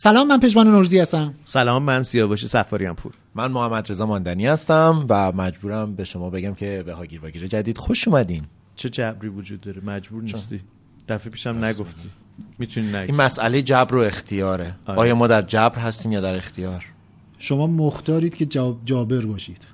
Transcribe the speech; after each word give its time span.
سلام 0.00 0.26
من 0.26 0.40
پژمان 0.40 0.70
نورزی 0.70 0.98
هستم. 0.98 1.34
سلام 1.44 1.82
من 1.82 2.02
سیاوش 2.02 2.46
سفاریان 2.46 2.94
پور 2.94 3.12
من 3.34 3.50
محمد 3.52 3.90
رضا 3.90 4.06
ماندنی 4.06 4.46
هستم 4.46 5.06
و 5.08 5.32
مجبورم 5.32 5.94
به 5.94 6.04
شما 6.04 6.30
بگم 6.30 6.54
که 6.54 6.82
به 6.86 6.92
هاگیر 6.92 7.20
واگیر 7.20 7.46
جدید 7.46 7.78
خوش 7.78 8.08
اومدین. 8.08 8.44
چه 8.76 8.88
جبری 8.88 9.28
وجود 9.28 9.60
داره؟ 9.60 9.80
مجبور 9.84 10.22
نیستی. 10.22 10.60
دفعه 11.08 11.30
پیشم 11.30 11.64
نگفتی. 11.64 12.10
می‌تونی 12.58 12.86
نگی. 12.86 12.96
این 12.96 13.14
مسئله 13.14 13.62
جبر 13.62 13.94
و 13.94 13.98
اختیاره. 14.00 14.74
آره. 14.86 14.98
آیا 14.98 15.14
ما 15.14 15.26
در 15.26 15.42
جبر 15.42 15.78
هستیم 15.78 16.12
یا 16.12 16.20
در 16.20 16.36
اختیار؟ 16.36 16.84
شما 17.38 17.66
مختارید 17.66 18.34
که 18.34 18.46
جا- 18.46 18.78
جابر 18.84 19.20
باشید. 19.26 19.66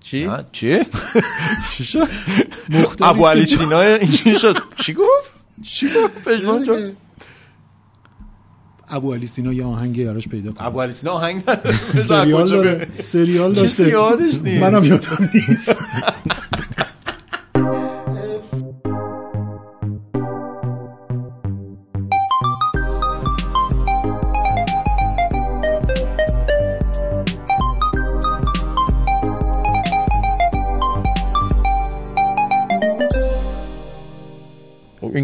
چی؟ 0.00 0.28
چی؟ 0.52 0.78
چی 1.76 1.84
شد؟ 1.84 2.08
مختارید 2.70 3.02
ابو 3.16 3.26
علی 3.26 3.44
سینا 3.46 3.80
اینجوری 3.80 4.38
شد. 4.38 4.56
چی 4.76 4.94
گفت؟ 4.94 5.44
چی 5.62 5.86
گفت؟ 5.86 6.28
پژمان؟ 6.28 6.92
ابو 8.90 9.14
علی 9.14 9.26
سینا 9.26 9.52
یه 9.52 9.64
آهنگ 9.64 9.96
یاراش 9.98 10.28
پیدا 10.28 10.52
کنه 10.52 10.66
ابو 10.66 10.80
علی 10.80 10.92
سینا 10.92 11.12
آهنگ 11.12 11.42
نداره. 11.48 11.76
سریال 12.08 12.48
داره. 12.48 12.86
سریال 13.02 13.52
داشته. 13.52 13.88
یادش 13.88 14.22
نیست. 14.42 14.62
منم 14.62 14.84
یادم 14.84 15.28
نیست. 15.34 15.76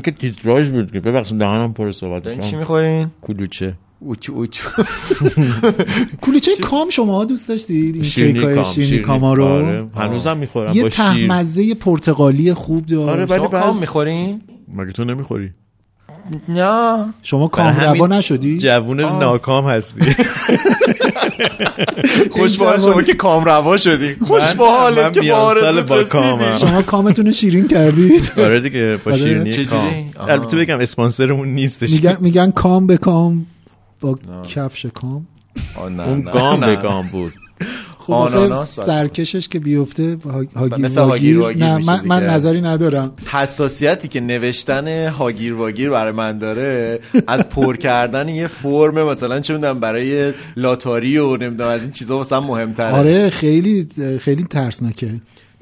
که 0.06 0.12
تیتراژ 0.12 0.70
بود 0.70 0.92
که 0.92 1.01
ببخشید 1.01 1.38
دهنم 1.38 1.73
پر 1.73 1.92
صحبت 1.92 2.23
دارین 2.23 2.41
چی 2.41 2.56
می‌خورین؟ 2.56 3.10
کلوچه. 3.23 3.74
اوچ 4.01 4.30
اوچ. 4.30 4.60
کلوچه 6.24 6.51
کام 6.62 6.91
شما 6.91 7.24
دوست 7.24 7.48
داشتید؟ 7.48 7.95
این 7.95 8.05
کیکای 8.05 8.54
کام 8.54 8.65
شیرینی 8.65 9.02
کاما 9.02 9.35
رو؟ 9.35 9.45
آره. 9.45 9.87
هنوزم 9.96 10.37
می‌خورم 10.37 10.73
یه 10.74 10.82
با 10.82 10.88
ته 10.88 11.15
شیر. 11.15 11.32
مزه 11.32 11.74
پرتقالی 11.74 12.54
خوب 12.54 12.87
داشت. 12.87 13.09
آره، 13.09 13.24
ولی 13.24 13.48
کام 13.48 13.79
می‌خورین؟ 13.79 14.40
مگه 14.74 14.93
تو 14.93 15.04
نمی‌خوری؟ 15.04 15.51
نه. 16.48 17.04
شما 17.23 17.48
کام 17.48 17.66
روا 17.66 18.07
نشدی؟ 18.07 18.59
جوون. 18.59 19.01
ناکام 19.01 19.66
هستی. 19.66 20.01
خوش 22.30 22.59
به 22.59 22.65
حال 22.66 22.80
شما 22.80 23.02
که 23.02 23.15
کام 23.15 23.45
روا 23.45 23.76
شدی 23.76 24.15
خوش 24.26 24.54
به 24.54 24.65
حالت 24.65 25.12
که 25.12 25.20
میان 25.20 25.82
با 25.82 26.02
کامم. 26.04 26.59
شما 26.59 26.82
کامتون 26.82 27.26
رو 27.26 27.32
شیرین 27.32 27.68
کردید 27.68 28.32
آره 28.38 28.60
دیگه 28.60 28.98
با 29.04 29.10
آره. 29.12 29.20
شیرینی 29.20 29.52
چجوری؟ 29.52 29.66
کام. 30.14 30.29
البته 30.29 30.57
بگم 30.57 30.80
اسپانسرمون 30.80 31.48
نیستش 31.48 31.90
میگن 31.90 32.16
میگن 32.20 32.51
کام 32.51 32.87
به 32.87 32.96
کام 32.96 33.46
با 34.01 34.18
کفش 34.54 34.87
کام 34.87 35.26
اون 35.76 36.20
گام. 36.20 36.60
به 36.60 36.76
گام 36.76 37.07
بود 37.07 37.32
خب 38.07 38.12
آناناس. 38.12 38.80
سرکشش 38.80 39.49
که 39.49 39.59
بیفته 39.59 40.16
ها- 40.24 40.45
هاگیر 40.57 40.79
مثل 40.79 41.01
واگیر 41.01 41.38
واگیر 41.38 41.65
نه 41.65 41.85
من, 41.87 42.01
من. 42.04 42.26
نظری 42.26 42.60
ندارم 42.60 43.13
حساسیتی 43.26 44.09
که 44.09 44.21
نوشتن 44.21 45.09
هاگیر 45.09 45.54
واگیر 45.54 45.90
برای 45.90 46.13
من 46.13 46.38
داره 46.38 46.98
از 47.26 47.48
پر 47.48 47.76
کردن 47.76 48.29
یه 48.29 48.46
فرم 48.46 49.02
مثلا 49.02 49.40
چه 49.40 49.54
می‌دونم 49.54 49.80
برای 49.80 50.32
لاتاری 50.57 51.18
و 51.18 51.37
نمی‌دونم 51.37 51.71
از 51.71 51.82
این 51.82 51.93
چیزا 51.93 52.16
واسه 52.16 52.38
مهمتره 52.38 52.93
آره 52.93 53.30
خیلی 53.30 53.87
خیلی 54.20 54.45
ترسناکه 54.45 55.10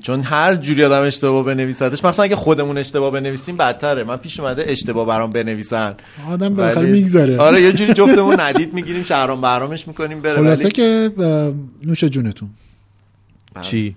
چون 0.03 0.23
هر 0.23 0.55
جوری 0.57 0.85
آدم 0.85 1.03
اشتباه 1.03 1.45
بنویسدش 1.45 2.05
مثلا 2.05 2.25
اگه 2.25 2.37
خودمون 2.37 2.79
اشتباه 2.79 3.11
بنویسیم 3.11 3.57
بدتره. 3.57 4.05
من 4.05 4.17
پیش 4.17 4.41
اومده 4.41 4.65
اشتباه 4.69 5.07
برام 5.07 5.31
بنویسن. 5.31 5.95
آدم 6.31 6.55
بالاخره 6.55 6.83
ولی- 6.83 6.93
میگذره. 6.93 7.39
آره 7.39 7.63
یه 7.63 7.73
جوری 7.73 7.93
جفتمون 8.03 8.41
ندید 8.41 8.75
می‌گیریم 8.75 9.03
شهرام 9.03 9.41
برامش 9.41 9.89
می‌کنیم 9.89 10.23
بره. 10.23 10.35
خلاصه 10.37 10.63
ولی 10.63 10.71
که 10.73 11.11
نوش 11.85 12.05
جونتون. 12.05 12.51
چی؟ 13.61 13.97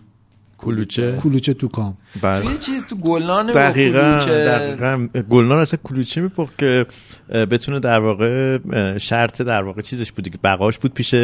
کلوچه. 0.58 1.16
کلوچه 1.24 1.54
تو 1.54 1.68
کام. 1.68 1.98
بله. 2.22 2.40
توی 2.42 2.52
یه 2.52 2.58
چیز 2.58 2.88
تو 2.88 2.96
گلنان 2.96 3.52
دقیقا 3.52 4.20
دقیقا. 4.28 5.08
گلنار 5.30 5.60
اصلا 5.60 5.80
کلوچه 5.84 6.22
میپخت 6.22 6.58
که 6.58 6.86
بتونه 7.30 7.80
در 7.80 8.00
واقع 8.00 8.58
شرط 8.98 9.42
در 9.42 9.64
واقع 9.64 9.82
چیزش 9.82 10.12
بودی 10.12 10.30
که 10.30 10.38
بقاش 10.44 10.78
بود 10.78 10.94
پیش 10.94 11.16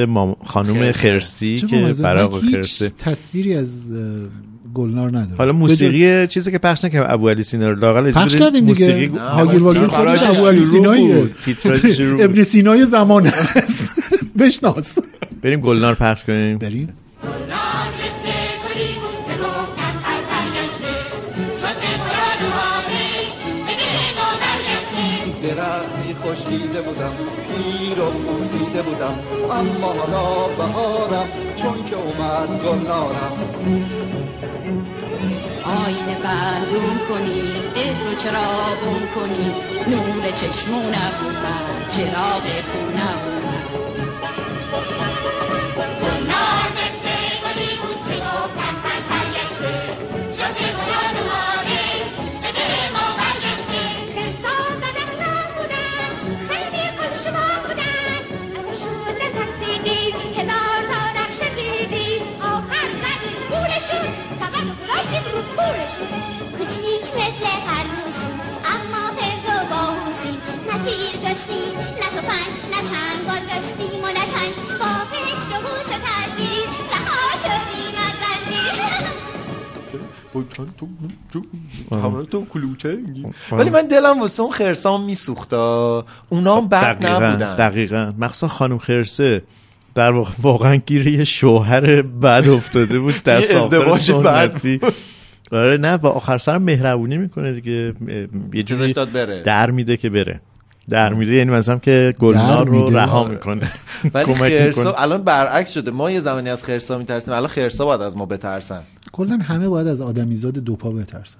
خانم. 0.46 0.92
خرسی. 0.92 1.58
که. 1.58 1.94
برای 2.04 2.24
آقا 2.24 2.40
هیچ 2.40 2.84
تصویری 2.84 3.56
از 3.56 3.82
گلنار 4.74 5.10
ندارم. 5.10 5.36
حالا 5.38 5.52
موسیقی 5.52 6.28
چیزی 6.28 6.52
که 6.52 6.58
پخش 6.58 6.84
نکردم 6.86 7.14
ابو 7.14 7.30
علی 7.30 7.44
سینا 7.44 7.70
رو 7.70 7.76
لاقل 7.76 8.12
پخش 8.12 8.36
کردیم 8.36 8.66
دیگه. 8.66 8.88
موسیقی- 8.88 9.14
نه، 9.16 9.20
هاگیر 9.22 9.64
واگیر 9.64 9.88
خودش 9.88 10.24
ابو 10.24 10.48
علی 10.48 10.66
بود. 10.66 11.36
ابن 12.22 12.44
سینای 12.44 12.86
زمان 12.86 13.28
است. 13.28 14.02
بشناس. 14.40 15.00
بریم 15.42 15.60
گلنار 15.60 15.96
پخش 15.96 16.24
کنیم. 16.24 16.58
بریم. 16.58 16.90
اما 29.60 29.88
حالا 29.88 30.48
بهارم 30.48 31.28
چون 31.56 31.86
که 31.86 31.96
اومد 31.96 32.64
گلنارم 32.64 33.34
آینه 35.66 36.16
بردون 36.24 36.98
کنی 37.10 37.42
ده 37.76 37.90
رو 38.04 38.16
چراغون 38.18 39.04
کنی. 39.16 39.52
نور 39.88 40.32
چشمونم 40.32 41.14
من 41.44 41.90
چراغ 41.92 42.46
خونم. 42.72 43.43
تیر 71.48 71.56
داشتی 71.56 71.70
نه 71.74 72.08
تفنگ 72.16 72.54
نه 72.72 72.80
چنگال 72.90 73.44
داشتیم 73.56 74.00
و 74.04 74.08
نه 74.08 74.14
چنگ 74.14 74.54
با 74.80 74.92
فکر 75.12 75.50
و 75.50 75.68
هوش 75.68 75.88
و 75.88 75.98
تدبیر 76.06 76.68
رها 76.92 77.24
شدیم 77.44 77.96
از 77.98 78.14
زنجیر 78.22 79.04
تو 82.32 82.46
کلوچه 82.46 82.96
میگی. 82.96 83.26
ولی 83.52 83.70
من 83.70 83.88
دلم 83.88 84.22
واسه 84.22 84.44
اون 84.44 84.52
خرسام 84.52 85.04
میسوختا. 85.04 86.06
اونا 86.30 86.58
هم 86.58 86.68
بد 86.68 87.00
دقیقا 87.00 87.28
نبودن. 87.30 87.56
دقیقا. 87.56 88.14
مخصوصا 88.18 88.48
خانم 88.48 88.78
خرسه. 88.78 89.44
در 89.96 90.12
واقع 90.12 90.32
واقعا 90.42 90.76
گیر 90.76 91.08
یه 91.08 91.24
شوهر 91.24 92.02
بد 92.02 92.50
افتاده 92.50 93.00
بود 93.00 93.14
در 93.26 93.38
ازدواج 93.38 94.12
بد 94.12 94.52
سنتی. 94.52 94.80
آره 95.52 95.78
نه 95.78 95.96
و 95.96 96.08
آخر 96.08 96.38
سرم 96.38 96.62
مهربونی 96.62 97.18
می‌کنه 97.18 97.54
دیگه. 97.54 97.94
یه 98.54 98.64
چیزش 98.64 98.80
جوری 98.80 98.94
داد 98.94 99.12
بره. 99.12 99.42
در 99.42 99.72
میده 99.72 99.98
که 99.98 100.10
بره. 100.10 100.42
در 100.90 101.14
میده 101.14 101.34
یعنی 101.34 101.52
مثلا 101.52 101.78
که 101.78 102.16
گلنار 102.20 102.68
رو. 102.68 102.90
رها 102.90 103.24
می‌کنه. 103.24 103.72
ولی 104.14 104.34
خرسا 104.34 104.94
الان 104.94 105.24
برعکس 105.24 105.72
شده. 105.72 105.92
ما 105.92 106.12
یه 106.12 106.20
زمانی 106.20 106.50
از 106.50 106.64
خرسا 106.64 106.98
میترسیم 106.98 107.34
الان 107.34 107.48
خرسا 107.48 107.86
باید 107.86 108.02
از 108.02 108.18
ما 108.18 108.26
بترسن. 108.26 108.82
کلا 109.12 109.38
همه 109.38 109.70
باید 109.70 109.88
از 109.88 110.02
آدمیزاد 110.02 110.54
دو 110.54 110.76
پا 110.76 110.92
بترسن 110.92 111.40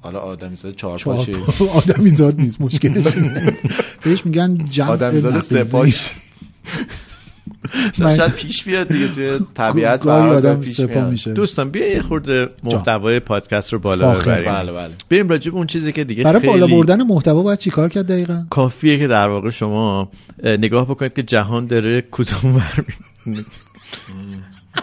حالا 0.00 0.18
آدمی 0.18 0.56
زاده 0.56 0.74
چهار 0.74 0.98
پاشه 0.98 1.32
پا. 1.32 1.66
آدمیزاد 1.78 2.40
نیست 2.40 2.60
مشکلش. 2.60 3.06
بهش 4.04 4.26
میگن 4.26 4.64
جمع 4.70 4.88
آدمی 4.88 5.20
زاده 5.20 5.40
سه. 5.40 5.64
پاش 5.64 6.10
شاید 7.98 8.32
پیش 8.32 8.64
بیاد 8.64 8.88
دیگه 8.88 9.08
توی 9.08 9.40
طبیعت 9.54 10.06
برات 10.06 10.36
آدم 10.36 10.60
پیش 10.60 10.80
میاد 10.80 11.10
میشه. 11.10 11.32
دوستان 11.32 11.70
بیا 11.70 11.88
یه 11.88 12.02
خورده 12.02 12.48
محتوای 12.62 13.20
پادکست 13.20 13.72
رو 13.72 13.78
بالا. 13.78 14.14
ببریم. 14.14 14.52
بله 14.52 14.72
بله. 14.72 14.90
بریم 15.10 15.28
راجع 15.28 15.50
به 15.50 15.56
اون 15.56 15.66
چیزی 15.66 15.92
که 15.92 16.04
دیگه 16.04 16.24
برای 16.24 16.40
خیلی 16.40 16.52
بالا 16.52 16.66
بردن 16.66 17.02
محتوا 17.02 17.42
باید 17.42 17.58
چیکار 17.58 17.88
کرد 17.88 18.06
دقیقا؟ 18.06 18.44
کافیه 18.50 18.98
که 18.98 19.06
در 19.06 19.28
واقع 19.28 19.50
شما 19.50 20.10
اه، 20.42 20.56
نگاه 20.56 20.84
بکنید 20.84 21.12
که 21.12 21.22
جهان 21.22 21.66
داره 21.66 22.04
کدوم 22.10 22.56
ور 22.56 22.84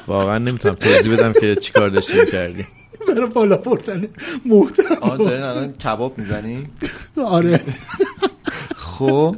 واقعا 0.08 0.38
نمی‌تونم 0.38 0.76
توضیح 0.76 1.14
بدم 1.14 1.34
که 1.34 1.56
چیکار 1.56 1.90
داشتیم 1.90 2.26
کردیم. 2.32 2.68
برای 3.08 3.28
بالا 3.30 3.58
بردن 3.58 4.08
محتوا. 4.46 4.96
آن 5.02 5.18
دارین 5.18 5.42
الان 5.42 5.74
کباب 5.74 6.18
می‌زنی؟ 6.18 6.68
آره. 7.26 7.62
خب 8.76 9.36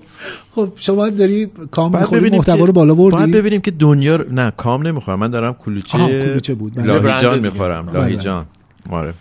خب 0.56 0.72
شما 0.76 1.10
داری 1.10 1.46
کام 1.72 1.92
باید 1.92 2.02
می‌خوری 2.04 2.22
ببینیم 2.22 2.38
محتوا 2.38 2.58
که- 2.58 2.66
رو 2.66 2.74
بالا 2.74 2.94
باید 2.96 3.14
بردی 3.14 3.32
ببینیم 3.32 3.62
که 3.62 3.72
دنیا 3.72 4.16
رو... 4.16 4.32
نه 4.32 4.52
کام 4.52 4.88
نمی‌خورم 4.88 5.20
من 5.20 5.30
دارم 5.30 5.54
کلوچه, 5.54 5.98
آها، 5.98 6.08
کلوچه 6.08 6.56
بود. 6.56 6.74
بله. 6.74 7.00
لاهیجان. 7.00 7.40
می‌خورم. 7.40 7.86
بله. 7.86 7.94
لاهیجان 7.94 8.46
آره. 8.90 9.14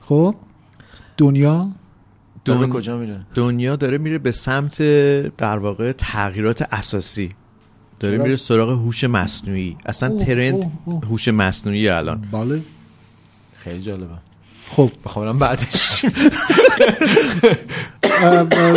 خب 0.00 0.34
دنیا؟ 1.16 1.68
داره 2.44 2.60
به 2.60 2.66
دن- 2.66 2.72
کجا 2.72 2.98
میره؟ 2.98 3.20
دنیا 3.34 3.76
داره 3.76 3.98
میره 3.98 4.18
به 4.18 4.32
سمت 4.32 4.82
در 5.36 5.58
واقع 5.58 5.92
تغییرات 5.92 6.62
اساسی. 6.72 7.28
داره 8.00 8.18
میره 8.18 8.36
سراغ 8.36 8.68
هوش 8.70 9.04
مصنوعی. 9.04 9.76
اصلا 9.86 10.24
ترند. 10.24 10.72
هوش 11.10 11.28
مصنوعی 11.28 11.88
الان. 11.88 12.24
بله. 12.32 12.60
خیلی 13.58 13.80
جالبه. 13.82 14.14
خب 14.76 14.90
بخوام 15.04 15.38
بعدش. 15.38 16.04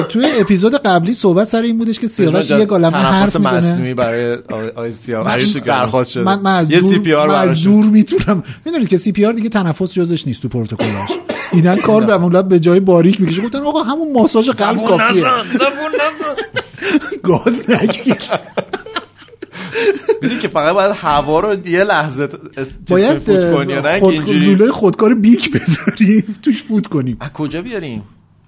توی 0.09 0.27
اپیزود 0.39 0.75
قبلی 0.75 1.13
صحبت 1.13 1.47
سر 1.47 1.61
این 1.61 1.77
بودش 1.77 1.99
که 1.99 2.07
سیاوش 2.07 2.49
یه 2.49 2.65
گالمه 2.65 2.97
حرف 2.97 3.35
می‌زنه. 3.35 3.57
مصنوعی 3.57 3.93
برای 3.93 4.38
آقای 4.75 4.91
سیاوش 4.91 5.55
من- 5.55 5.61
درخواست 5.61 6.11
شده. 6.11 6.23
من, 6.23 6.39
من 6.39 6.55
از 6.55 6.71
یه 6.71 6.79
دور, 6.79 6.93
سی 6.93 6.99
پی 6.99 7.13
آر 7.13 7.27
من 7.27 7.35
از 7.35 7.47
براش. 7.47 7.63
دور 7.63 7.85
می‌تونم. 7.85 8.43
می‌دونید 8.65 8.88
که 8.88 8.97
CPR 8.98 9.33
دیگه 9.33 9.49
تنفس 9.49 9.93
جزش 9.93 10.27
نیست 10.27 10.41
تو 10.41 10.47
پروتکلش 10.49 11.09
اینا 11.51 11.75
کار 11.75 12.03
به 12.05 12.17
مولد 12.17 12.47
به 12.47 12.59
جای 12.59 12.79
باریک 12.79 13.21
می‌کشه. 13.21 13.41
گفتن 13.41 13.59
آقا 13.59 13.83
همون 13.83 14.13
ماساژ 14.13 14.49
قلب 14.49 14.77
کافیه. 14.88 15.23
گاز 17.23 17.69
نگیر. 17.69 18.15
می‌دونی 20.22 20.42
که 20.42 20.48
فقط 20.48 20.74
باید 20.74 20.92
هوا 20.95 21.39
رو 21.39 21.68
یه 21.68 21.83
لحظه 21.83 22.30
باید 22.89 23.19
فوت 23.19 23.54
کنی 23.54 23.74
نه؟ 23.74 23.81
که 23.81 24.00
خود... 24.00 24.13
اینجوری. 24.13 24.56
لوله 24.56 24.72
خودکار 24.72 25.13
بیک 25.16 25.51
بذاریم 25.51 26.36
توش 26.44 26.63
فوت 26.63 26.88
کنیم. 26.88 27.18
از 27.19 27.33
کجا 27.33 27.62
بیاریم؟ 27.62 28.04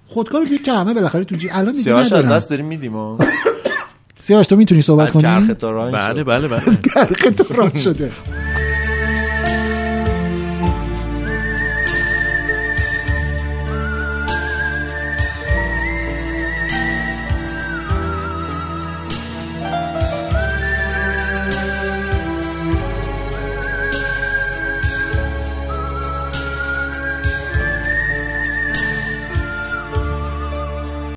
خودکار 0.06 0.44
بیک 0.44 0.64
که 0.64 0.72
همه 0.72 0.94
بالاخره 0.94 1.24
تو 1.24 1.36
جیب 1.36 1.50
الان 1.50 1.72
دیگه 1.72 1.84
سیاوش 1.84 2.12
از 2.12 2.26
دست 2.26 2.50
داریم 2.50 2.66
میدیم. 2.66 2.92
سیاوش 4.22 4.46
تو 4.46 4.56
می‌تونی 4.56 4.82
صحبت 4.82 5.06
از 5.06 5.12
کنی؟ 5.12 5.22
کرخ 5.22 5.54
تا 5.58 5.70
راه 5.70 5.90
بله. 5.90 6.24
بله 6.24 6.48
بله. 6.48 6.76
کرخ 6.94 7.34
تو 7.36 7.78
شده. 7.78 8.10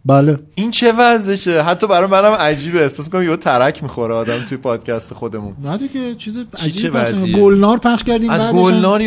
بله. 0.07 0.39
این 0.56 0.71
چه 0.71 0.92
وضعشه؟ 0.92 1.63
حتی 1.63 1.88
برای 1.88 2.09
منم 2.09 2.31
عجیبه. 2.31 2.81
احساس 2.81 3.09
کنم 3.09 3.24
یه 3.30 3.38
ترک 3.38 3.83
می‌خوره 3.83 4.13
آدم 4.13 4.39
توی 4.50 4.57
پادکست 4.57 5.13
خودمون. 5.13 5.56
نه 5.63 5.77
دیگه 5.77 6.15
چیز 6.15 6.38
عجیبی؟ 6.63 6.89
کردیم. 6.94 7.42
گلنار 7.42 7.77
پخش 7.77 8.04
کردیم 8.04 8.30
از 8.30 8.45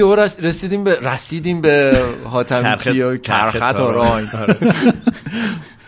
او 0.03 0.15
رس- 0.15 0.41
رسیدیم 0.41 0.85
به 0.85 0.99
رسیدیم 1.03 1.61
به 1.61 2.03
حاتمی 2.33 3.01
و 3.01 3.17
کرخت 3.17 3.81
و 3.81 3.91
راین 3.93 4.27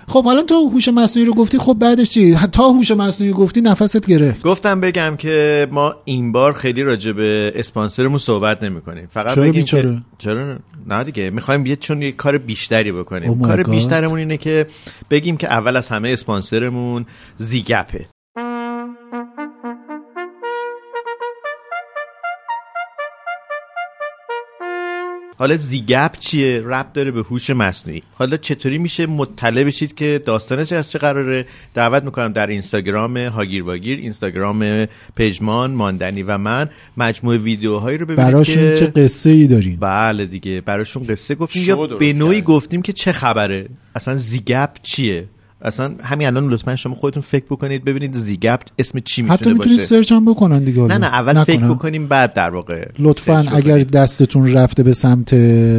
خب 0.09 0.25
حالا 0.25 0.43
تو 0.43 0.69
هوش 0.69 0.89
مصنوعی 0.89 1.27
رو 1.27 1.35
گفتی 1.35 1.59
خب 1.59 1.77
بعدش 1.81 2.11
چی؟ 2.11 2.37
تا 2.53 2.69
هوش 2.69 2.91
مصنوعی 2.91 3.33
گفتی 3.33 3.61
نفست 3.61 4.07
گرفت. 4.07 4.47
گفتم 4.47 4.81
بگم 4.81 5.17
که 5.19 5.67
ما 5.71 5.95
این 6.05 6.33
بار 6.33 6.53
خیلی 6.53 6.83
راجع 6.83 7.13
به 7.13 7.53
اسپانسرمون 7.57 8.19
صحبت 8.19 8.63
نمی 8.63 8.81
کنیم 8.81 9.09
فقط 9.11 9.35
چرا 9.35 9.45
بگیم؟ 9.45 9.65
که 9.65 10.03
چرا 10.19 10.59
نه؟ 10.87 11.05
دیگه 11.05 11.31
می‌خوایم 11.31 11.67
یه 11.67 11.77
چون 11.77 12.03
یه 12.03 12.13
کار 12.13 12.39
بیشتری 12.39 12.93
بکنیم. 12.93 13.43
Oh 13.43 13.47
کار 13.47 13.63
God. 13.63 13.71
بیشترمون 13.71 14.19
اینه 14.19 14.37
که 14.37 14.67
بگیم 15.11 15.37
که 15.37 15.53
اول 15.53 15.77
از 15.77 15.89
همه 15.89 16.09
اسپانسرمون 16.09 17.07
زیگپه. 17.37 18.07
حالا 25.43 25.57
زیگپ 25.57 26.19
چیه؟ 26.19 26.63
رب 26.65 26.93
داره 26.93 27.11
به 27.11 27.23
هوش 27.23 27.51
مصنوعی. 27.51 28.03
حالا 28.15 28.37
چطوری 28.37 28.79
میشه 28.79 29.07
مطلع 29.07 29.65
بشید 29.65 29.95
که 29.95 30.23
داستانش 30.27 30.73
از 30.73 30.91
چه 30.91 30.99
قراره؟ 30.99 31.47
دعوت 31.75 32.05
می‌کنم 32.05 32.33
در 32.33 32.47
اینستاگرام 32.47 33.17
هاگیر 33.17 33.63
واگیر 33.63 33.99
اینستاگرام 33.99 34.87
پژمان 35.17 35.71
ماندنی 35.71 36.23
و 36.23 36.39
من 36.39 36.69
مجموعه 36.97 37.39
ویدیوهایی 37.39 37.99
رو 37.99 38.07
ببینید 38.07 38.33
براشون 38.33 38.55
که 38.55 38.77
چه 38.77 38.87
قصه 38.87 39.31
ای 39.31 39.47
داریم 39.47 39.79
بله 39.81 40.27
دیگه 40.27 40.61
براشون 40.61 41.07
قصه 41.07 41.35
گفتیم 41.35 41.63
یا 41.63 41.87
به 41.87 42.13
نوعی. 42.13 42.43
گفتیم 42.43 42.83
که 42.83 42.93
چه 42.93 43.13
خبره؟ 43.13 43.69
اصلا 43.95 44.17
زیگپ 44.17 44.71
چیه؟ 44.83 45.29
اصلا 45.65 45.95
همین 46.03 46.27
الان 46.27 46.49
لطفا 46.49 46.77
شما 46.77 46.95
خودتون 46.95 47.23
فکر 47.23 47.45
بکنید 47.51 47.85
ببینید 47.85 48.15
زیگپ 48.15 48.61
اسم 48.79 48.99
چی 49.01 49.23
حتی 49.23 49.31
می‌تونه 49.33 49.55
می‌تونید 49.55 49.77
باشه 49.79 49.89
سرچ 49.89 50.13
هم 50.13 50.25
بکنن 50.25 50.65
دیگه 50.65 50.83
نه. 50.83 50.99
نه 50.99 51.07
اول 51.07 51.45
فکر 51.45 51.57
نکنم. 51.59 51.75
بکنیم 51.75 52.07
بعد 52.09 52.35
در 52.35 52.51
واقع 52.51 52.89
لطفا 52.99 53.45
اگر. 53.55 53.79
دستتون 53.79 54.53
رفته 54.53 54.83
به 54.83 54.93
سمت 54.93 55.35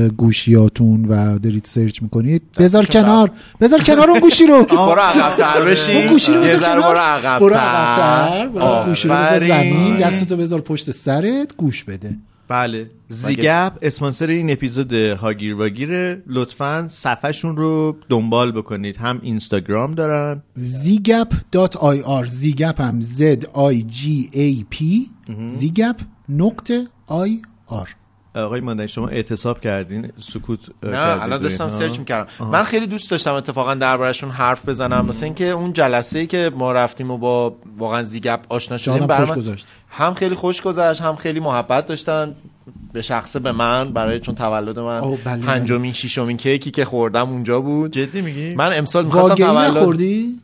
گوشیاتون 0.08 1.06
و 1.06 1.40
دارید 1.40 1.66
سرچ 1.66 2.02
می‌کنید 2.02 2.44
بذار 2.58 2.86
کنار 2.86 3.32
بذار 3.62 3.80
کنار 3.84 4.10
اون 4.10 4.20
گوشی 4.20 4.46
رو 4.48 4.64
برو 4.70 5.00
عقب 5.02 5.36
تر 5.38 5.62
بشین 5.66 5.96
اون 5.98 6.08
گوشی 6.08 6.34
رو 6.34 6.42
بذار. 6.42 6.82
برو 6.82 6.98
عقب 6.98 7.40
برو 7.40 7.56
عقب‌تر. 7.56 8.86
گوشی 8.86 9.08
رو 9.08 9.14
بذار. 9.16 9.40
زمین 9.40 9.98
دستتو 9.98 10.38
بذار 10.38 10.62
پشت 10.62 10.92
سرت 10.92 11.56
گوش 11.58 11.84
بده 11.84 12.16
بله. 12.48 12.92
زیگپ 13.08 13.72
اسپانسر 13.82 14.28
این 14.28 14.50
اپیزود 14.52 14.94
هاگیر 14.94 15.56
واگیره 15.56 16.24
لطفا 16.28 16.88
صفحهشون 16.88 17.58
رو 17.58 17.98
دنبال 18.10 18.52
بکنید. 18.52 18.98
هم 18.98 19.20
اینستاگرام 19.24 19.94
دارن. 19.96 20.44
zigap.ir 20.58 22.28
زیگپ 22.28 22.82
هم 22.82 23.02
z 23.02 23.22
i 23.44 23.84
g 23.94 24.30
a 24.36 24.76
p 24.76 24.84
زیگپ 25.48 25.96
نقطه 26.30 26.88
آی 27.08 27.42
آر. 27.68 27.96
آقای 28.36 28.62
ماندنی 28.62 28.88
شما 28.88 29.08
اعتصاب 29.08 29.62
کردین 29.62 30.12
سکوت 30.20 30.60
نه 30.84 31.24
الان 31.24 31.42
داشتم. 31.42 31.70
سرچ 31.70 32.00
می‌کردم 32.00 32.28
من 32.52 32.64
خیلی 32.64 32.88
دوست 32.88 33.12
داشتم 33.12 33.34
اتفاقا 33.34 33.76
دربارشون 33.76 34.30
حرف 34.30 34.70
بزنم 34.70 35.06
مثل 35.06 35.26
اینکه 35.26 35.46
اون 35.46 35.74
جلسه 35.74 36.20
ای 36.20 36.28
که 36.28 36.52
ما 36.58 36.72
رفتیم 36.72 37.12
و 37.12 37.18
با 37.18 37.56
واقعا 37.78 38.04
زیگپ 38.04 38.40
آشنا 38.50 38.78
شدیم 38.78 39.08
گذاشت. 39.08 39.68
هم 39.90 40.14
خیلی 40.14 40.36
خوش 40.36 40.62
گذشت 40.62 41.02
هم 41.02 41.16
خیلی 41.16 41.40
محبت 41.40 41.86
داشتن 41.86 42.36
به 42.94 43.02
شخصه 43.02 43.40
به 43.40 43.52
من 43.52 43.94
برای 43.94 44.20
چون 44.20 44.36
تولد 44.36 44.80
من 44.80 45.02
بله. 45.02 45.46
پنجمین 45.46 45.94
ششمین 45.94 46.38
کیکی 46.38 46.72
که 46.72 46.86
خوردم 46.86 47.30
اونجا 47.30 47.62
بود 47.62 47.92
جدی 47.92 48.22
میگی 48.22 48.56
من 48.56 48.78
امسال 48.78 49.06
می‌خواستم 49.06 49.36
تولد 49.36 49.78
نخوردی؟ 49.78 50.40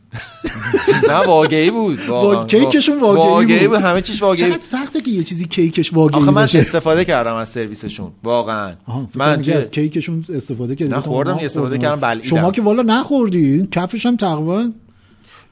نه 1.08 1.14
واقعی 1.14 1.70
بود 1.70 1.98
کیکشون 2.50 3.00
واقعی 3.00 3.58
بود. 3.58 3.76
بود 3.76 3.84
همه 3.84 4.02
چیش 4.02 4.22
واقعی 4.22 4.36
چقدر 4.36 4.52
بود 4.52 4.60
سخته 4.60 5.00
که 5.00 5.10
یه 5.10 5.22
چیزی 5.22 5.44
کیکش 5.44 5.92
واقعی 5.92 6.22
آخه 6.22 6.30
من 6.30 6.42
استفاده 6.42 7.04
کردم 7.04 7.34
از 7.34 7.48
سرویسشون 7.48 8.10
واقعا 8.24 8.72
من 9.14 9.44
از 9.52 9.70
کیکشون 9.70 10.24
استفاده 10.34 10.74
کردی 10.74 10.90
نه، 10.90 10.96
گفتم 10.96 11.10
خوردم، 11.10 11.38
استفاده. 11.42 11.78
کردم، 11.78 12.00
بلعیدم. 12.00 12.28
شما 12.28 12.52
که 12.52 12.62
والا 12.62 12.82
نخوردی 12.82 13.68
کفش 13.72 14.06
هم 14.06 14.16
تقریبا 14.16 14.70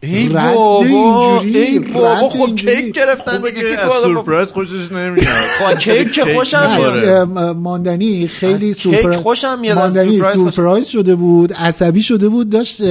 ای 0.03 0.29
بابا 0.29 0.85
اینجوری، 0.85 1.59
ای 1.59 1.79
بابا 1.79 2.29
خب. 2.29 2.55
کیک 2.57 2.93
گرفتن 2.93 3.37
دیگه 3.37 3.61
که 3.61 3.77
تو 3.77 3.91
سورپرایز 4.05 4.49
خوشش 4.49 4.93
نمیاد. 4.93 5.27
خب 5.59 5.79
کیک 5.79 6.13
که 6.13 6.35
خوشم 6.35 6.77
میاد. 6.77 7.29
ماندنی 7.57 8.27
خیلی 8.27 8.71
از 8.71 8.77
سورپر... 8.77 9.11
کیک 9.11 9.21
خوشم 9.21 9.59
میاد، 9.61 9.79
ماندنی 9.79 10.11
سورپرایز 10.11 10.39
سورپرایز 10.39 10.87
شده 10.87 11.15
بود 11.15 11.53
عصبی 11.53 12.03
شده 12.03 12.29
بود 12.29 12.51
داشت 12.51 12.83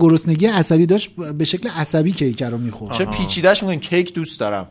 گرسنگی 0.00 0.46
عصبی 0.46 0.86
داشت 0.86 1.10
به 1.38 1.44
شکل 1.44 1.68
عصبی 1.68 2.12
کیک 2.12 2.42
رو 2.42 2.58
می‌خورد. 2.58 2.94
چه 2.94 3.04
پیچیدهش 3.04 3.62
میگن 3.62 3.80
کیک 3.80 4.14
دوست 4.14 4.40
دارم. 4.40 4.66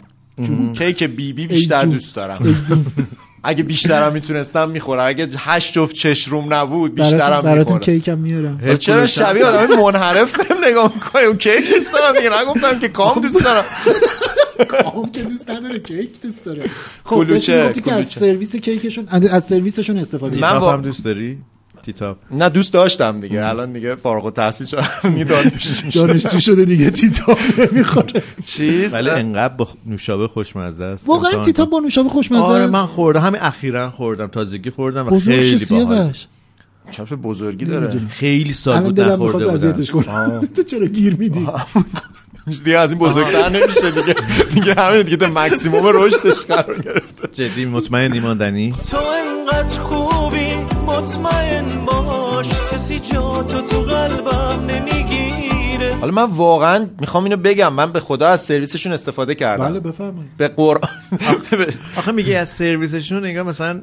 کیک 0.78 1.04
بی 1.04 1.34
بی 1.34 1.48
بیشتر. 1.48 1.86
دوست 1.86 2.16
دارم. 2.16 2.40
اگه 3.44 3.64
بیشترم 3.64 4.14
می‌تونستم 4.14 4.70
می‌خورم. 4.70 5.08
اگه 5.08 5.28
هشت 5.38 5.74
جفت 5.74 5.96
چشروم 5.96 6.54
نبود 6.54 6.96
بیشترم 6.96 7.58
می‌خورم. 7.58 7.80
کیک 7.80 8.08
هم 8.08 8.18
میارم 8.18 8.62
خب 8.68 8.76
چرا 8.76 9.08
شبیه 9.08 9.46
آدم 9.46 9.76
منحرف 9.80 10.38
بهم 10.38 10.58
نگاه 10.70 10.92
می‌کنه؟ 10.96 11.24
اون 11.24 11.38
کیک 11.38 11.74
دوست 11.74 11.94
دارم 11.94 12.14
دیگه. 12.18 12.30
نگفتم 12.42 12.80
که 12.80 12.88
کام 12.88 13.22
دوست 13.22 13.44
دارم. 13.44 13.64
کام 14.68 15.12
که 15.12 15.24
دوست 15.24 15.50
نداره 15.50 15.80
کیک 15.80 16.22
دوست 16.22 16.46
داره. 16.46 16.62
خب 17.06 17.16
کلوچه، 17.16 17.74
که 17.86 17.94
از. 17.94 18.08
سرویس 18.08 18.56
کیکشون 18.56 19.08
از 19.10 19.44
سرویسشون 19.44 19.98
استفاده 19.98 20.40
من 20.40 20.62
هم 20.74 20.82
دوست 20.82 21.06
داری؟ 21.06 21.38
تیتاپ 21.82 22.18
نه 22.32 22.50
دوست 22.50 22.74
داشتم 22.74 23.20
دیگه. 23.20 23.46
الان 23.46 23.74
دیگه 23.74 23.96
فارغ 23.96 24.26
التحصیل 24.26 24.68
شدم. 24.68 24.88
دیگه 25.14 25.24
دانشجو 25.24 26.40
شده 26.40 26.66
دیگه 26.66 26.90
تیتاپ 26.90 27.40
نمی‌خوره 27.60 28.24
چیز 28.44 28.94
ولی 28.94 29.10
انقدر 29.10 29.54
با 29.54 29.68
نوشابه 29.86 30.28
خوشمزه 30.28 30.84
است. 30.84 31.08
واقعا 31.08 31.42
تیتاپ 31.42 31.70
با 31.70 31.80
نوشابه 31.80 32.10
خوشمزه 32.10 32.44
آره 32.44 32.64
است؟ 32.64 32.74
من 32.74 32.86
خوردم. 32.86 33.22
همین 33.22 33.42
اخیرا 33.42 33.90
خوردم. 33.90 34.28
تازگی 34.28 34.70
خوردم 34.70 35.08
و 35.08 35.20
خیلی 35.20 35.66
باحال. 35.66 36.14
چه 36.92 37.04
بزرگی 37.04 37.66
داره. 37.66 38.00
خیلی 38.10 38.54
سال 38.54 38.82
بود 38.82 39.02
نخورده 39.02 39.48
بودم 39.48 40.48
تو 40.56 40.64
چرا 40.64 40.86
گیر 40.86 41.16
میدی؟ 41.16 41.48
دیگه 42.64 42.78
از 42.78 42.90
این 42.92 43.00
بزرگتر 43.00 43.50
نمیشه 43.50 43.92
دیگه. 43.92 44.16
دیگه 44.54 44.74
همین 44.74 45.02
دیگه 45.02 45.18
تا 45.18 45.28
مکسیموم 45.28 45.88
رشدش 45.94 46.46
قرار 46.46 46.82
گرفته. 46.82 47.28
جدی 47.34 47.66
مطمئن 47.66 48.14
ایماندنی؟ 48.14 48.74
تو 48.92 48.98
انقدر 48.98 49.80
خوبی 49.80 50.39
مطمئن 50.90 51.86
باش 51.86 52.50
کسی 52.72 53.00
جا 53.00 53.44
تو 53.44 53.62
تو 53.62 53.82
قلبم 53.82 54.66
نمی‌گیره 54.70 55.59
حالا 56.02 56.12
من 56.12 56.24
واقعا 56.24 56.88
می‌خوام 57.00 57.24
اینو 57.24 57.38
بگم. 57.38 57.74
من 57.74 57.92
به 57.92 58.00
خدا 58.00 58.28
از 58.28 58.42
سرویسشون 58.42 58.92
استفاده 58.94 59.36
کردم. 59.36 59.66
بله 59.66 59.80
بفرمایید. 59.80 60.38
به 60.38 60.48
قرآن 60.48 60.90
آخه 61.98 62.12
میگه 62.12 62.38
از 62.38 62.50
سرویسشون 62.50 63.26
انگار 63.26 63.44
مثلا 63.44 63.82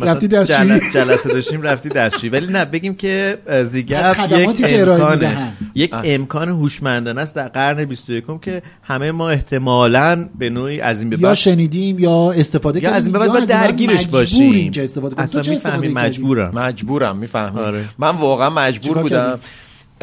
رفتی 0.00 0.28
دستشویی. 0.28 0.78
جل- 0.80 0.92
جلسه 0.94 1.28
داشتیم 1.28 1.62
رفتی 1.62 1.88
دستشویی. 1.88 2.30
ولی 2.30 2.46
نه 2.46 2.64
بگیم 2.64 2.94
که 2.94 3.38
زیگپ 3.64 4.16
یک 4.30 4.56
که 4.56 4.80
ارائه 4.80 5.02
امکانه 5.02 5.10
می‌دهن. 5.14 5.52
یک 5.74 5.94
امکان 6.04 6.48
هوشمندانه 6.48 7.20
است 7.20 7.34
در 7.34 7.48
قرن 7.48 7.84
21 7.84 8.24
که 8.42 8.62
همه 8.82 9.12
ما 9.12 9.30
احتمالاً 9.30 10.28
به 10.38 10.50
نوعی 10.50 10.80
از 10.80 11.00
این 11.00 11.10
به 11.10 11.20
یا 11.20 11.34
شنیدیم 11.34 11.98
یا 11.98 12.32
استفاده 12.32 12.78
یا 12.78 12.82
کردیم 12.82 12.96
از 12.96 13.06
این 13.06 13.12
به 13.12 13.18
بعد 13.18 13.28
یا 13.40 13.44
درگیرش 13.44 13.94
مجبوریم 13.94 14.20
باشیم. 14.20 14.70
که 14.70 14.84
استفاده 14.84 15.14
کنیم. 15.14 15.56
اصلا؟ 15.56 15.80
مجبورم. 15.90 16.50
مجبورم 16.54 17.16
می‌فهمم 17.16 17.58
آره. 17.58 17.84
من 17.98 18.16
واقعا 18.16 18.50
مجبور 18.50 18.98
بودم. 18.98 19.38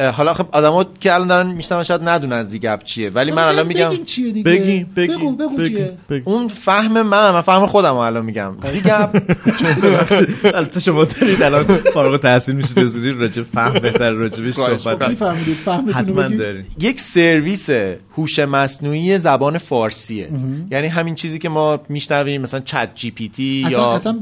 حالا 0.00 0.34
خب 0.34 0.46
آدما 0.52 0.86
که 1.00 1.14
الان 1.14 1.28
دارن 1.28 1.46
میشنون 1.46 1.82
شاید 1.82 2.08
ندونن 2.08 2.42
زیگپ 2.42 2.84
چیه 2.84 3.10
ولی 3.10 3.30
من 3.32 3.42
الان 3.42 3.66
میگم 3.66 3.90
بگیم 3.90 4.04
چیه 4.04 4.32
دیگه. 4.32 4.50
بگیم 4.50 4.92
بگیم 4.96 5.16
بگو 5.18 5.32
بگو 5.36 5.64
چیه. 5.64 5.92
اون 6.24 6.48
فهم 6.48 6.92
من 7.02 7.30
من 7.30 7.40
فهم 7.40 7.66
خودم 7.66 7.94
الان 7.96 8.24
میگم. 8.24 8.54
زیگپ 8.62 9.22
البته 10.56 10.80
شما 10.80 11.04
دارید 11.04 11.42
الان 11.42 11.64
فارغ 11.64 12.12
التحصیل 12.12 12.54
میشید 12.56 12.78
رسیدید 12.78 13.16
راجع 13.16 13.42
فهم 13.42 13.72
بهتر 13.72 14.10
راجع 14.10 14.42
بهش 14.42 14.54
صحبت. 14.54 15.08
می‌کنم. 15.08 15.10
میفهمیدید؟ 15.10 15.54
فهمتون 15.54 16.64
یک 16.80 17.00
سرویس 17.00 17.68
هوش 18.16 18.38
مصنوعی 18.38 19.18
زبان 19.18 19.58
فارسیه. 19.58 20.28
یعنی 20.70 20.86
همین 20.86 21.14
چیزی 21.14 21.38
که 21.38 21.48
ما 21.48 21.80
میشنویم 21.88 22.42
مثلا 22.42 22.60
چت 22.60 22.90
جی 22.94 23.10
پی 23.10 23.28
تی 23.28 23.66
یا 23.70 23.92
اصلا 23.92 24.16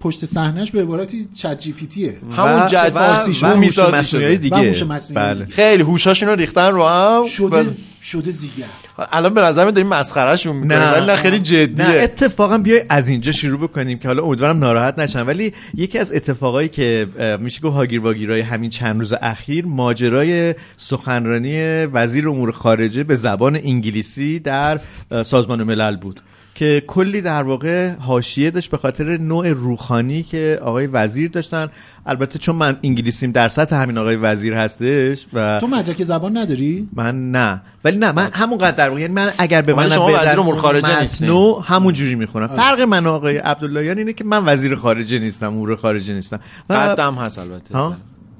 پشت 0.00 0.24
صحنهش 0.24 0.70
به 0.70 0.82
عبارتی 0.82 1.28
چت 1.34 1.58
جی 1.58 1.72
پی 1.72 1.86
تیه. 1.86 2.16
همون 2.36 2.66
جد 2.66 2.88
فارسی 2.88 3.34
شو 3.34 3.46
هوش 3.46 3.56
می‌سازی 3.58 4.36
دیگه. 4.36 4.91
بله. 5.14 5.46
خیلی 5.46 5.82
هوشاشون 5.82 6.28
رو 6.28 6.34
ریختن 6.34 6.72
رو 6.72 6.84
هم. 6.84 7.26
شده 7.28 7.62
و- 7.62 7.70
شده 8.02 8.30
زیگر 8.30 8.64
الان 9.12 9.34
به 9.34 9.40
نظر 9.40 9.64
من 9.64 9.70
داریم 9.70 9.88
مسخرهشون 9.88 10.56
می‌کنیم. 10.56 10.80
ولی 10.82 11.06
نه 11.06 11.16
خیلی 11.16 11.36
نه. 11.36 11.42
جدیه. 11.42 11.86
اتفاقا 11.86 12.58
بیای 12.58 12.82
از 12.88 13.08
اینجا 13.08 13.32
شروع 13.32 13.60
بکنیم 13.60 13.98
که 13.98 14.08
حالا 14.08 14.22
امیدوارم 14.22 14.58
ناراحت 14.58 14.98
نشن. 14.98 15.26
ولی 15.26 15.52
یکی 15.74 15.98
از 15.98 16.12
اتفاقایی 16.12 16.68
که 16.68 17.06
میشه 17.40 17.60
گفت 17.60 17.74
هاگیر 17.76 18.00
واگیرای 18.00 18.40
همین 18.40 18.70
چند 18.70 18.98
روز 18.98 19.12
اخیر 19.22 19.66
ماجرای 19.66 20.54
سخنرانی 20.76 21.84
وزیر 21.86 22.28
امور 22.28 22.52
خارجه 22.52 23.04
به 23.04 23.14
زبان 23.14 23.56
انگلیسی 23.56 24.38
در 24.38 24.80
سازمان 25.24 25.62
ملل 25.62 25.96
بود 25.96 26.20
که 26.54 26.82
کلی 26.86 27.20
در 27.20 27.42
واقع 27.42 27.90
حاشیه 27.90 28.50
داشت 28.50 28.70
به 28.70 28.76
خاطر 28.76 29.16
نوع 29.16 29.48
روخانی 29.48 30.22
که 30.22 30.58
آقای 30.62 30.86
وزیر 30.86 31.30
داشتن. 31.30 31.68
البته 32.06 32.38
چون 32.38 32.56
من 32.56 32.76
انگلیسیم 32.82 33.32
در 33.32 33.48
سطح 33.48 33.76
همین 33.76 33.98
آقای 33.98 34.16
وزیر 34.16 34.54
هستش 34.54 35.26
و 35.32 35.58
تو 35.60 35.66
مدرک 35.66 36.04
زبان 36.04 36.36
نداری؟ 36.36 36.88
من 36.94 37.30
نه. 37.30 37.62
ولی 37.84 37.96
نه 37.96 38.12
من 38.12 38.28
همونقدر 38.32 38.76
در 38.76 38.98
یعنی 38.98 39.14
من 39.14 39.30
اگر 39.38 39.62
به 39.62 39.74
من 39.74 39.88
شما 39.88 40.06
بدن 40.06 40.24
وزیر 40.24 40.40
امور 40.40 40.56
خارجه 40.56 41.00
نیستین. 41.00 41.28
متنو 41.28 41.60
همون 41.60 41.94
جوری 41.94 42.14
می‌خونم. 42.14 42.46
فرق 42.46 42.80
من 42.80 43.06
آقای 43.06 43.36
عبداللهیان 43.36 43.98
اینه 43.98 44.12
که 44.12 44.24
من 44.24 44.44
وزیر 44.46 44.74
خارجه 44.74 45.18
نیستم 45.18 45.46
امور 45.46 45.76
خارجه 45.76 46.14
نیستم. 46.14 46.40
قدم 46.70 47.14
هست 47.14 47.38
البته. 47.38 47.74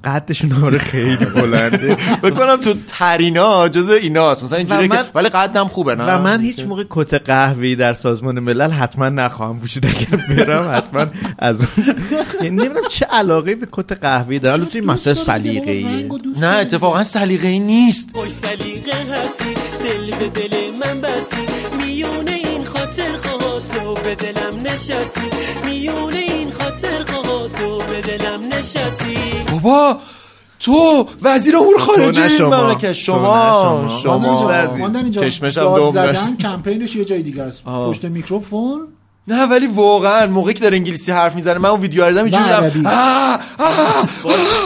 قدشون 0.05 0.63
آره 0.63 0.77
خیلی 0.77 1.25
بلنده. 1.25 1.95
بکنم 2.23 2.55
تو 2.55 2.73
ترینا 2.87 3.69
جز 3.69 3.89
ایناست. 3.89 4.43
مثلا 4.43 4.57
اینجوری 4.57 4.87
من- 4.87 4.95
که 4.97 5.03
ولی 5.15 5.29
قدم 5.29 5.67
خوبه 5.67 5.95
نه؟ 5.95 6.03
و 6.03 6.21
من 6.21 6.41
هیچ 6.41 6.65
موقع 6.65 6.83
کت 6.89 7.13
قهوه‌ای 7.13 7.75
در 7.75 7.93
سازمان 7.93 8.39
ملل 8.39 8.71
حتما 8.71 9.09
نخواهم 9.09 9.59
پوشید. 9.59 9.85
اگر 9.85 10.43
برم 10.43 10.71
حتما 10.75 11.05
از 11.39 11.59
اون 11.59 11.95
یعنی 12.41 12.55
نمی‌دونم 12.55 12.87
چه 12.89 13.05
علاقه 13.05 13.55
به 13.55 13.67
کت 13.71 13.91
قهوه‌ای 13.91 14.39
داره. 14.39 14.57
حالا 14.57 14.69
توی 14.69 14.81
مسئله 14.81 15.13
سلیقه‌ای. 15.13 16.09
نه 16.39 16.47
اتفاقا 16.47 17.03
سلیقه‌ای 17.03 17.59
نیست. 17.59 18.09
خوش 18.13 18.29
سلیقه 18.29 18.91
هستی 18.91 19.53
دل 19.83 20.15
به 20.17 20.29
دل 20.29 20.57
من 20.85 21.01
بستی. 21.01 21.41
میونه 21.85 22.31
این 22.31 22.65
خاطر 22.65 23.11
تو 23.73 23.93
به 23.93 24.15
دلم 24.15 24.57
نشستی. 24.73 25.27
میونه 25.65 26.15
این 26.17 26.51
خاطر 26.51 27.03
تو 27.57 27.77
به 27.77 28.01
دلم 28.01 28.39
نشستی. 28.59 29.32
بابا 29.63 29.97
تو 30.59 31.07
وزیر 31.21 31.57
امور 31.57 31.77
خارجه. 31.79 32.43
مملکت. 32.43 32.93
شما 32.93 33.87
شما. 34.03 35.09
چشمشم 35.11 35.61
داد 35.61 35.93
دم 35.93 36.05
زدن 36.11 36.37
کمپینش 36.37 36.95
یه 36.95 37.05
جای 37.05 37.23
دیگه 37.23 37.43
است. 37.43 37.63
پشت 37.63 38.05
میکروفون؟ 38.05 38.87
نه 39.27 39.43
ولی 39.45 39.67
واقعا 39.67 40.27
موقعی 40.27 40.53
که 40.53 40.59
داره 40.59 40.77
انگلیسی 40.77 41.11
حرف 41.11 41.35
می‌زنه 41.35 41.57
من 41.57 41.69
اون 41.69 41.81
ویدیو 41.81 42.03
رو 42.03 42.09
دیدم 42.09 42.23
اینجوری 42.23 42.69
بودم 42.69 42.91
آه. 42.93 43.39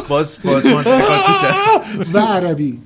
باز 0.08 0.38
باز 0.44 0.63
باز 0.63 0.88
و 2.13 2.20
عربی. 2.20 2.80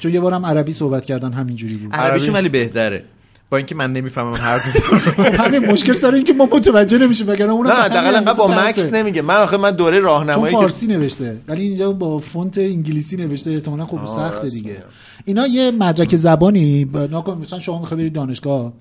چون 0.00 0.14
یه 0.14 0.20
بارم 0.20 0.46
عربی 0.46 0.72
صحبت 0.72 1.04
کردن 1.04 1.32
همینجوری 1.32 1.74
بود. 1.76 1.94
عربیشون 1.94 2.34
ولی 2.34 2.48
بهتره. 2.48 3.04
با 3.50 3.56
اینکه 3.56 3.74
من 3.74 3.92
نمی‌فهمم 3.92 4.34
هر 4.34 4.58
دو 5.16 5.22
همین 5.22 5.72
مشکل 5.72 5.92
سر 5.92 6.14
این 6.14 6.24
که 6.24 6.32
ما 6.32 6.48
متوجه 6.52 6.98
نمیشیم 6.98 7.28
وگرنه 7.28 7.52
اونم 7.52 7.70
نه 7.70 7.96
انقدر 7.96 8.32
با 8.32 8.48
مکس. 8.48 8.92
نمیگه. 8.92 9.22
من 9.22 9.34
آخه 9.34 9.56
من 9.56 9.70
دوره 9.70 9.96
چون 9.96 10.04
راهنمایی 10.06 10.54
که 10.54 10.60
فارسی 10.60 10.86
نوشته. 10.86 11.40
ولی 11.48 11.62
اینجا 11.62 11.92
با 11.92 12.18
فونت 12.18 12.58
انگلیسی 12.58 13.16
نوشته. 13.16 13.50
احتمالاً 13.50 13.86
خب 13.86 14.06
سخته 14.06 14.48
دیگه. 14.48 14.84
اینا 15.24 15.46
یه 15.46 15.70
مدرک 15.70 16.16
زبانی. 16.16 16.84
ناکن 16.84 17.38
مثلا 17.38 17.60
شما 17.60 17.80
می‌خوای 17.80 18.00
برید 18.00 18.12
دانشگاه 18.12 18.72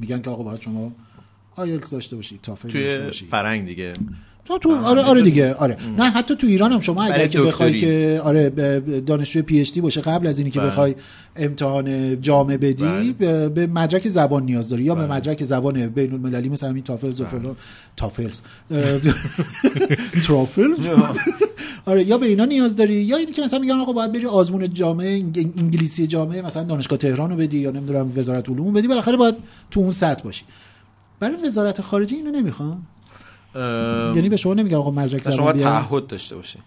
میگن 0.00 0.22
که 0.22 0.30
آقا 0.30 0.42
باید 0.42 0.60
شما 0.60 0.92
آیلتس 1.56 1.90
داشته 1.90 2.16
باشید 2.16 2.40
تافل 2.42 2.68
داشته 2.68 3.04
باشید 3.04 3.28
فرنگ 3.28 3.66
دیگه. 3.66 3.94
تو 4.44 4.58
تو 4.58 4.76
آره 4.76 5.02
آره 5.02 5.22
دیگه 5.22 5.54
آره. 5.54 5.76
نه 5.98 6.04
حتی 6.10 6.36
تو 6.36 6.46
ایران 6.46 6.72
هم 6.72 6.80
شما 6.80 7.02
اگر 7.02 7.26
که 7.26 7.40
بخوای. 7.40 7.76
که 7.78 8.20
آره 8.24 8.50
دانشجوی 9.06 9.42
پی 9.42 9.60
اچ 9.60 9.72
دی 9.72 9.80
باشه 9.80 10.00
قبل 10.00 10.26
از 10.26 10.38
اینی 10.38 10.50
که 10.50 10.60
بله. 10.60 10.70
بخوای 10.70 10.94
امتحان 11.36 12.20
جامعه 12.20 12.56
بدی 12.56 12.84
بله. 12.84 13.12
به- 13.12 13.48
به 13.48 13.66
مدرک 13.66 14.08
زبان 14.08 14.42
نیاز 14.44 14.68
داری 14.68 14.84
یا 14.84 14.94
به 14.94 15.06
مدرک 15.06 15.44
زبان 15.44 15.86
بین 15.86 16.12
المللی 16.12 16.48
مثل 16.48 16.66
همین 16.66 16.82
تافلز 16.82 17.20
و 17.20 17.24
فلان. 17.26 17.56
تافلز. 17.96 18.40
اه، 18.70 18.98
ترافل 20.26 20.74
آره 21.86 22.04
یا 22.04 22.18
به 22.18 22.26
اینا 22.26 22.44
نیاز 22.44 22.76
داری 22.76 22.94
یا 22.94 23.16
اینی 23.16 23.32
که 23.32 23.42
مثلا 23.42 23.58
میگن 23.58 23.74
آقا 23.74 23.92
باید 23.92 24.12
بری 24.12 24.26
آزمون 24.26 24.74
جامعه 24.74 25.18
انگ- 25.20 25.58
انگلیسی 25.58 26.06
جامعه 26.06 26.42
مثلا 26.42 26.62
دانشگاه 26.64 26.98
تهران 26.98 27.30
رو 27.30 27.36
بدی 27.36 27.58
یا 27.58 27.70
نمی‌دونم 27.70 28.12
وزارت 28.16 28.48
علوم 28.50 28.72
بدی 28.72 28.88
بالاخره 28.88 29.16
باید 29.16 29.34
تو 29.70 29.80
اون 29.80 29.90
سطح 29.90 30.22
باشی. 30.22 30.44
برای 31.20 31.36
وزارت 31.46 31.80
خارجه 31.80 32.16
اینو 32.16 32.30
نمی‌خوان 32.30 32.78
یعنی 34.16 34.28
به 34.28 34.36
شما 34.36 34.54
نمیگن 34.54 34.76
آقا 34.76 34.90
مدرک 34.90 35.22
شما 35.22 35.32
زبان 35.32 35.56
بیار 35.56 35.70
تعهد 35.70 36.06
داشته 36.06 36.36
باشی 36.36 36.58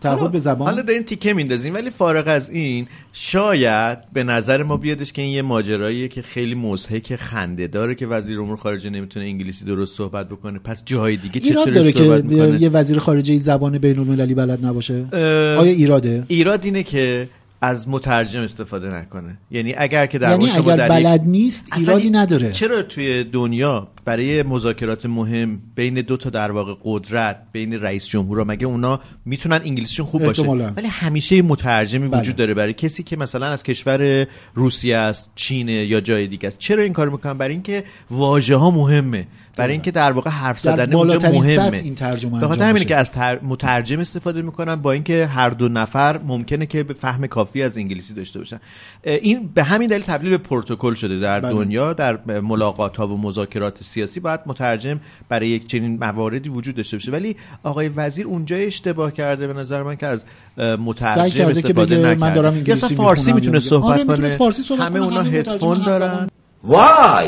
تعهد 0.00 0.32
به 0.32 0.38
زبان؟ 0.38 0.68
حالا 0.68 0.82
دارین 0.82 1.02
تیکه 1.02 1.34
میندازیم 1.34 1.74
ولی 1.74 1.90
فارغ 1.90 2.28
از 2.28 2.50
این 2.50 2.86
شاید 3.12 3.98
به 4.12 4.24
نظر 4.24 4.62
ما 4.62 4.76
بیادش 4.76 5.12
که 5.12 5.22
این 5.22 5.32
یه 5.32 5.42
ماجراییه 5.42 6.08
که 6.08 6.22
خیلی 6.22 6.54
مضحک 6.54 7.16
خنده 7.16 7.66
داره 7.66 7.94
که 7.94 8.06
وزیر 8.06 8.40
امور 8.40 8.56
خارجه 8.56 8.90
نمی‌تونه 8.90 9.26
انگلیسی 9.26 9.64
درست 9.64 9.96
صحبت 9.96 10.28
بکنه. 10.28 10.58
پس 10.58 10.82
جای 10.84 11.16
دیگه 11.16 11.40
ایراد 11.44 11.62
چطوری 11.64 11.74
داره 11.74 11.92
که 11.92 11.98
صحبت 11.98 12.24
می‌کنه؟ 12.24 12.62
یه 12.62 12.68
وزیر 12.68 12.98
خارجه 12.98 13.38
زبان 13.38 13.78
بین 13.78 13.98
المللی 13.98 14.34
بلد 14.34 14.66
نباشه؟ 14.66 15.04
آیا 15.12 15.62
ایراده؟ 15.62 16.24
ایراد 16.28 16.64
اینه 16.64 16.82
که 16.82 17.28
از 17.60 17.88
مترجم 17.88 18.40
استفاده 18.40 18.94
نکنه. 18.94 19.38
یعنی 19.50 19.74
اگر 19.78 20.06
که 20.06 20.18
در 20.18 20.30
یعنی 20.30 20.46
شما 20.46 20.72
اگر 20.72 20.88
بلد 20.88 21.22
نیست 21.26 21.66
ایرادی 21.78 22.02
این- 22.02 22.16
نداره. 22.16 22.52
چرا 22.52 22.82
توی 22.82 23.24
دنیا 23.24 23.88
برای 24.04 24.42
مذاکرات 24.42 25.06
مهم 25.06 25.60
بین 25.74 25.94
دو 25.94 26.16
تا 26.16 26.30
در 26.30 26.50
واقع 26.50 26.74
قدرت 26.84 27.36
بین 27.52 27.72
رئیس 27.72 28.08
جمهورها 28.08 28.44
مگه 28.44 28.66
اونا 28.66 29.00
می‌تونن 29.24 29.60
انگلیسیشون 29.64 30.06
خوب 30.06 30.24
باشه. 30.24 30.42
ولی 30.42 30.88
همیشه 30.88 31.42
مترجمی 31.42 32.08
بله. 32.08 32.20
وجود 32.20 32.36
داره 32.36 32.54
برای 32.54 32.72
کسی 32.72 33.02
که 33.02 33.16
مثلا 33.16 33.46
از 33.46 33.62
کشور 33.62 34.26
روسیه 34.54 34.96
است 34.96 35.32
چین 35.34 35.68
یا 35.68 36.00
جای 36.00 36.26
دیگه 36.26 36.46
است 36.46 36.58
چرا 36.58 36.82
این 36.82 36.92
کارو 36.92 37.10
می‌کنن 37.10 37.38
برای 37.38 37.52
اینکه 37.52 37.84
واژه 38.10 38.56
ها 38.56 38.70
مهمه 38.70 39.26
برای 39.56 39.72
اینکه 39.72 39.90
در 39.90 40.12
واقع 40.12 40.30
حرف 40.30 40.60
زدن 40.60 40.94
اونجا 40.94 41.30
مهمه 41.30 41.80
این 41.84 41.94
ترجمه 41.94 42.40
به 42.40 42.46
خاطر 42.46 42.64
همینه. 42.64 42.84
که 42.84 42.96
از 42.96 43.12
تر... 43.12 43.38
مترجم 43.42 44.00
استفاده 44.00 44.42
می‌کنن 44.42 44.74
با 44.74 44.92
اینکه 44.92 45.26
هر 45.26 45.50
دو 45.50 45.68
نفر 45.68 46.18
ممکنه 46.18 46.66
که 46.66 46.82
به 46.82 46.94
فهم 46.94 47.26
کافی 47.26 47.62
از 47.62 47.78
انگلیسی 47.78 48.14
داشته 48.14 48.38
باشن 48.38 48.58
این 49.04 49.50
به 49.54 49.62
همین 49.62 49.88
دلیل 49.88 50.02
تبدیل 50.02 50.30
به 50.30 50.38
پروتکل 50.38 50.94
شده 50.94 51.20
در 51.20 51.40
بله. 51.40 51.52
دنیا 51.52 51.92
در 51.92 52.40
ملاقات 52.40 52.96
ها 52.96 53.08
و 53.08 53.20
مذاکرات 53.20 53.82
سیاسی 53.94 54.20
باید 54.20 54.40
مترجم 54.46 55.00
برای 55.28 55.48
یک 55.48 55.66
چنین 55.66 55.98
مواردی 55.98 56.48
وجود 56.48 56.74
داشته 56.76 56.96
باشه. 56.96 57.12
ولی 57.12 57.36
آقای 57.62 57.88
وزیر 57.88 58.26
اونجا 58.26 58.56
اشتباه 58.56 59.12
کرده 59.12 59.46
به 59.46 59.52
نظر 59.52 59.82
من 59.82 59.96
که 59.96 60.06
از 60.06 60.24
مترجم 60.58 61.48
استفاده 61.48 61.96
نکرده 61.96 62.14
من 62.14 62.32
دارم 62.32 62.54
انگلیسی 62.54 62.94
فارسی 62.94 63.32
می‌تونه 63.32 63.60
صحبت 63.60 63.84
آره، 63.84 64.04
کنه. 64.04 64.12
می‌تونست 64.12 64.38
فارسی 64.38 64.62
صحبت 64.62 64.80
همه 64.80 65.04
اونا 65.04 65.22
هدفون 65.22 65.78
دارن. 65.86 66.28
Why? 66.68 67.26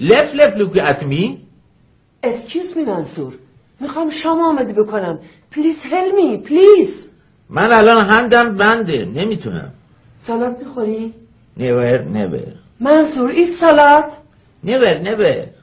Left, 0.00 0.32
left, 0.38 0.56
look 0.60 0.76
at 0.76 1.00
me. 1.02 1.22
Excuse 2.22 2.76
me 2.76 2.84
منصور 2.84 3.32
می‌خوام 3.80 4.10
شام 4.10 4.40
آماده 4.40 4.72
بکنم. 4.72 5.18
please 5.50 5.84
help 5.90 6.14
me 6.14 6.36
please 6.36 7.08
من 7.50 7.72
الان 7.72 8.06
hand 8.06 8.44
م 8.44 8.54
بنده 8.54 9.04
نمی‌تونم. 9.04 9.72
سالاد 10.16 10.58
می‌خوری؟ 10.58 11.12
never 11.58 11.98
never. 12.14 12.48
منصور 12.80 13.30
eat 13.30 13.50
salad 13.50 14.16
never 14.66 14.94
never. 15.06 15.55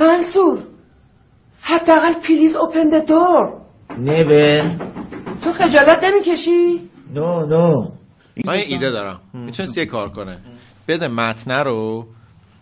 منصور 0.00 0.58
حداقل 1.60 2.12
please 2.12 2.56
open 2.56 2.88
the 2.88 3.06
door 3.06 3.52
never 3.90 4.64
تو 5.44 5.52
خجالت 5.52 6.04
نمی‌کشی؟ 6.04 6.80
no 7.14 7.46
no 7.46 7.90
من 8.44 8.56
یه 8.58 8.64
ایده 8.66 8.90
دارم. 8.90 9.20
می‌تونست 9.34 9.78
یه 9.78 9.86
کار 9.86 10.08
کنه. 10.08 10.38
بده 10.88 11.08
متنه 11.08 11.62
رو 11.62 12.06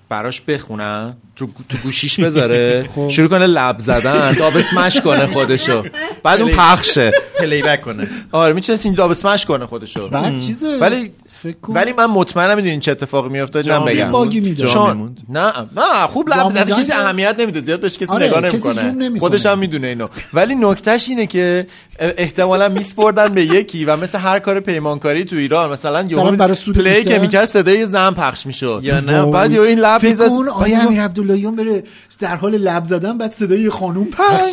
براش 0.08 0.40
بخونن 0.40 1.14
تو, 1.36 1.46
تو 1.68 1.78
گوشیش 1.82 2.20
بذاره. 2.20 2.88
شروع 3.14 3.28
کنه 3.28 3.46
لب 3.46 3.78
زدن 3.78 4.32
dubsmash 4.38 5.00
کنه 5.00 5.26
خودشو. 5.26 5.82
بعد 6.22 6.40
اون 6.40 6.50
پخشه. 6.52 7.12
playback 7.40 7.80
کنه. 7.80 8.08
آره 8.32 8.54
می‌تونست 8.54 8.86
این 8.86 8.94
dubsmash 8.94 9.46
کنه 9.46 9.66
خودشو. 9.66 10.08
بعد 10.08 10.38
چیزه؟ 10.38 10.78
ولی 10.80 11.12
فکر 11.42 11.56
ولی 11.68 11.92
من 11.92 12.06
مطمئنم 12.06 12.56
می‌دونین 12.56 12.80
چه 12.80 12.90
اتفاقی 12.90 13.28
میافتاد 13.28 13.68
من 13.68 13.84
بگم. 13.84 14.12
باگی 14.12 14.54
چون. 14.54 15.16
نه 15.28 15.52
نه 15.76 16.06
خوب 16.08 16.28
لب 16.28 16.52
از 16.56 16.70
کسی 16.70 16.92
اهمیت 16.92 17.36
نمیده. 17.38 17.60
زیاد 17.60 17.80
بهش 17.80 17.98
کسی 17.98 18.12
آره، 18.12 18.26
نگاه 18.26 18.40
نمی‌کنه. 18.40 19.18
خودش 19.18 19.46
هم 19.46 19.58
می‌دونه 19.58 19.86
اینو. 19.86 20.08
ولی 20.34 20.54
نکتهش 20.54 21.08
اینه 21.08 21.26
که 21.26 21.66
احتمالا 21.98 22.68
میسپردن 22.68 23.28
به 23.34 23.42
یکی 23.42 23.84
و 23.84 23.96
مثل 23.96 24.18
هر 24.18 24.38
کار 24.38 24.60
پیمانکاری 24.60 25.24
تو 25.24 25.36
ایران 25.36 25.70
مثلا 25.70 26.02
مثلا 26.02 26.30
برای 26.30 26.48
یه 26.48 26.54
سود 26.54 26.76
پلی 26.76 26.94
بیشتر؟ 26.94 27.12
که 27.12 27.18
می‌کرد 27.18 27.44
صدای 27.44 27.86
زن 27.86 28.10
پخش 28.10 28.46
می‌شد. 28.46 28.80
یا 28.82 29.00
نه 29.00 29.26
بعد 29.26 29.52
یه 29.52 29.60
این 29.60 29.78
لب 29.78 30.02
می‌زد. 30.02 30.30
آیا 30.54 30.80
امیر 30.80 31.02
عبداللهیان 31.02 31.56
بره 31.56 31.84
در 32.20 32.36
حال 32.36 32.56
لب 32.56 32.84
زدن 32.84 33.18
بعد 33.18 33.30
صدای 33.30 33.60
یه 33.60 33.70
خانوم 33.70 34.04
پخش. 34.04 34.52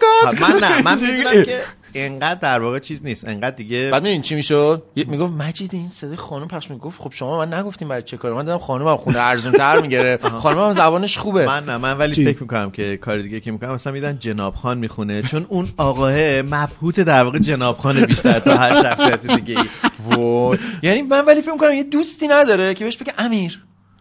God. 0.00 0.40
من 0.40 0.58
نه 0.60 0.82
من 0.82 0.94
می‌دونم 1.02 1.44
که 1.44 1.58
انقدر 1.94 2.40
در 2.40 2.60
واقع 2.60 2.78
چیز 2.78 3.04
نیست 3.04 3.28
انقدر 3.28 3.56
دیگه 3.56 3.88
بعد 3.92 4.02
می‌دونی 4.02 4.22
چی 4.22 4.34
می‌شد؟ 4.34 4.82
می‌گفت 4.96 5.32
مجید 5.32 5.74
این 5.74 5.88
صدای 5.88 6.16
خانم 6.16 6.48
پخش 6.48 6.70
می‌گفت 6.70 7.00
خب 7.00 7.12
شما 7.12 7.38
من 7.38 7.54
نگفتیم 7.54 7.88
برای 7.88 8.02
چه 8.02 8.16
کار 8.16 8.32
من 8.34 8.44
دیدم 8.44 8.58
خانم 8.58 8.88
هم 8.88 8.96
خونه 8.96 9.18
ارزون 9.18 9.52
تر 9.52 9.80
می‌گیره 9.80 10.18
خانم 10.42 10.58
هم 10.58 10.72
زبانش 10.72 11.18
خوبه. 11.18 11.46
من 11.46 11.64
نه 11.64 11.76
من 11.76 11.98
ولی 11.98 12.14
چی؟ 12.14 12.24
فکر 12.24 12.42
می‌کنم 12.42 12.70
که 12.70 12.96
کار 12.96 13.22
دیگه 13.22 13.40
که 13.40 13.50
می‌کنم 13.52 13.72
مثلا 13.72 13.92
میدن 13.92 14.18
جناب 14.18 14.54
خان 14.54 14.78
می‌خونه. 14.78 15.22
چون 15.22 15.46
اون 15.48 15.68
آقاه 15.76 16.42
مبهوت 16.42 17.00
در 17.00 17.24
واقع 17.24 17.38
جناب 17.38 17.78
خان 17.78 18.04
بیشتر 18.04 18.38
تا 18.38 18.56
هر 18.56 18.82
شخصیت 18.82 19.26
دیگه 19.26 19.60
ای 19.60 19.66
وای. 20.16 20.58
یعنی 20.82 21.02
من 21.02 21.24
ولی 21.24 21.40
فکر 21.42 21.52
می‌کنم 21.52 21.72
یه 21.72 21.84
دوستی 21.84 22.28
نداره 22.28 22.74
که 22.74 22.84
بهش 22.84 22.96
بگه 22.96 23.12
امیر. 23.18 23.60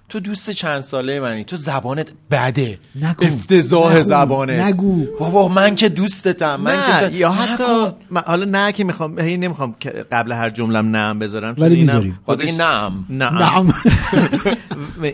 تو 0.10 0.20
دوست 0.20 0.50
چند 0.50 0.80
ساله 0.80 1.20
منی 1.20 1.44
تو 1.44 1.56
زبانت 1.56 2.12
بده 2.32 2.80
نگو. 2.96 3.26
افتضاح 3.26 3.94
نگو. 3.94 4.04
زبانه 4.04 4.64
نگو. 4.64 5.06
بابا 5.20 5.48
من 5.48 5.76
که 5.76 5.90
دوستتم 5.90 6.62
من 6.62 6.76
نه 6.76 7.10
که 7.10 7.16
یا. 7.16 7.32
حتی 7.32 7.96
من 8.10 8.22
حالا 8.22 8.46
نه 8.46 8.72
که 8.72 8.84
می‌خوام 8.84 9.20
هی 9.20 9.38
نمی‌خوام 9.38 9.76
قبل 10.12 10.32
هر 10.32 10.50
جملم 10.50 10.96
نم 10.96 11.20
بذارم 11.20 11.56
ولی 11.58 11.76
اینم 11.76 11.96
می‌ذاری. 11.96 12.14
خب 12.26 12.42
بگی 12.42 12.52
نعم 12.52 13.06
نعم 13.10 13.74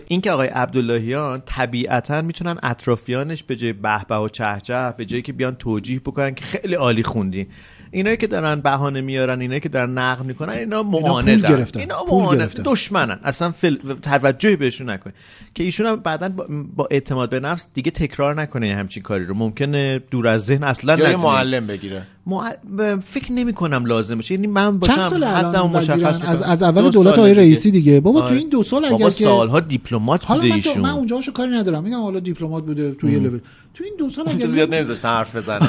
این 0.06 0.20
که 0.20 0.30
آقای 0.30 0.48
عبداللهیان 0.48 1.42
طبیعتا 1.46 2.22
می‌تونن 2.22 2.56
اطرافیانش 2.62 3.42
به 3.42 3.56
جای 3.56 3.72
به 3.72 4.04
به 4.08 4.14
و 4.14 4.28
چه 4.28 4.58
چه 4.62 4.94
به 4.96 5.04
جایی 5.04 5.22
که 5.22 5.32
بیان 5.32 5.54
توجیه 5.54 6.00
بکنن 6.00 6.34
که 6.34 6.44
خیلی 6.44 6.74
عالی 6.74 7.02
خوندی 7.02 7.46
اینایی 7.90 8.16
که 8.16 8.26
دارن 8.26 8.60
بهانه 8.60 9.00
میارن 9.00 9.40
اینایی 9.40 9.60
که 9.60 9.68
دارن 9.68 9.90
نقد 9.98 10.24
می‌کنن 10.24 10.52
اینا 10.52 10.82
معاندن. 10.82 11.64
اینا 11.76 12.04
پول 12.04 12.22
معاند. 12.22 12.60
دشمنن 12.64 13.18
اصلا 13.24 13.50
فل... 13.50 13.76
توجهی 14.02 14.56
بهشون 14.56 14.90
نکنه 14.90 15.12
که 15.54 15.64
ایشون 15.64 15.86
هم 15.86 15.96
بعدا 15.96 16.28
با... 16.28 16.46
با 16.76 16.88
اعتماد 16.90 17.30
به 17.30 17.40
نفس 17.40 17.68
دیگه 17.74 17.90
تکرار 17.90 18.40
نکنه 18.40 18.74
همچین 18.74 19.02
کاری 19.02 19.24
رو 19.26 19.34
ممکنه 19.34 20.00
دور 20.10 20.28
از 20.28 20.44
ذهن 20.44 20.64
اصلا 20.64 20.96
یا 20.98 21.10
یه. 21.10 21.16
معلم 21.16 21.66
بگیره 21.66 22.02
مع- 22.30 23.00
فکر 23.04 23.32
نمی 23.32 23.52
کنم 23.52 23.84
لازم 23.86 24.14
باشه 24.14 24.34
یعنی 24.34 24.46
من 24.46 24.78
باشم 24.78 24.94
چند 24.94 25.10
سال 25.10 25.24
الان 25.24 25.70
مشخص. 25.70 26.20
از, 26.24 26.42
از 26.42 26.62
اول 26.62 26.82
دو 26.82 26.90
دولت 26.90 27.18
آقای 27.18 27.30
دیگه. 27.30 27.40
رئیسی 27.40 27.70
دیگه 27.70 28.00
بابا 28.00 28.20
تو 28.20 28.26
آره. 28.26 28.36
این 28.36 28.48
دو 28.48 28.62
سال 28.62 28.84
اگر 28.84 28.92
بابا 28.92 29.10
که 29.10 29.24
سالها 29.24 29.60
دیپلمات 29.60 30.24
حالا 30.24 30.40
بوده 30.40 30.54
من, 30.54 30.60
تو- 30.60 30.68
ایشون 30.68 30.82
من 30.82 30.90
اونجاشو 30.90 31.32
کاری 31.32 31.50
ندارم 31.52 31.84
میگم 31.84 32.02
حالا 32.02 32.20
دیپلمات 32.20 32.64
بوده 32.64 32.92
تو 32.92 33.08
یه 33.08 33.18
لول 33.18 33.38
تو 33.76 33.84
این 33.84 33.92
دو 33.98 34.10
سال 34.10 34.28
اگر 34.28 34.46
زیاد 34.46 34.74
نمیذاشت 34.74 35.04
حرف 35.04 35.36
بزنه. 35.36 35.68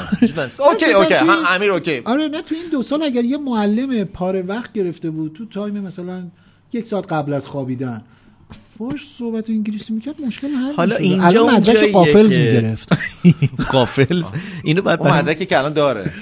OK 0.70 0.92
OK. 0.92 1.14
هم 1.14 1.36
امیر 1.54 1.70
OK. 1.72 2.02
آره 2.04 2.28
نه 2.28 2.42
تو 2.42 2.54
این 2.54 2.64
دو 2.72 2.82
سال 2.82 3.02
اگر 3.02 3.24
یه 3.24 3.38
معلم 3.38 4.04
پاره 4.04 4.42
وقت 4.42 4.72
گرفته 4.72 5.10
بود 5.10 5.32
تو 5.32 5.44
time 5.46 5.80
مثلا 5.80 6.22
یک 6.72 6.86
ساعت 6.86 7.12
قبل 7.12 7.32
از 7.32 7.46
خوابیدن 7.46 8.02
باش 8.78 9.06
صحبت 9.18 9.50
انگلیسی 9.50 9.92
می‌کرد 9.92 10.20
مشکل 10.20 10.48
حل 10.48 10.74
حالا. 10.74 10.96
اینجا 10.96 11.46
مدرک 11.46 11.92
TOEFL 11.92 12.38
می‌گرفت. 12.38 12.88
قافلز. 13.72 14.30
اینو 14.64 14.82
بعد 14.82 15.02
مدرکی 15.02 15.46
که 15.46 15.58
الان 15.58 15.72
داره. 15.72 16.12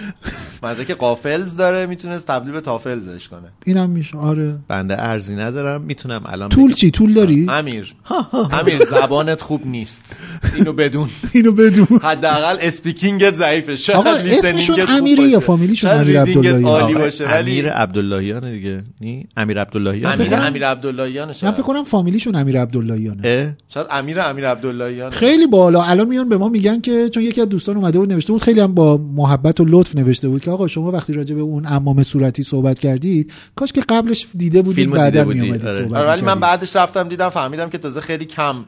مدرک 0.63 0.91
قافلز 0.91 1.57
داره 1.57 1.87
می‌تونست 1.87 2.27
تبدیل 2.27 2.53
به 2.53 2.61
تافلزش 2.61 3.29
کنه. 3.29 3.49
اینم 3.65 3.91
میشه 3.91 4.17
آره. 4.19 4.55
بنده 4.69 5.03
ارزی 5.03 5.37
ندارم 5.37 5.83
می‌تونم 5.83 6.23
الان 6.27 6.49
طول. 6.49 6.73
چی؟ 6.73 6.91
طول 6.91 7.15
داری؟ 7.15 7.47
امیر. 7.49 7.95
امیر 8.61 8.85
زبانت 8.85 9.41
خوب 9.41 9.67
نیست. 9.67 10.21
اینو 10.57 10.73
بدون. 10.73 11.09
اینو 11.35 11.53
بدون. 11.53 12.01
حداقل 12.03 12.57
اسپیکینگت 12.61 13.35
ضعیفه. 13.35 13.77
شاید 13.77 14.09
لیسنینگت 14.09 14.91
امیره 14.91 15.25
یا. 15.25 15.41
فامیلیشون 15.41 15.91
امیر 15.91 16.21
عبداللهیان؟ 16.21 16.65
عالی 16.65 16.95
باشه 16.95 17.27
ولی 17.27 17.51
امیر 17.51 17.73
عبداللهیان 17.73 18.53
دیگه. 18.53 18.83
نی؟ 19.01 19.27
امیر 19.37 19.61
عبداللهیان 19.61 20.13
امیر 20.13 20.35
امیر 20.35 20.67
عبداللهیان 20.67 21.29
من 21.43 21.53
فکر 21.53 21.63
کنم 21.63 21.85
فامیلیشون 21.85 22.35
امیر 22.35 22.61
عبداللهیانه. 22.61 23.29
اه؟ 23.29 23.53
شاید 23.69 23.87
امیر 23.91 24.21
امیر 24.21 24.49
عبداللهیان 24.49 25.11
خیلی 25.11 25.47
بالا. 25.47 25.83
الان 25.83 26.09
میان 26.09 26.29
به 26.29 26.39
ما 26.39 26.49
میگن 26.49 26.81
که 26.81 27.09
چون 27.09 27.23
یکی 27.23 27.41
از 27.41 27.49
دوستان 27.49 27.77
اومده 27.77 27.99
بود 27.99 28.13
نوشته 28.13 28.33
بود 28.33 28.43
خیلی 28.43 28.61
هم 28.61 28.75
با 28.75 28.97
محبت 28.97 29.61
و 29.61 29.65
لطف 29.65 29.97
نوشته 29.97 30.29
بود 30.29 30.43
که 30.47 30.53
آقا 30.53 30.67
شما 30.67 30.91
وقتی 30.91 31.13
راجع 31.13 31.35
به 31.35 31.41
اون 31.41 31.67
امام 31.67 32.03
صورتی 32.03 32.43
صحبت 32.43 32.79
کردید 32.79 33.33
کاش 33.57 33.73
که 33.73 33.81
قبلش 33.89 34.27
دیده 34.35 34.63
بودید 34.63 34.91
بعدا 34.91 35.25
میومدید 35.25 35.67
آره. 35.67 35.79
صحبت 35.83 35.93
آره 35.93 36.09
ولی 36.09 36.23
من. 36.23 36.41
بعدش 36.41 36.77
رفتم 36.77 37.09
دیدم 37.09 37.29
فهمیدم 37.29 37.69
که 37.69 37.79
تازه 37.79 38.01
خیلی 38.01 38.25
کم 38.25 38.65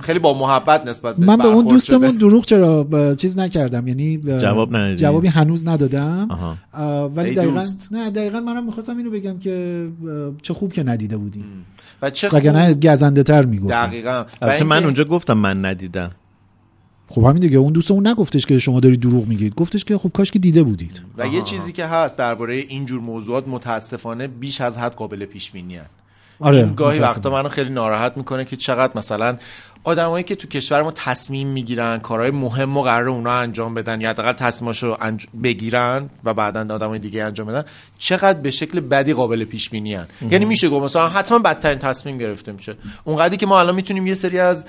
خیلی 0.00 0.18
با 0.18 0.38
محبت 0.38 0.86
نسبت 0.86 1.18
من 1.18 1.36
به 1.36 1.44
اون 1.44 1.68
دوستمون 1.68 2.08
شده. 2.08 2.18
دروغ 2.18 2.44
چرا 2.44 3.14
چیز 3.14 3.38
نکردم 3.38 3.88
یعنی 3.88 4.18
جواب 4.18 4.76
ندادی؟ 4.76 4.96
جوابی 4.96 5.28
هنوز 5.28 5.66
ندادم. 5.66 6.28
آه، 6.72 7.04
ولی 7.04 7.34
دقیقا. 7.34 7.64
نه 7.90 8.10
دقیقا 8.10 8.40
منم 8.40 8.66
می‌خواستم 8.66 8.96
اینو 8.96 9.10
بگم 9.10 9.38
که 9.38 9.88
چه 10.42 10.54
خوب 10.54 10.72
که 10.72 10.82
ندیده 10.82 11.16
بودیم 11.16 11.44
و 12.02 12.10
چه 12.10 12.28
خوب 12.28 12.86
گزنده 12.86 13.22
تر 13.22 13.44
می‌گفتم 13.44 13.86
دقیقا 13.86 14.24
من 14.64 14.84
اونجا 14.84 15.04
گفتم 15.04 15.38
من 15.38 15.64
ندیدم 15.64 16.10
خب 17.14 17.24
همین 17.24 17.40
دیگه 17.40 17.58
اون 17.58 17.72
دوستمون 17.72 18.06
نگفتش 18.06 18.46
که 18.46 18.58
شما 18.58 18.80
دارید 18.80 19.00
دروغ 19.00 19.26
میگید. 19.26 19.54
گفتش 19.54 19.84
که 19.84 19.98
خب 19.98 20.10
کاش 20.14 20.30
که 20.30 20.38
دیده 20.38 20.62
بودید. 20.62 21.02
و 21.18 21.26
یه 21.26 21.42
چیزی 21.42 21.72
که 21.72 21.86
هست 21.86 22.18
درباره 22.18 22.54
اینجور 22.54 23.00
موضوعات 23.00 23.48
متاسفانه 23.48 24.28
بیش 24.28 24.60
از 24.60 24.78
حد 24.78 24.94
قابل 24.94 25.24
پیش 25.24 25.50
بینی 25.50 25.78
آره 26.42 26.56
این 26.56 26.74
گاهی. 26.74 26.98
وقتا 26.98 27.30
منو 27.30 27.48
خیلی 27.48 27.70
ناراحت 27.70 28.16
می‌کنه 28.16 28.44
که 28.44 28.56
چقدر 28.56 28.92
مثلا 28.94 29.36
آدمایی 29.84 30.24
که 30.24 30.34
تو 30.34 30.48
کشور 30.48 30.82
ما 30.82 30.90
تصمیم 30.90 31.48
می‌گیرن 31.48 31.98
کارهای 31.98 32.30
مهم 32.30 32.76
و 32.76 32.82
قرار 32.82 33.08
اونا 33.08 33.32
انجام 33.32 33.74
بدن 33.74 34.00
یا 34.00 34.10
حداقل 34.10 34.32
تصمیماشو 34.32 34.96
انج... 35.00 35.26
بگیرن 35.42 36.10
و 36.24 36.34
بعدا 36.34 36.74
آدمای 36.74 36.98
دیگه 36.98 37.24
انجام 37.24 37.46
بدن 37.46 37.64
چقدر 37.98 38.40
به 38.40 38.50
شکل 38.50 38.80
بدی 38.80 39.12
قابل 39.12 39.44
پیش 39.44 39.70
بینی. 39.70 39.98
یعنی 40.30 40.44
میشه 40.44 40.68
گفت 40.68 40.84
مثلا 40.84 41.08
حتما 41.08 41.38
بدترین 41.38 41.78
تصمیم 41.78 42.18
گرفته 42.18 42.52
میشه. 42.52 42.76
اونقدری 43.04 43.36
که 43.36 43.46
ما 43.46 43.60
الان 43.60 43.74
می‌تونیم 43.74 44.06
یه 44.06 44.14
سری 44.14 44.38
از 44.38 44.66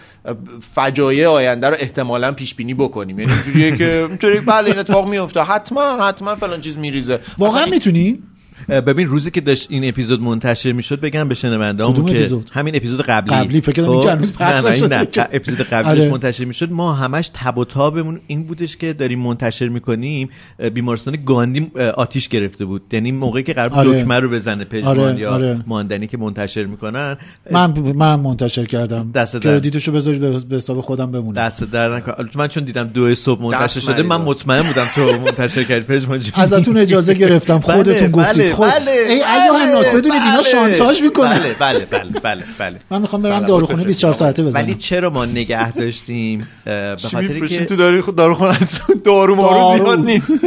فجایع 0.73 1.27
آینده 1.27 1.69
رو 1.69 1.75
احتمالا 1.79 2.31
پیش 2.31 2.55
بینی 2.55 2.73
بکنیم. 2.73 3.19
یعنی 3.19 3.31
اینجوریه 3.33 3.77
که 3.77 3.99
اینطوری 4.09 4.39
بله 4.39 4.69
این 4.69 4.79
اتفاق 4.79 5.09
میفته 5.09 5.41
حتما 5.41 6.07
حتما 6.07 6.35
فلان 6.35 6.61
چیز 6.61 6.77
میریزه. 6.77 7.19
واقعا 7.37 7.65
می‌تونی؟ 7.65 8.23
ببین 8.69 9.07
روزی 9.07 9.31
که 9.31 9.41
داشت 9.41 9.67
این 9.69 9.89
اپیزود 9.89 10.21
منتشر 10.21 10.71
می‌شد 10.71 10.99
بگم 10.99 11.27
به 11.27 11.35
شنوندهامون 11.35 12.05
که 12.05 12.11
اپیزود؟ 12.11 12.49
همین 12.53 12.75
اپیزود 12.75 13.01
قبلی 13.01 13.35
قبلی، 13.35 13.61
فکر 13.61 13.71
کردم 13.71 13.87
خب؟ 13.87 13.91
این 13.91 14.01
که 14.01 14.11
هنوز 14.11 14.33
پخش 14.33 14.81
نه، 14.81 14.87
نه،. 14.87 15.07
نه 15.17 15.27
اپیزود 15.31 15.61
قبلیش 15.61 16.01
آره. 16.01 16.11
منتشر 16.11 16.43
می‌شد 16.43 16.71
ما 16.71 16.93
همش 16.93 17.31
تب 17.33 17.57
و 17.57 17.65
تابمون 17.65 18.19
این 18.27 18.43
بودش 18.43 18.77
که 18.77 18.93
داریم 18.93 19.19
منتشر 19.19 19.67
می‌کنیم 19.67 20.29
بیمارستان 20.73 21.17
گاندی 21.25 21.71
آتیش 21.95 22.27
گرفته 22.27 22.65
بود 22.65 22.81
یعنی 22.91 23.11
موقعی 23.11 23.43
که 23.43 23.53
قرار 23.53 23.69
بود 23.69 23.77
آره. 23.77 24.01
دکمه 24.01 24.19
رو 24.19 24.29
بزنه 24.29 24.63
پژمان 24.65 24.99
آره، 24.99 25.19
یا 25.19 25.33
آره. 25.33 25.63
ماندنی 25.67 26.07
که 26.07 26.17
منتشر 26.17 26.63
می‌کنن 26.63 27.17
من 27.51 27.73
من 27.95 28.15
منتشر 28.15 28.65
کردم 28.65 29.11
دست. 29.11 29.41
کردیتشو 29.41 29.91
بذاری 29.91 30.19
به 30.19 30.55
حساب 30.55 30.81
خودم 30.81 31.11
بمونه 31.11 31.39
دست 31.39 31.63
در 31.63 31.95
نکن 31.95 32.29
من 32.35 32.47
چون 32.47 32.63
دیدم 32.63 32.83
دو 32.83 33.15
صبح 33.15 33.41
منتشر 33.41 33.79
شده. 33.79 34.03
من 34.03 34.21
مطمئن 34.21 34.63
بودم 34.63 34.85
تو 34.95 35.21
منتشر 35.25 35.63
کردی 35.63 35.85
پژمان. 35.85 36.21
ازتون 36.33 36.77
اجازه 36.77 37.13
گرفتم 37.13 37.57
بله، 37.57 37.75
خودتون 37.75 38.11
گفتید 38.11 38.43
بله، 38.43 38.52
خود 38.53 38.67
بله، 38.67 38.91
ای 38.91 39.23
بله، 39.23 39.41
ایوه 39.43 39.61
الناس 39.61 39.87
بدونید 39.87 40.21
اینا 40.21 40.41
بله، 40.41 40.51
شانتاژ 40.51 41.01
می‌کنه 41.01 41.39
بله 41.39 41.53
بله 41.59 41.85
بله 41.85 42.19
بله 42.23 42.43
بله 42.59 42.79
من 42.89 43.01
می‌خوام 43.01 43.21
برم 43.21 43.39
داروخونه 43.39 43.83
بفرستید 43.83 43.87
24 43.87 44.13
ساعته 44.13 44.43
بزنم 44.43 44.63
ولی 44.63 44.75
چرا 44.75 45.09
ما 45.09 45.25
نگه 45.25 45.71
داشتیم 45.71 46.47
به 46.65 46.95
چی 46.97 47.07
خاطری 47.07 47.27
میفروشین 47.27 47.59
که 47.59 47.65
تو 47.65 47.75
دارو 47.83 48.01
داروخونه 48.01 48.57
دارو 49.03 49.35
مارو 49.35 49.77
دارو. 49.77 49.85
زیاد 49.85 49.99
نیست. 49.99 50.43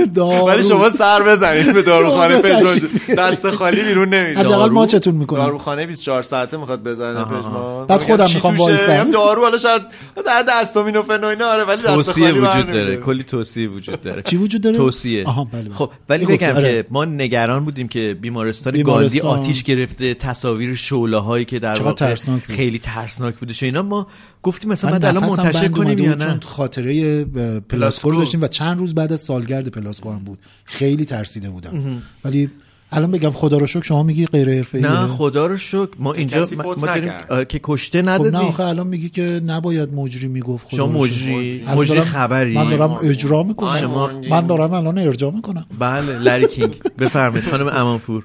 ولی 0.47 0.63
شما 0.63 0.91
سر 0.91 1.23
بزنید 1.23 1.73
به 1.73 1.83
داروخانه 1.83 2.41
دارو 2.43 2.67
پژمان 2.67 2.91
دست 3.19 3.51
خالی 3.51 3.83
بیرون 3.83 4.09
نمی‌دید 4.09 4.39
حداقل 4.39 4.59
دارو. 4.59 4.75
ماچتون 4.75 5.15
می‌کنم 5.15 5.39
داروخانه 5.39 5.87
24 5.87 6.23
ساعته 6.23 6.57
می‌خواد 6.57 6.83
بزنه. 6.83 7.25
پژمان 7.25 7.87
بعد 7.87 8.03
خودم 8.03 8.25
می‌خوام؟ 8.35 8.57
وایسم. 8.57 9.11
دارو 9.11 9.43
حالا 9.43 9.59
شاید 9.59 9.83
در 10.27 10.45
دستامینوفن 10.49 11.25
و 11.25 11.27
اینا 11.27 11.47
آره 11.47 11.65
ولی 11.65 11.83
دست 11.83 11.95
توصیه 11.95 12.25
خالی 12.27 12.39
وجود. 12.41 12.73
داره 12.73 12.97
کلی 12.97 13.23
توصیه 13.23 13.69
وجود 13.69 14.03
داره 14.03 14.23
چی 14.23 14.37
وجود 14.37 14.61
داره 14.61 14.77
توصیه 14.77 15.25
آها 15.27 15.45
بله 15.45 15.63
بله. 15.63 15.75
خب 15.75 15.91
ولی 16.09 16.27
بگم 16.27 16.57
آره. 16.57 16.83
که 16.83 16.89
ما 16.91 17.05
نگران 17.05 17.65
بودیم 17.65 17.89
که 17.97 18.15
بیمارستان, 18.21 18.73
بیمارستان. 18.73 19.21
گاندی 19.23 19.43
آتیش 19.43 19.63
گرفته 19.63 20.15
تصاویر 20.15 20.75
شعله 20.75 21.19
هایی 21.19 21.45
که 21.45 21.59
در 21.59 21.79
واقع 21.79 21.93
ترسناک. 21.93 22.43
خیلی 22.43 22.79
ترسناک 22.79 23.35
بودش 23.35 23.63
و 23.63 23.67
اینا 23.67 23.83
ما 23.83 24.07
گفتیم 24.43 24.71
مثلا 24.71 24.91
بعد 24.91 25.05
الان 25.05 25.25
منتشر 25.25 25.69
کنیم 25.69 25.99
یا 25.99 26.15
نه 26.15 26.25
چون 26.25 26.41
خاطره 26.41 27.25
پلاسکو 27.25 27.61
پلاسکو. 27.69 28.11
رو 28.11 28.19
داشتیم 28.19 28.43
و 28.43 28.47
چند 28.47 28.79
روز 28.79 28.95
بعد 28.95 29.13
از 29.13 29.21
سالگرد 29.21 29.69
پلاسکو 29.69 30.13
هم 30.13 30.19
بود 30.19 30.39
خیلی 30.65 31.05
ترسیده 31.05 31.51
بودم 31.51 32.03
ولی 32.25 32.51
الان 32.97 33.11
بگم 33.11 33.31
خدا 33.31 33.57
رو 33.59 33.67
شکر 33.67 33.83
شما 33.83 34.03
میگی 34.03 34.27
غیر 34.27 34.55
حرفه‌ای 34.55 34.85
نه 34.85 35.07
خدا 35.07 35.47
رو 35.47 35.57
شکر. 35.57 35.89
ما 35.99 36.13
اینجا 36.13 36.47
ما 36.57 36.75
داریم 36.75 37.13
که 37.49 37.61
کشته 37.63 38.03
خب 38.03 38.27
نه 38.27 38.39
آخه 38.39 38.65
الان 38.65 38.87
میگی 38.87 39.09
که 39.09 39.41
نباید 39.47 39.95
مجری 39.95 40.29
می‌گفت 40.29 40.67
خدا 40.67 40.77
شما. 40.77 40.87
مجری 40.99 41.65
مجری 41.77 42.01
خبری. 42.01 42.55
من 42.55 42.69
دارم 42.71 42.99
اجرا 43.03 43.43
می‌کنم. 43.43 43.79
شما- 43.81 44.11
من 44.31 44.47
دارم 44.47 44.73
الان 44.73 44.99
ارجاع 44.99 45.31
می‌کنم. 45.31 45.67
بله 45.79 46.19
لری 46.19 46.49
کینگ. 46.49 46.75
بفرمایید 46.99 47.45
خانم 47.49 47.69
امانپور. 47.69 48.25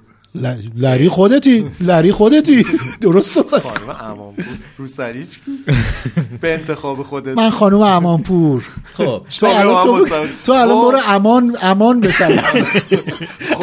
لری 0.76 1.10
خودتی 1.10 1.66
لری 1.82 2.12
خودتی. 2.12 2.66
درست 3.02 3.30
صحبت 3.30 3.62
خانم 3.62 3.90
امانپور. 3.90 4.46
رو 4.78 4.88
سریچ 4.88 5.28
به 6.42 6.54
انتخاب 6.54 7.04
خودت. 7.04 7.38
من 7.38 7.50
خانم 7.50 7.82
امانپور. 7.82 8.64
خب. 8.94 9.22
تو 9.40 9.46
الان 9.46 10.06
تو, 10.46 10.52
الان 10.52 10.78
خب. 10.82 10.92
برو 10.92 11.00
امان 11.08 11.58
امان 11.62 12.00
بطلب 12.02 12.32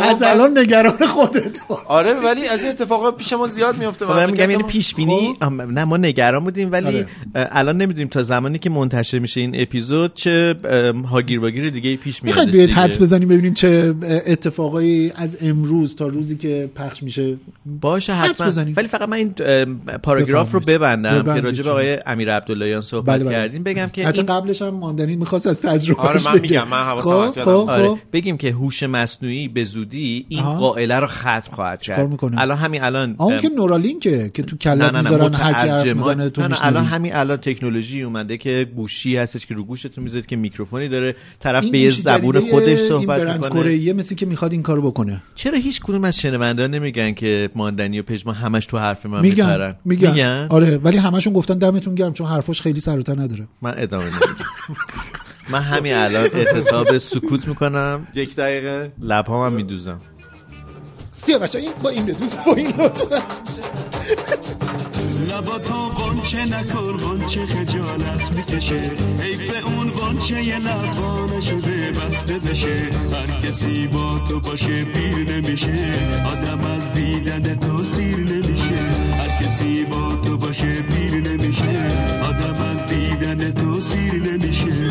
از 0.02 0.20
بعد- 0.20 0.22
الان 0.22 0.58
نگران 0.58 1.06
خودت. 1.06 1.60
آره 1.86 2.12
ولی 2.12 2.46
از 2.46 2.60
این 2.62 2.70
اتفاقا 2.70 3.10
پیش 3.10 3.32
ما 3.32 3.46
زیاد 3.46 3.78
میفته 3.78 4.06
خب 4.06 4.12
من 4.12 4.30
میگم 4.30 4.50
یعنی 4.50 4.62
پیش 4.62 4.94
بینی؟ 4.94 5.36
نه 5.70 5.84
ما 5.84 5.96
نگران 5.96 6.44
بودیم 6.44 6.72
ولی 6.72 6.86
آره. 6.86 7.06
الان 7.34 7.76
نمی‌دونیم 7.76 8.08
تا 8.08 8.22
زمانی 8.22 8.58
که 8.58 8.70
منتشر 8.70 9.18
میشه 9.18 9.40
این 9.40 9.60
اپیزود 9.62 10.14
چه 10.14 10.54
هاگیر 11.10 11.40
واگیر 11.40 11.70
دیگه 11.70 11.96
پیش 11.96 12.22
میاد 12.22 12.36
می‌خواید 12.36 12.50
بیاید 12.50 12.70
حدس 12.70 13.00
بزنیم 13.02 13.28
ببینیم 13.28 13.54
چه 13.54 13.94
اتفاقایی 14.26 15.12
از 15.16 15.36
امروز 15.40 15.96
تا 15.96 16.06
روزی 16.06 16.36
که 16.36 16.57
پخش 16.66 17.02
میشه 17.02 17.36
باشه 17.80 18.12
حتما. 18.12 18.64
ولی 18.76 18.88
فقط 18.88 19.08
من 19.08 19.16
این 19.16 19.34
پاراگراف 20.02 20.52
رو. 20.52 20.60
ببندم 20.60 21.34
که 21.34 21.40
راجع 21.40 21.64
به. 21.64 21.70
آقای 21.70 21.98
امیر 22.06 22.34
عبداللهیان 22.34 22.80
صحبت 22.80 23.30
کردیم 23.30 23.62
بگم 23.62 23.88
که 23.92 24.06
حتی 24.06 24.20
این 24.20 24.26
قبلش 24.26 24.62
هم 24.62 24.68
ماندنی 24.68 25.16
می‌خواست 25.16 25.46
از 25.46 25.60
تجربه 25.60 26.00
آره، 26.00 26.20
من 26.24 26.40
میگم، 26.40 26.68
من 26.68 26.76
حواسم 26.76 27.22
هست 27.22 27.36
یادم. 27.36 27.50
آره 27.50 27.94
بگیم 28.12 28.36
که 28.36 28.50
هوش 28.50 28.82
مصنوعی 28.82 29.48
به 29.48 29.64
زودی 29.64 30.26
این. 30.28 30.42
قائله 30.42 30.96
رو 30.96 31.06
ختم 31.06 31.52
خواهد 31.52 31.82
کرد؟ 31.82 32.18
الان 32.38 32.58
همین 32.58 32.82
الان 32.82 33.14
اون 33.18 33.32
ام، 33.32 33.38
که 33.38 33.48
نورالینکه 33.48 34.30
که 34.34 34.42
تو 34.42 34.74
نه 34.74 34.90
می‌ذارن 34.90 35.34
هر 35.34 35.94
می‌زنه 35.94 36.30
تو. 36.30 36.42
الان 36.60 36.84
همین 36.84 37.14
الان 37.14 37.36
تکنولوژی 37.36 38.02
اومده 38.02 38.36
که 38.36 38.66
گوشی 38.76 39.16
هستش 39.16 39.46
که 39.46 39.54
رو 39.54 39.64
گوشتون 39.64 40.04
می‌ذارید 40.04 40.26
که 40.26 40.36
میکروفونی 40.36 40.88
داره 40.88 41.16
طرف 41.40 41.64
به 41.64 41.90
زبون 41.90 42.40
خودش 42.40 42.66
این 42.66 42.76
صحبت 42.76 43.20
برند 43.20 43.44
می‌کنه 43.44 43.78
کره 43.78 43.92
مثل 43.92 44.14
که 44.14 44.26
می‌خواد 44.26 44.52
این 44.52 44.62
کارو 44.62 44.90
بکنه 44.90 45.22
چرا 45.34 45.58
هیچ 45.58 45.80
کدوم 45.80 46.04
از 46.04 46.16
شنوندگان 46.48 46.74
نمیگن 46.74 47.12
که 47.12 47.50
ماندنی 47.54 48.00
و 48.00 48.02
پژمان 48.02 48.34
همش 48.34 48.66
تو 48.66 48.78
حرف 48.78 49.06
من 49.06 49.20
میگن 49.20 49.44
میپرن. 49.44 49.76
میگن. 49.84 50.46
آره 50.50 50.78
ولی 50.78 50.96
همشون 50.96 51.32
گفتن 51.32 51.58
دمتون 51.58 51.94
گرم 51.94 52.12
چون 52.12 52.26
حرفاش 52.26 52.60
خیلی 52.60 52.80
سر 52.80 52.96
نداره. 52.96 53.48
من 53.62 53.74
ادامه 53.76 54.04
نمیدم. 54.04 54.46
من 55.50 55.60
همین 55.60 55.94
الان 55.94 56.28
اعتصاب 56.34 56.98
سکوت 56.98 57.48
می‌کنم. 57.48 58.06
یک 58.14 58.36
دقیقه. 58.36 58.92
لبهام 59.00 59.46
هم 59.46 59.52
میدوزم. 59.52 60.00
سیاوش 61.12 61.54
این 61.54 61.70
با 61.82 61.88
این 61.88 62.04
دوست 62.04 62.38
با 62.46 62.54
این 62.54 62.72
لطفا. 65.18 65.38
لباتو 65.38 65.74
قنچه 65.74 66.44
نکن 66.44 66.96
قنچه 66.96 67.46
خجالت 67.46 68.32
می‌کشه. 68.36 68.90
حیف 69.20 69.66
اون 69.66 69.90
قنچه 69.90 70.44
یه 70.44 70.58
لبانه 70.58 71.40
شده 71.40 71.90
بسته 71.90 72.38
بشه. 72.38 72.90
هر 73.12 73.40
کسی 73.40 73.86
با 73.86 74.18
تو 74.28 74.40
باشه 74.40 74.84
پیر 74.84 75.36
نمیشه. 75.36 75.92
آدم 76.26 76.60
از 76.60 76.92
دیدن 76.92 77.54
تو 77.54 77.84
سیر 77.84 78.16
نمیشه. 78.16 78.78
هر 79.18 79.44
کسی 79.44 79.84
با 79.84 80.16
تو 80.24 80.36
باشه 80.36 80.72
پیر 80.82 81.14
نمیشه. 81.14 81.88
آدم 82.22 82.62
از 82.62 82.86
دیدن 82.86 83.50
تو 83.50 83.80
سیر 83.80 84.14
نمیشه. 84.14 84.88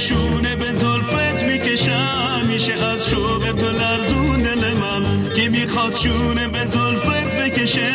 شونه 0.00 0.56
به 0.56 0.72
زلفت 0.72 1.42
می‌کشم. 1.42 2.46
میشه 2.48 2.72
از 2.72 3.08
شوق 3.10 3.52
تو 3.52 3.70
لرزون 3.70 4.42
دل 4.42 4.72
من 4.80 5.04
که 5.36 5.48
می‌خواد 5.48 5.94
شونه 5.94 6.48
به 6.48 6.66
زلفت 6.66 7.36
بکشه. 7.40 7.90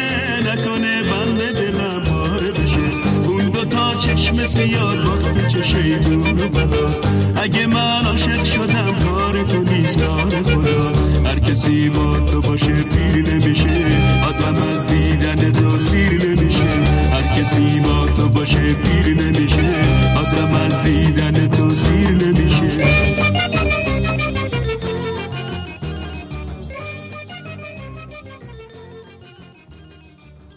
نکنه 0.47 1.03
بند 1.03 1.39
دلم 1.55 2.03
پاره 2.03 2.51
بشه. 2.51 2.85
اون 3.27 3.45
دو 3.49 3.65
تا 3.65 3.95
چشم 3.95 4.45
سیاد 4.47 5.05
وقتی 5.05 5.47
چشه 5.47 5.97
دور 5.97 6.45
و 6.45 6.89
اگه 7.35 7.67
من 7.67 8.05
عاشق 8.05 8.43
شدم 8.43 8.95
کار 9.05 9.43
تو 9.43 9.63
نیست 9.63 9.99
کار 9.99 10.29
خداست. 10.43 11.25
هر 11.25 11.39
کسی 11.39 11.89
با 11.89 12.19
تو 12.19 12.41
باشه 12.41 12.73
پیر 12.73 13.33
نمیشه. 13.33 13.85
آدم 14.29 14.63
از 14.63 14.87
دیدن 14.87 15.51
تو 15.51 15.79
سیر 15.79 16.34
با 17.83 18.07
تو 18.07 18.29
باشه 18.29 18.73
پیر 18.73 19.23
نمیشه. 19.23 19.71
آدم 20.17 20.53
از 20.53 20.83
دیدن 20.83 21.47
تو 21.47 21.69
سیر 21.69 22.11
نمیشه. 22.11 22.85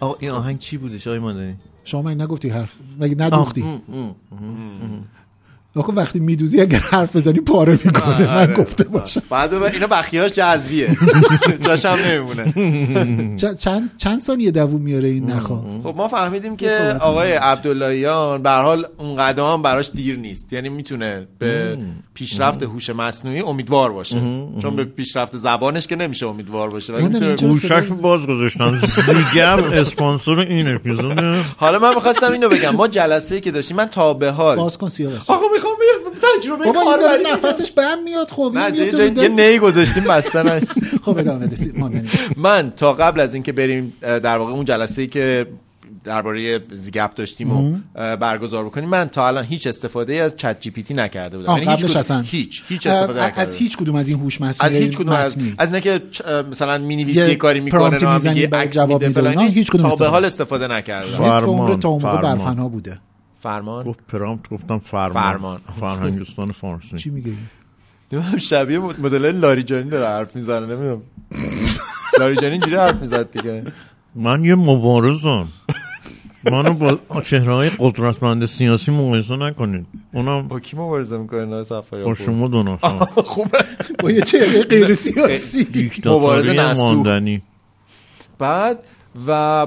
آقا 0.01 0.17
این 0.21 0.31
آهنگ 0.31 0.59
چی 0.59 0.77
بودش 0.77 1.07
آقای 1.07 1.19
ماندنی 1.19 1.55
شما 1.85 2.03
من 2.03 2.21
نگفتی 2.21 2.49
حرف؟ 2.49 2.75
مگه 3.01 3.15
ندوختی 3.19 3.63
آه،. 3.63 4.15
آخه 5.77 5.93
وقتی 5.93 6.21
میدوزی 6.21 6.61
اگر 6.61 6.79
حرف 6.79 7.17
بزنی 7.17 7.41
پاره 7.41 7.79
می‌کنه. 7.85 8.21
من 8.21 8.27
آره. 8.27 8.55
گفته 8.55 8.85
باشم. 8.85 9.23
بعد 9.31 9.51
ببین 9.51 9.63
اینا 9.75 9.87
بخیهاش 9.87 10.33
جذبیه. 10.33 10.97
جاش 11.67 11.87
هم 11.87 11.99
نمیمونه. 12.07 13.37
چند 13.37 13.91
چند 13.97 14.21
ثانیه 14.21 14.51
دووم 14.51 14.81
میاره 14.81 15.09
این 15.09 15.31
نخا؟ 15.31 15.65
خب 15.85 15.95
ما 15.97 16.09
فهمیدیم 16.09 16.57
که 16.57 16.97
آقای 17.01 17.33
عبداللهیان 17.33 18.43
به 18.43 18.51
هر 18.51 18.63
حال 18.63 18.87
اون 18.99 19.17
قدم 19.17 19.63
براش 19.63 19.91
دیر 19.95 20.19
نیست. 20.19 20.53
یعنی 20.53 20.69
می‌تونه 20.69 21.27
به 21.39 21.79
پیشرفت 22.15 22.63
هوش 22.63 22.91
مصنوعی 22.91 23.41
امیدوار 23.41 23.93
باشه. 23.93 24.21
چون 24.63 24.77
به 24.77 24.85
پیشرفت 24.85 25.37
زبانش 25.37 25.87
که 25.87 25.97
نمیشه 25.97 26.27
امیدوار 26.27 26.71
باشه. 26.71 26.93
ولی 26.93 27.03
می‌تونه 27.03 27.37
صدای- 27.37 27.81
باز 28.03 28.21
گذاشتن 28.27 28.81
زیگم 29.07 29.59
اسپانسر 29.81 30.39
این 30.39 30.69
اپیزوده 30.75 31.41
حالا 31.57 31.79
من 31.79 31.95
می‌خواستم 31.95 32.33
اینو 32.33 32.49
بگم. 32.49 32.71
ما 32.71 32.89
جلسه 32.89 33.35
ای 33.35 33.41
که 33.41 33.51
داشتیم 33.51 33.77
من 33.77 33.87
تا 33.87 34.15
به 34.15 34.31
حال 34.31 34.57
باز 34.57 34.79
کن 34.79 34.89
سیاوش 34.89 35.21
تجربه 36.39 36.65
بابا 36.65 36.81
این 36.81 37.01
داره 37.01 37.23
نفسش 37.33 37.71
بهم 37.71 38.03
میاد 38.05 38.31
خب 38.31 38.53
نه 38.55 38.73
جای 38.73 38.93
جای 38.93 39.13
یه 39.17 39.29
نی 39.29 39.59
گذاشتیم 39.59 40.05
بستنش 40.05 40.63
خب 41.05 41.19
ادامه 41.19 41.49
ماندنی. 41.75 42.09
من 42.37 42.73
تا 42.77 42.93
قبل 42.93 43.21
از 43.21 43.35
اینکه 43.35 43.53
بریم 43.53 43.93
در 44.01 44.39
واقع 44.39 44.53
اون 44.53 44.65
جلسه 44.65 45.03
ای 45.03 45.09
که 45.09 45.47
درباره 46.05 46.61
زیگپ 46.73 47.15
داشتیم 47.15 47.53
و 47.53 47.77
برگزار 48.17 48.65
بکنیم 48.65 48.89
من 48.89 49.09
تا 49.09 49.29
الان 49.29 49.45
هیچ 49.45 49.67
استفاده 49.67 50.15
از 50.15 50.37
چت 50.37 50.61
جی 50.61 50.71
پی 50.71 50.83
تی 50.83 50.95
نکرده 50.95 51.39
بودم. 51.39 51.57
یعنی 51.57 51.83
هیچ 51.83 51.97
اصلا. 51.97 52.21
هیچ 52.21 52.63
هیچ 52.69 52.87
استفاده 52.87 53.23
از 53.23 53.33
نکرده 53.33 53.53
هیچ 53.53 53.77
کدوم 53.77 53.95
از 53.95 54.09
این 54.09 54.19
هوش 54.21 54.41
مصنوعی 54.41 54.77
از 54.77 54.83
هیچ 54.83 54.97
کدوم 54.97 55.13
از. 55.13 55.37
از 55.59 55.75
اینکه 55.75 56.03
مثلا 56.51 56.79
می 56.79 56.97
نویسی 56.97 57.37
کاری 57.37 57.61
می‌کنه 57.61 58.05
نه 58.05 58.33
میگه 58.33 58.49
عکس 58.53 58.75
جواب 58.75 59.05
میده 59.05 59.09
فلان 59.09 59.39
هیچ 59.39 59.71
کدوم 59.71 59.83
تا 59.83 59.89
به 59.89 59.93
استفاده 59.93 60.11
حال 60.11 60.25
استفاده 60.25 60.65
عمر 60.65 61.41
فرمان، 61.41 61.81
تا 61.81 61.89
اون 61.89 62.03
موقع 62.03 62.21
فرمان. 62.21 62.39
برفنا 62.39 62.69
بوده. 62.69 62.99
فرمان؟ 63.43 63.85
گفت 63.85 63.99
پرامپت 64.09 64.51
گفتم 64.51 64.79
فرمان. 64.79 65.13
فرمان. 65.13 65.61
فرهنگستان 65.81 66.53
فارسی. 66.53 66.99
چی 66.99 67.11
میگه 67.11 67.33
نمی‌دونم 68.13 68.39
شبیه 68.39 68.79
مدل 68.79 69.37
لاریجانی 69.37 69.91
داره 69.91 70.07
حرف 70.07 70.37
می‌زنه 70.37 70.67
نمی‌دونم. 70.67 71.03
لاریجانی 72.19 72.53
اینجوری 72.53 72.77
حرف 72.77 73.01
می‌زد 73.01 73.31
دیگه. 73.31 73.65
من 74.15 74.45
یه 74.45 74.55
مبارزم. 74.55 75.49
منو 76.45 76.73
با 77.09 77.21
چهره 77.23 77.55
های 77.55 77.71
قدرتمند 77.79 78.45
سیاسی 78.45 78.91
مقایسه 78.91 79.37
نکنید. 79.37 79.87
اونم 80.13 80.49
با 80.49 80.61
کی 80.61 80.77
مبارزه 80.77 81.19
می‌کنه؟ 81.19 81.45
نه 81.45 81.65
سفری 81.65 82.05
با 82.05 82.15
شما 82.15 82.49
دو 82.49 82.63
نفر. 82.63 82.89
خوبه. 83.23 83.59
با 84.03 84.11
یه 84.11 84.21
چهره 84.21 84.63
غیر 84.63 84.95
سیاسی. 84.95 85.91
مبارزه 86.07 86.53
نستو. 86.53 87.19
بعد 88.39 88.79
و 89.27 89.67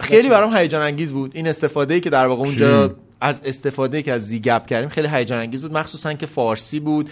خیلی 0.00 0.28
برام 0.28 0.56
هیجان 0.56 0.82
انگیز 0.82 1.12
بود. 1.12 1.30
این 1.34 1.48
استفاده 1.48 1.94
ای 1.94 2.00
که 2.00 2.10
در 2.10 2.26
واقع 2.26 2.42
اونجا 2.42 2.96
از 3.20 3.40
استفاده 3.44 3.96
ای 3.96 4.02
که 4.02 4.12
از 4.12 4.26
زیگپ 4.26 4.66
کردیم 4.66 4.88
خیلی 4.88 5.08
هیجان 5.08 5.38
انگیز 5.38 5.62
بود. 5.62 5.72
مخصوصا 5.72 6.12
که 6.12 6.26
فارسی 6.26 6.80
بود. 6.80 7.10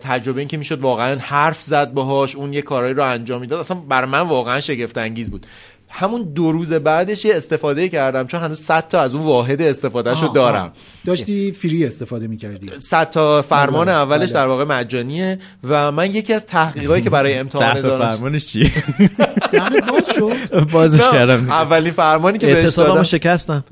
تجربه 0.00 0.38
این 0.38 0.48
که 0.48 0.56
می‌شد 0.56 0.80
واقعا 0.80 1.18
حرف 1.20 1.62
زد 1.62 1.92
باهاش 1.92 2.36
اون 2.36 2.52
یه 2.52 2.62
کارایی 2.62 2.94
رو 2.94 3.04
انجام 3.04 3.40
می‌داد. 3.40 3.60
اصلا 3.60 3.76
بر 3.76 4.04
من 4.04 4.20
واقعا 4.20 4.60
شگفت 4.60 4.98
انگیز 4.98 5.30
بود. 5.30 5.46
همون 5.94 6.22
دو 6.22 6.52
روز 6.52 6.72
بعدش 6.72 7.24
یه 7.24 7.36
استفاده 7.36 7.88
کردم 7.88 8.26
چون 8.26 8.40
هنوز 8.40 8.60
100 8.60 8.88
تا 8.88 9.00
از 9.00 9.14
اون 9.14 9.24
واحد 9.24 9.62
استفادهشو 9.62 10.26
آه، 10.26 10.34
دارم. 10.34 10.62
آه. 10.62 10.72
داشتی 11.06 11.52
فری 11.52 11.86
استفاده 11.86 12.26
می‌کردی. 12.26 12.70
100 12.78 13.10
تا 13.10 13.42
فرمان 13.42 13.86
بله، 13.86 13.94
اولش 13.94 14.30
بله. 14.30 14.40
در 14.40 14.46
واقع 14.46 14.64
مجانیه 14.64 15.38
و 15.64 15.92
من 15.92 16.10
یکی 16.10 16.32
از 16.32 16.46
تحقیقاتی 16.46 17.02
که 17.02 17.10
برای 17.10 17.38
امتحان 17.38 17.80
دانش 17.80 18.16
فرمانش 18.16 18.46
چیه 18.46 18.72
دهنت 19.52 19.90
باز 19.90 20.14
شد. 20.16 20.70
بازش 20.70 21.00
نه، 21.00 21.12
کردم. 21.12 21.50
اولین 21.50 21.92
فرمانی 21.92 22.38
که 22.38 22.46
بهش 22.46 22.74
دادم 22.74 23.02
شکستم. 23.02 23.64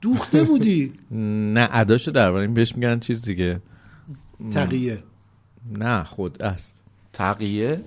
دوخته 0.00 0.44
بودی. 0.44 0.92
نه 1.10 1.68
اداشو 1.72 2.10
در 2.10 2.32
این 2.32 2.54
بهش 2.54 2.74
میگن 2.76 2.98
چیز 2.98 3.22
دیگه. 3.22 3.60
تقیه. 4.52 4.98
نه 5.72 6.04
خود 6.04 6.42
است. 6.42 6.74
تقیه؟ 7.12 7.80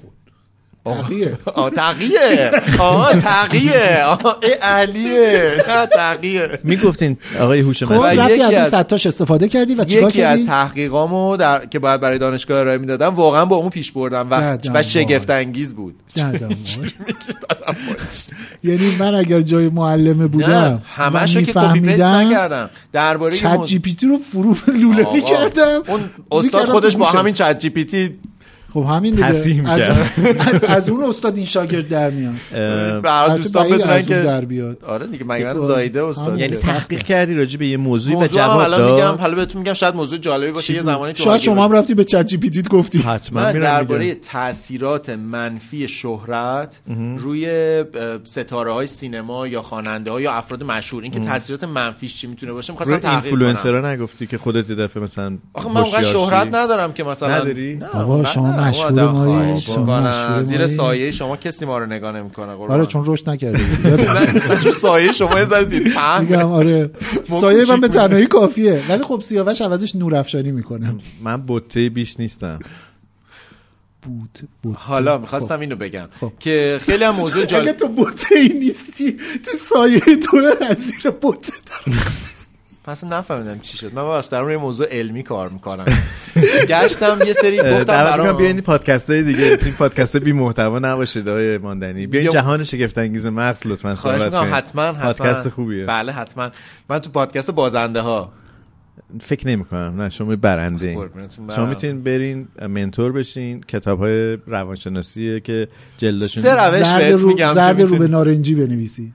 تقیه 0.86 1.38
آه 1.46 1.70
تقیه 1.70 2.52
آه 2.80 3.16
تقیه 3.16 4.04
آه 4.06 4.38
ای 4.44 4.52
علیه. 4.52 5.56
نه 5.70 5.86
تقیه 5.86 6.60
می‌گفتین 6.64 7.18
آقای 7.40 7.60
هوش 7.60 7.84
خب 7.84 7.94
مصنوعی 7.94 8.18
رفتی 8.18 8.34
یکی 8.34 8.44
از 8.44 8.54
اون 8.54 8.62
از- 8.62 8.68
ستاش 8.68 9.06
استفاده 9.06 9.48
کردی 9.50 9.76
و 9.76 9.84
چیکار 9.84 10.10
یکی 10.10 10.24
از 10.24 10.46
تحقیقامو 10.46 11.38
در 11.38 11.66
که 11.66 11.80
باید 11.80 12.02
برای 12.02 12.18
دانشگاه 12.18 12.60
ارائه 12.60 12.78
می‌دادم 12.78 13.16
واقعا 13.16 13.46
با 13.46 13.56
اون 13.56 13.70
پیش 13.70 13.92
بردم. 13.92 14.28
و, 14.32 14.58
و 14.74 14.84
شگفت 14.84 15.30
انگیز 15.30 15.76
بود. 15.76 15.96
یعنی 18.64 18.96
من 19.00 19.16
اگر 19.16 19.42
جای 19.42 19.70
معلمه 19.70 20.28
بودم 20.28 20.50
نه 20.50 20.82
همشو 20.96 21.42
که 21.42 21.54
کپی 21.54 21.80
پیست 21.80 22.02
نکردم. 22.02 22.70
درباره 22.94 23.34
این 23.34 23.42
ChatGPT 23.42 24.08
رو 24.08 24.18
فرو 24.18 24.56
لوله 24.68 25.08
می‌کردم. 25.14 25.82
اون 25.88 26.02
استاد 26.32 26.66
خودش 26.66 26.98
با 26.98 27.06
همین 27.06 27.34
ChatGPT 27.34 28.16
خب 28.74 28.86
همین 28.90 29.16
دیگه 29.16 29.26
از. 29.26 29.48
از, 30.40 30.64
از 30.64 30.90
اون 30.90 31.04
استاد 31.04 31.38
این 31.38 31.46
شاگرد 31.46 31.90
در 31.90 32.10
میاد 32.10 32.36
البته 33.06 33.38
دوستان 33.38 33.70
بدونن 33.70 34.02
که 34.02 34.16
در 34.16 34.46
بیاد 34.46 34.84
آره 34.88 35.08
دیگه 35.08 35.26
مگه 35.28 35.46
من 35.46 35.54
خب، 35.54 35.60
زایده 35.60 36.04
استاد 36.04 36.40
یعنی. 36.40 36.56
تحقیق 36.56 37.04
کردی 37.04 37.36
راجع 37.36 37.60
به 37.60 37.68
یه 37.68 37.78
موضوعی 37.78 38.16
و 38.16 38.20
موضوع 38.20 38.42
هم 38.42 38.48
جواب 38.48 38.60
الان 38.60 38.82
میگم 38.82 38.98
داد 38.98 39.20
حالا 39.20 39.36
بهتون 39.36 39.62
میگم 39.62 39.74
شاید 39.74 39.96
موضوع 39.96 40.18
جالبی 40.18 40.52
باشه 40.52 40.74
یه 40.74 40.82
زمانی 40.82 41.14
تو 41.14 41.24
شاید 41.24 41.42
شما 41.42 41.66
هم 41.66 41.72
رفتی 41.72 41.94
به 41.94 42.04
ChatGPT 42.04 42.62
گفتی 42.62 43.00
حتما 43.00 43.52
درباره. 43.52 44.16
تاثیرات 44.16 45.10
منفی 45.10 45.88
شهرت 45.88 46.80
روی 47.18 47.84
ستاره 48.24 48.72
های 48.72 48.88
سینما 48.88 49.48
یا 49.48 49.62
خواننده 49.62 50.12
ها 50.12 50.22
یا 50.22 50.34
افراد 50.34 50.64
مشهور 50.64 51.04
این 51.04 51.12
که 51.12 51.20
تاثیرات 51.20 51.64
منفیش 51.64 52.16
چی 52.16 52.28
می‌تونه 52.28 52.54
باشه 52.54 52.74
می‌خواستم 52.74 52.98
تحقیق 52.98 53.20
کنم 53.20 53.24
اینفلوئنسرا 53.24 53.92
نگفتی 53.92 54.28
که 54.28 54.38
خودت 54.38 54.70
یه 54.70 54.76
دفعه 54.76 55.04
مثلا 55.04 55.38
آخه 55.54 55.70
من 55.70 55.82
اونقدر 55.82 56.04
شهرت؟ 56.04 56.48
ندارم 56.56 56.94
که 56.94 57.04
مثلا 57.04 57.36
نداری؟ 57.36 57.76
نه، 57.76 57.88
مشهور 58.68 58.86
آدم 58.88 59.14
خواهش. 59.14 59.70
مشهور 59.70 60.44
زیر. 60.44 60.66
سایه 60.66 61.12
شما 61.12 61.38
کسی 61.38 61.66
ما 61.66 61.78
رو 61.78 61.86
نگاه 61.86 62.12
نمی‌کنه 62.12 62.52
آره 62.52 62.86
چون 62.86 63.04
رشد 63.06 63.30
نکرده 63.30 63.60
چون 64.64 64.72
سایه 64.72 65.12
شما 65.12 65.40
یه 65.40 65.46
ذره 65.46 65.64
زیر. 65.64 65.98
میگم 66.20 66.52
آره. 66.52 66.92
ما 67.30 67.42
سایه 67.42 67.66
من 67.70 67.82
به 67.82 67.88
تنهایی 67.88 68.26
کافیه. 68.28 68.84
ولی 68.90 69.04
خب 69.04 69.22
سیاوش 69.22 69.62
عوضش 69.62 69.96
نورافشانی 69.96 70.52
می‌کنه. 70.52 70.96
من 71.24 71.38
بوته 71.42 71.90
بیش 71.90 72.20
نیستم. 72.20 72.60
بود 74.04 74.40
بود 74.64 74.76
حالا 74.76 75.18
می‌خواستم 75.18 75.60
اینو 75.60 75.76
بگم 75.76 76.08
خب. 76.20 76.32
که 76.40 76.80
خیلی 76.82 77.04
هم 77.04 77.16
موضوع 77.16 77.38
اگه 77.38 77.48
جالب 77.48 77.72
تو 77.72 77.88
بوته 77.88 78.36
ای 78.36 78.60
نیستی 78.60 79.12
تو 79.46 79.58
سایه 79.58 80.00
تو 80.00 80.38
از 80.70 80.78
زیر 80.78 81.12
بوته 81.12 81.54
پس 82.90 83.04
نفهمیدم 83.04 83.60
چی 83.60 83.78
شد. 83.78 83.94
من 83.94 84.04
ببخش 84.04 84.28
در 84.28 84.42
روی 84.42 84.58
موضوع 84.58 84.88
علمی 84.92 85.24
کار 85.24 85.50
می‌کنم. 85.50 85.86
گشتم 86.70 87.18
یه 87.28 87.34
سری 87.34 87.58
گفتم 87.58 87.86
برام. 87.86 88.38
بیاین 88.38 88.56
این 88.56 88.62
پادکست 88.64 89.10
های 89.10 89.24
دیگه 89.24 89.44
این 89.66 89.74
پادکست 89.74 90.18
بی 90.18 90.32
محتوا 90.34 90.80
نباشه 90.80 91.22
دای 91.22 91.58
ماندنی. 91.58 92.08
بیاین 92.08 92.26
یا- 92.26 92.32
جهان 92.34 92.64
شگفت 92.64 92.98
انگیز 92.98 93.26
مغز 93.26 93.68
لطفا 93.68 93.96
خواهش 93.96 94.18
صحبت 94.20 94.26
می‌کنم 94.34 94.42
کنین. 94.42 94.54
حتما 94.54 94.82
حتما. 94.84 95.26
پادکست 95.26 95.50
خوبیه. 95.50 95.86
بله 95.86 96.12
حتما. 96.12 96.50
من 96.90 97.00
تو 97.00 97.10
پادکست 97.10 97.52
بازنده 97.52 98.02
ها 98.02 98.32
فکر 99.22 99.48
نمی 99.48 99.66
کنم 99.66 100.02
نه 100.02 100.10
شما 100.10 100.36
برنده 100.36 100.88
این. 100.88 101.10
شما 101.56 101.66
می‌تونین 101.66 102.04
برین 102.04 102.48
منتور 102.70 103.12
بشین 103.12 103.62
کتاب 103.62 104.00
های 104.00 104.38
روانشناسیه 104.48 105.40
که 105.40 105.68
جلدشون 105.98 106.44
سه 106.44 106.54
روش 106.54 106.84
زرد 106.84 107.00
بهت 107.00 107.20
رو 107.22 107.28
میگم 107.28 107.48
که 107.48 107.54
زرد 107.54 107.82
رو 107.82 107.98
به 107.98 108.08
نارنجی 108.08 108.56
بنویسی. 108.56 109.14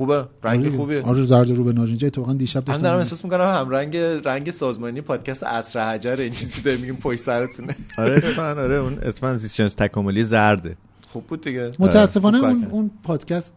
خوبه؟ 0.00 0.26
رنگ 0.42 0.60
آره. 0.60 0.76
خوبیه؟ 0.76 1.02
آره 1.02 1.24
زرد 1.24 1.50
رو 1.50 1.64
به 1.64 1.72
نارنجی 1.72 2.06
اتفاقا 2.06 2.32
دیشب 2.32 2.58
من 2.58 2.64
داشتم 2.64 2.82
دارم 2.82 2.98
احساس 2.98 3.24
می‌کنم 3.24 3.40
هم 3.40 3.70
رنگ 3.70 3.96
رنگ 4.24 4.50
سازمانی 4.50 5.00
پادکست 5.00 5.44
عصر 5.44 5.80
حجر 5.80 6.16
این 6.18 6.32
چیزی 6.32 6.52
که 6.52 6.62
داریم 6.62 6.80
میگیم 6.80 6.96
پشت 6.96 7.20
سرتونه. 7.20 7.76
آره 7.98 8.16
اتفاقا 8.16 8.62
آره 8.62 8.74
اون 8.76 8.98
اتفاقا 9.02 9.34
زیست 9.34 9.76
تکاملی 9.76 10.24
زرده. 10.24 10.76
خوب 11.08 11.26
بود 11.26 11.40
دیگه. 11.40 11.72
متاسفانه 11.78 12.38
خوب 12.38 12.48
کار 12.48 12.56
اون. 12.56 12.64
اون 12.70 12.90
پادکست 13.02 13.54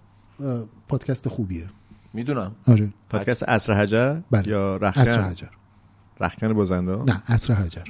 پادکست 0.87 1.27
خوبیه. 1.27 1.65
می‌دونم. 2.13 2.51
آره. 2.67 2.89
پادکست 3.09 3.43
عصر 3.43 3.73
حجر 3.73 4.15
بله. 4.31 4.47
یا 4.47 4.79
عصر 4.81 5.01
رخکن 5.01 5.21
حجر. 5.21 5.47
رخکن 6.19 6.53
بازنده؟ 6.53 6.95
نه 7.13 7.23
عصر 7.27 7.53
حجر. 7.53 7.81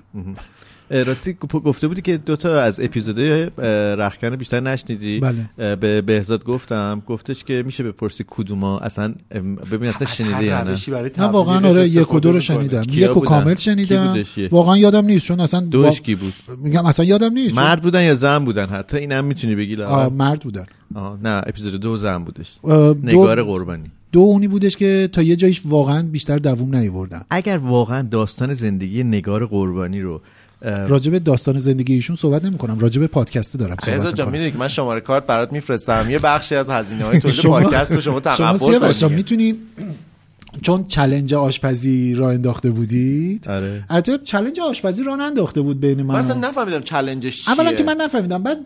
راستی 0.89 1.33
گف- 1.33 1.63
گفته 1.65 1.87
بودی 1.87 2.01
که 2.01 2.17
دو 2.17 2.35
تا 2.35 2.61
از 2.61 2.79
اپیزودهای 2.79 3.49
رخکن 3.97 4.35
بیشتر 4.35 4.59
نشنیدی 4.59 5.19
بله. 5.19 5.75
به 5.75 6.01
بهزاد 6.01 6.43
گفتم 6.43 7.03
گفتش 7.07 7.43
که 7.43 7.63
میشه 7.65 7.83
بپرسی 7.83 8.25
کدوما 8.27 8.79
اصلا 8.79 9.15
ببین 9.71 9.89
اصلا 9.89 10.27
هر 10.35 10.43
یا 10.43 10.63
نه 10.63 10.75
نه 11.17 11.25
واقعا 11.25 11.69
آره 11.69 11.89
یک 11.89 12.13
و 12.13 12.19
دو 12.19 12.31
رو. 12.31 12.39
شنیدم 12.39 12.83
یک 12.91 13.17
و؟ 13.17 13.19
کامل 13.19 13.55
شنیدم؟ 13.55 14.23
واقعا 14.51 14.77
یادم 14.77 15.05
نیست 15.05 15.25
چون 15.25 15.39
اصلا 15.39 15.59
دوش 15.59 16.01
کی 16.01 16.15
بود 16.15 16.33
میگم 16.57 16.85
اصلا 16.85 17.05
یادم 17.05 17.33
نیست 17.33 17.57
مرد 17.57 17.81
بودن 17.81 18.03
یا 18.03 18.15
زن 18.15 18.45
بودن 18.45 18.65
حتی 18.65 18.97
اینم 18.97 19.25
می‌تونی 19.25 19.55
بگی 19.55 19.81
آه،. 19.81 20.13
مرد 20.13 20.39
بودن 20.39 20.65
آها 20.95 21.19
نه 21.23 21.41
اپیزود 21.47 21.81
دو 21.81 21.97
زن 21.97 22.23
بودش 22.23 22.57
نگار 23.03 23.43
قربانی 23.43 23.91
دو 24.11 24.19
اونی 24.19 24.47
بودش 24.47 24.77
که 24.77 25.09
تا 25.11 25.21
یه 25.21 25.35
جایش 25.35 25.61
واقعا 25.65 26.03
بیشتر 26.03 26.37
دووم 26.37 26.75
نیوردن 26.75 27.21
اگر 27.29 27.57
واقعا 27.57 28.01
داستان 28.01 28.53
زندگی 28.53 29.03
نگار 29.03 29.45
قربانی 29.45 30.01
رو 30.01 30.21
به 31.11 31.19
داستان 31.19 31.59
زندگی 31.59 31.93
ایشون 31.93 32.15
صحبت 32.15 32.45
نمی 32.45 32.57
کنم 32.57 32.79
راجع 32.79 32.99
به 32.99 33.07
پادکست 33.07 33.57
دارم 33.57 33.75
رضا 33.87 33.97
صحبت 33.97 34.01
جان 34.03 34.11
می‌کنم. 34.11 34.31
می‌دونی 34.31 34.51
که 34.51 34.57
من 34.57 34.67
شماره 34.67 35.01
کارت 35.01 35.25
برات 35.25 35.53
میفرستم. 35.53 36.05
یه 36.09 36.19
بخشی 36.19 36.55
از 36.55 36.69
هزینه 36.69 37.03
های 37.03 37.19
تولید 37.19 37.37
شما 37.37 37.61
پادکست 37.61 37.91
رو 37.91 38.01
شما 38.01 38.13
شما 38.13 38.19
تقبل 38.19 38.93
جان 38.93 39.09
کنید 39.09 39.11
می‌تونی 39.15 39.55
چون 40.61 40.83
چلنج 40.83 41.33
آشپزی 41.33 42.15
را 42.15 42.29
انداخته 42.29 42.69
بودید 42.69 43.49
آره. 43.49 43.83
البته 43.89 44.17
چلنج 44.17 44.59
آشپزی 44.59 45.03
را 45.03 45.15
انداخته 45.15 45.61
بود 45.61 45.79
بین 45.79 46.03
من. 46.03 46.29
و- 46.29 46.33
نفهمیدم 46.33 46.81
challenge 46.81 47.34
ش 47.34 47.45
چیه. 47.45 47.53
اولا 47.53 47.73
که 47.73 47.83
من 47.83 47.97
نفهمیدم. 48.01 48.43
بعد 48.43 48.57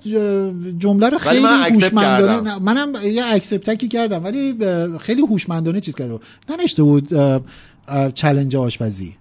جمله 0.79 1.10
رو 1.10 1.17
خیلی 1.17 1.45
هوشمندانه 1.45 2.33
کردم. 2.33 2.47
نه، 2.47 2.60
منم 2.60 2.93
یه 3.03 3.23
accept 3.25 3.67
کی 3.67 3.88
کردم 3.88 4.23
ولی 4.23 4.55
خیلی 4.99 5.21
هوشمندانه 5.21 5.79
چیز 5.79 5.95
کرده 5.95 6.12
بود 6.12 6.21
ننشته 6.49 6.83
بود 6.83 7.13
challenge 8.13 8.55
آشپزی. 8.56 9.15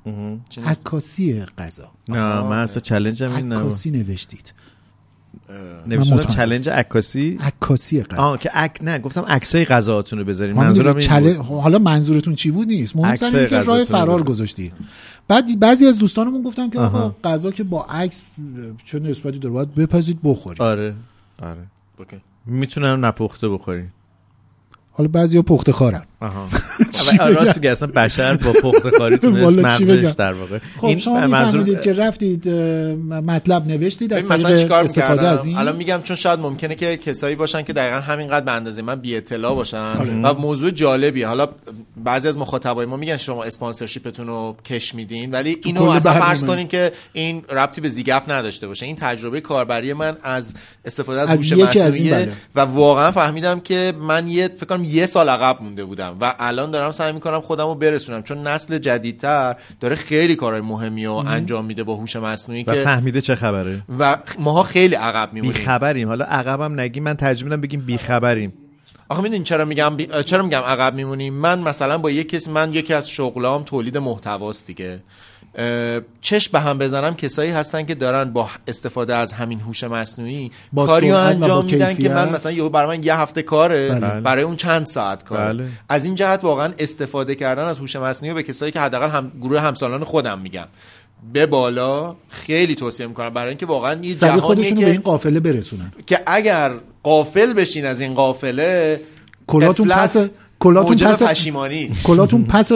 عکاسی 0.67 1.45
غذا. 1.59 1.91
نه 2.09 2.43
من 2.43 2.59
اصلا 2.59 2.81
challenge 2.81 3.23
هم 3.23 3.37
این. 3.37 3.53
عکاسی 3.53 3.91
نوشتید. 3.91 4.55
نوشتم 5.87 6.15
مطمئنم. 6.15 6.37
challenge 6.37 6.69
عکاسی؟ 6.69 7.39
عکاسی 7.41 8.03
غذا. 8.03 8.23
آه 8.23 8.39
که 8.39 8.51
اک 8.55 8.79
نه 8.83 8.99
گفتم 8.99 9.23
عکسای 9.23 9.65
غذاهاتون 9.65 10.19
رو 10.19 10.25
بذارین 10.25 10.57
منظورم 10.57 10.97
این 10.97 11.07
چله- 11.07 11.35
بود. 11.35 11.47
حالا 11.47 11.79
منظورتون 11.79 12.35
چی 12.35 12.51
بود؟ 12.51 12.67
نیست. 12.69 12.97
مهم 12.97 13.17
اینه 13.23 13.47
که 13.47 13.63
راه 13.63 13.85
فرار. 13.85 14.23
گذاشتی. 14.23 14.73
بعد 15.29 15.61
بعضی 15.61 15.87
از 15.87 15.99
دوستانمون 15.99 16.43
گفتن 16.43 16.71
که. 16.71 16.79
آقا 16.79 17.15
غذا 17.25 17.51
که 17.51 17.65
با 17.65 17.83
عکس 17.85 18.23
چه 18.85 18.99
نسبتی 18.99 19.39
داره 19.39 19.55
باید 19.55 19.75
بپزید 19.75 20.19
بخورید. 20.25 20.63
آره 20.63 20.95
آره. 21.43 21.67
اوکی. 21.99 22.17
می‌تونم 22.47 23.05
نپخته 23.05 23.49
بخورین 23.49 23.89
حالا 24.93 25.09
بعضیا 25.09 25.43
پخته 25.43 25.73
خارن 25.73 26.03
آها 26.21 26.49
اول- 27.21 27.35
راست 27.35 27.57
میگه 27.57 27.71
اصلا 27.71 27.89
بشر 27.89 28.37
با 28.37 28.53
پخته 28.53 28.91
خاری 28.91 29.17
تونست؟ 29.17 29.59
مغزش 29.59 30.15
در 30.19 30.33
واقع 30.33 30.59
خب 30.81 30.97
شما 30.97 31.27
میفهمیدید 31.27 31.81
که 31.81 31.93
رفتید 31.93 32.49
مطلب 33.11 33.67
نوشتید 33.67 34.13
از 34.13 34.31
مثلا 34.31 34.57
چیکار 34.57 34.85
استفاده 34.85 35.29
از 35.29 35.47
می‌کردم 35.47 35.49
این 35.49 35.59
الان 35.59 35.77
میگم 35.77 36.01
چون 36.03 36.17
شاید 36.17 36.41
ممکنه 36.41 36.75
که 36.75 36.97
کسایی 36.97 37.37
باشن 37.37 37.63
که 37.63 37.73
دقیقا 37.73 37.97
همینقدر 37.97 38.45
به 38.45 38.53
اندازه 38.53 38.83
من 38.83 38.95
بی 38.95 39.17
اطلاع 39.17 39.55
باشن 39.55 39.77
آره. 39.77 40.21
و 40.23 40.35
موضوع 40.35 40.71
جالبیه 40.71 41.27
حالا 41.27 41.49
بعضی 42.05 42.29
از 42.29 42.39
مخاطبای 42.39 42.87
ما 42.87 42.97
میگن 42.97 43.17
شما 43.17 43.45
اسپانسرشیپتون 43.45 44.27
رو 44.27 44.57
کش 44.65 44.95
میدین 44.95 45.31
ولی 45.31 45.59
اینو 45.65 45.85
اصلا. 45.85 46.13
فرض 46.13 46.45
کنین 46.45 46.69
که 46.69 46.93
این 47.13 47.43
ربطی 47.51 47.81
به 47.81 47.89
زیگپ 47.89 48.23
نداشته 48.29 48.67
باشه 48.67 48.87
این 48.87 48.97
تجربه 48.97 49.41
کاربری 49.41 49.93
من 49.93 50.17
از 50.23 50.55
استفاده 50.85 51.21
از 51.21 51.29
هوش 51.29 51.53
این 51.53 51.65
مصنوعی 51.65 52.11
بله. 52.11 52.33
و 52.55 52.61
واقعا 52.61 53.11
فهمیدم 53.11 53.61
که 53.61 53.93
من 54.01 54.29
یه 54.29 54.49
فکر 54.49 54.67
کنم 54.67 54.85
یه 54.85 55.07
سال 55.07 55.29
عقب 55.29 55.63
مونده 55.63 55.85
بودم 55.85 56.06
و 56.21 56.35
الان 56.39 56.71
دارم 56.71 56.91
سعی 56.91 57.13
می‌کنم 57.13 57.41
خودم 57.41 57.67
رو 57.67 57.75
برسونم. 57.75 58.23
چون 58.23 58.47
نسل 58.47 58.79
جدیدتر 58.79 59.57
داره 59.81 59.97
خیلی 59.97 60.37
کارهای 60.37 60.63
مهمی 60.63 61.07
رو 61.07 61.13
انجام 61.13 61.65
میده 61.65 61.85
با 61.85 61.95
هوش 61.95 62.17
مصنوعی 62.17 62.65
و 62.65 62.75
که 62.75 62.83
فهمیده 62.83 63.21
چه 63.21 63.35
خبره. 63.35 63.83
و 63.99 64.19
ماها 64.39 64.63
خیلی 64.63 64.95
عقب 64.95 65.33
میمونیم. 65.33 65.65
خبریم 65.65 66.09
حالا 66.09 66.25
عقبم 66.25 66.81
نگی 66.81 67.01
من 67.01 67.15
ترجمه 67.15 67.51
میدم 67.51 67.61
بگیم 67.61 67.81
بی 67.81 67.99
خبریم 67.99 68.53
آخه 69.09 69.23
می‌دونی 69.23 69.45
چرا 69.45 69.65
میگم 69.65 69.97
بی... 69.97 70.09
چرا 70.25 70.43
میگم 70.43 70.61
عقب 70.61 70.95
میمونیم؟ 70.95 71.35
من 71.35 71.59
مثلا 71.59 71.99
با 71.99 72.11
یک 72.11 72.29
کسی 72.29 72.51
من 72.51 72.75
یکی 72.75 72.95
از 72.95 73.11
شغلام 73.11 73.63
تولید 73.63 73.99
محتواست 73.99 74.67
دیگه. 74.67 75.03
چشم 76.21 76.53
به 76.53 76.61
هم 76.61 76.79
بزنم 76.79 77.15
کسایی 77.15 77.51
هستن 77.51 77.83
که 77.83 77.95
دارن 77.95 78.33
با 78.33 78.49
استفاده 78.69 79.15
از 79.15 79.33
همین 79.33 79.61
هوش 79.61 79.85
مصنوعی 79.85 80.51
کاری 80.77 81.11
انجام 81.11 81.65
میدن 81.65 81.95
که. 81.95 82.09
من 82.09 82.29
مثلا 82.29 82.53
یه 82.53 82.69
برای 82.69 82.99
من 82.99 83.05
یه 83.05 83.15
هفته 83.15 83.43
کاره 83.43 83.89
بله. 83.89 84.21
برای 84.21 84.45
اون 84.45 84.57
چند 84.57 84.87
ساعت 84.87 85.25
کار 85.25 85.53
بله. 85.53 85.69
از 85.89 86.05
این 86.05 86.15
جهت 86.15 86.45
واقعا 86.45 86.73
استفاده 86.79 87.35
کردن 87.35 87.65
از 87.65 87.79
هوش 87.79 87.97
مصنوعی 87.97 88.35
به 88.35 88.43
کسایی 88.43 88.73
که 88.73 88.81
حداقل 88.81 89.09
هم 89.09 89.33
گروه 89.41 89.61
همسالان 89.61 90.05
خودم 90.05 90.39
میگم 90.39 90.67
به 91.33 91.47
بالا 91.47 92.17
خیلی 92.29 92.75
توصیه 92.75 93.07
می‌کنم 93.07 93.31
برای 93.31 93.49
اینکه 93.49 93.67
واقعا 93.67 94.01
یه 94.03 94.15
جهانیه 94.15 94.41
خودشون 94.41 94.77
رو 94.77 94.83
به 94.83 94.87
این 94.87 94.97
که, 94.97 95.03
قافله 95.03 95.41
برسونن 95.41 95.93
که 96.07 96.21
اگر 96.27 96.73
قافل 97.03 97.53
بشین 97.53 97.87
از 97.87 98.01
این 98.01 98.15
قافله 98.15 99.01
کلاتون 99.47 99.93
افلس 99.93 100.17
پس 100.17 100.31
کلاتون 100.61 100.97
پس 100.97 101.23
پشیمانی 101.23 101.85
است. 101.85 102.03
کلاتون 102.03 102.45
پس 102.45 102.73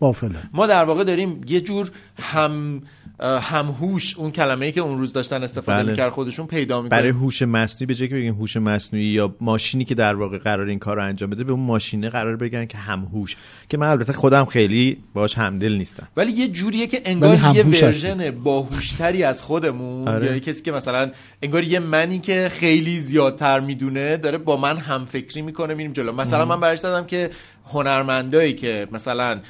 قافله. 0.00 0.38
ما 0.52 0.66
در 0.66 0.84
واقع 0.84 1.04
داریم 1.04 1.40
یه 1.48 1.60
جور 1.60 1.90
هم 2.18 2.82
همهوش 3.20 4.18
اون 4.18 4.30
کلمه 4.30 4.66
ای 4.66 4.72
که 4.72 4.80
اون 4.80 4.98
روز 4.98 5.12
داشتن 5.12 5.42
استفاده 5.42 5.82
بله. 5.82 5.90
می‌کرد 5.90 6.10
خودشون 6.10 6.46
پیدا 6.46 6.82
می‌کنه 6.82 6.98
برای 6.98 7.10
هوش 7.10 7.42
مصنوعی 7.42 7.86
به 7.86 7.94
جای 7.94 8.08
که 8.08 8.14
بگیم 8.14 8.34
هوش 8.34 8.56
مصنوعی 8.56 9.06
یا 9.06 9.36
ماشینی 9.40 9.84
که 9.84 9.94
در 9.94 10.14
واقع 10.14 10.38
قرار 10.38 10.66
این 10.66 10.78
کار 10.78 10.96
رو 10.96 11.04
انجام 11.04 11.30
بده 11.30 11.44
به 11.44 11.52
اون 11.52 11.60
ماشینه 11.60 12.08
قرار 12.08 12.36
بگن 12.36 12.66
که 12.66 12.78
همهوش. 12.78 13.36
که 13.68 13.76
من 13.76 13.88
البته 13.88 14.12
خودم 14.12 14.44
خیلی 14.44 14.96
باش 15.14 15.38
همدل 15.38 15.72
نیستم. 15.72 16.08
ولی 16.16 16.32
یه 16.32 16.48
جوریه 16.48 16.86
که 16.86 17.02
انگار 17.04 17.38
یه 17.54 17.64
ورژن 17.64 18.30
باهوشتری 18.30 19.22
از 19.22 19.42
خودمون 19.42 20.08
آره. 20.08 20.26
یا 20.26 20.34
یه 20.34 20.40
کسی 20.40 20.62
که 20.62 20.72
مثلا 20.72 21.10
انگار 21.42 21.64
یه 21.64 21.78
منی 21.78 22.18
که 22.18 22.48
خیلی 22.52 22.98
زیادتر 22.98 23.60
می‌دونه 23.60 24.16
داره 24.16 24.38
با 24.38 24.56
من 24.56 24.76
هم 24.76 25.04
فکری 25.04 25.42
می‌کنه 25.42 25.74
میریم 25.74 25.92
جلو. 25.92 26.12
مثلا 26.12 26.44
من 26.44 26.57
برش 26.60 26.80
دادم 26.80 27.06
که 27.06 27.30
هنرمندایی 27.72 28.52
که 28.52 28.88
مثلا 28.92 29.40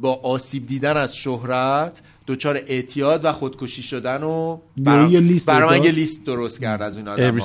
با 0.00 0.14
آسیب 0.14 0.66
دیدن 0.66 0.96
از 0.96 1.16
شهرت 1.16 2.02
دچار 2.26 2.60
اعتیاد 2.66 3.24
و 3.24 3.32
خودکشی 3.32 3.82
شدن 3.82 4.22
و 4.22 4.58
برام 4.78 5.10
یه 5.10 5.20
لیست 5.20 5.46
برام. 5.46 5.84
یه 5.84 5.90
لیست 5.90 6.26
درست 6.26 6.60
کرد 6.60 6.82
از 6.82 6.96
این 6.96 7.08
آدم 7.08 7.36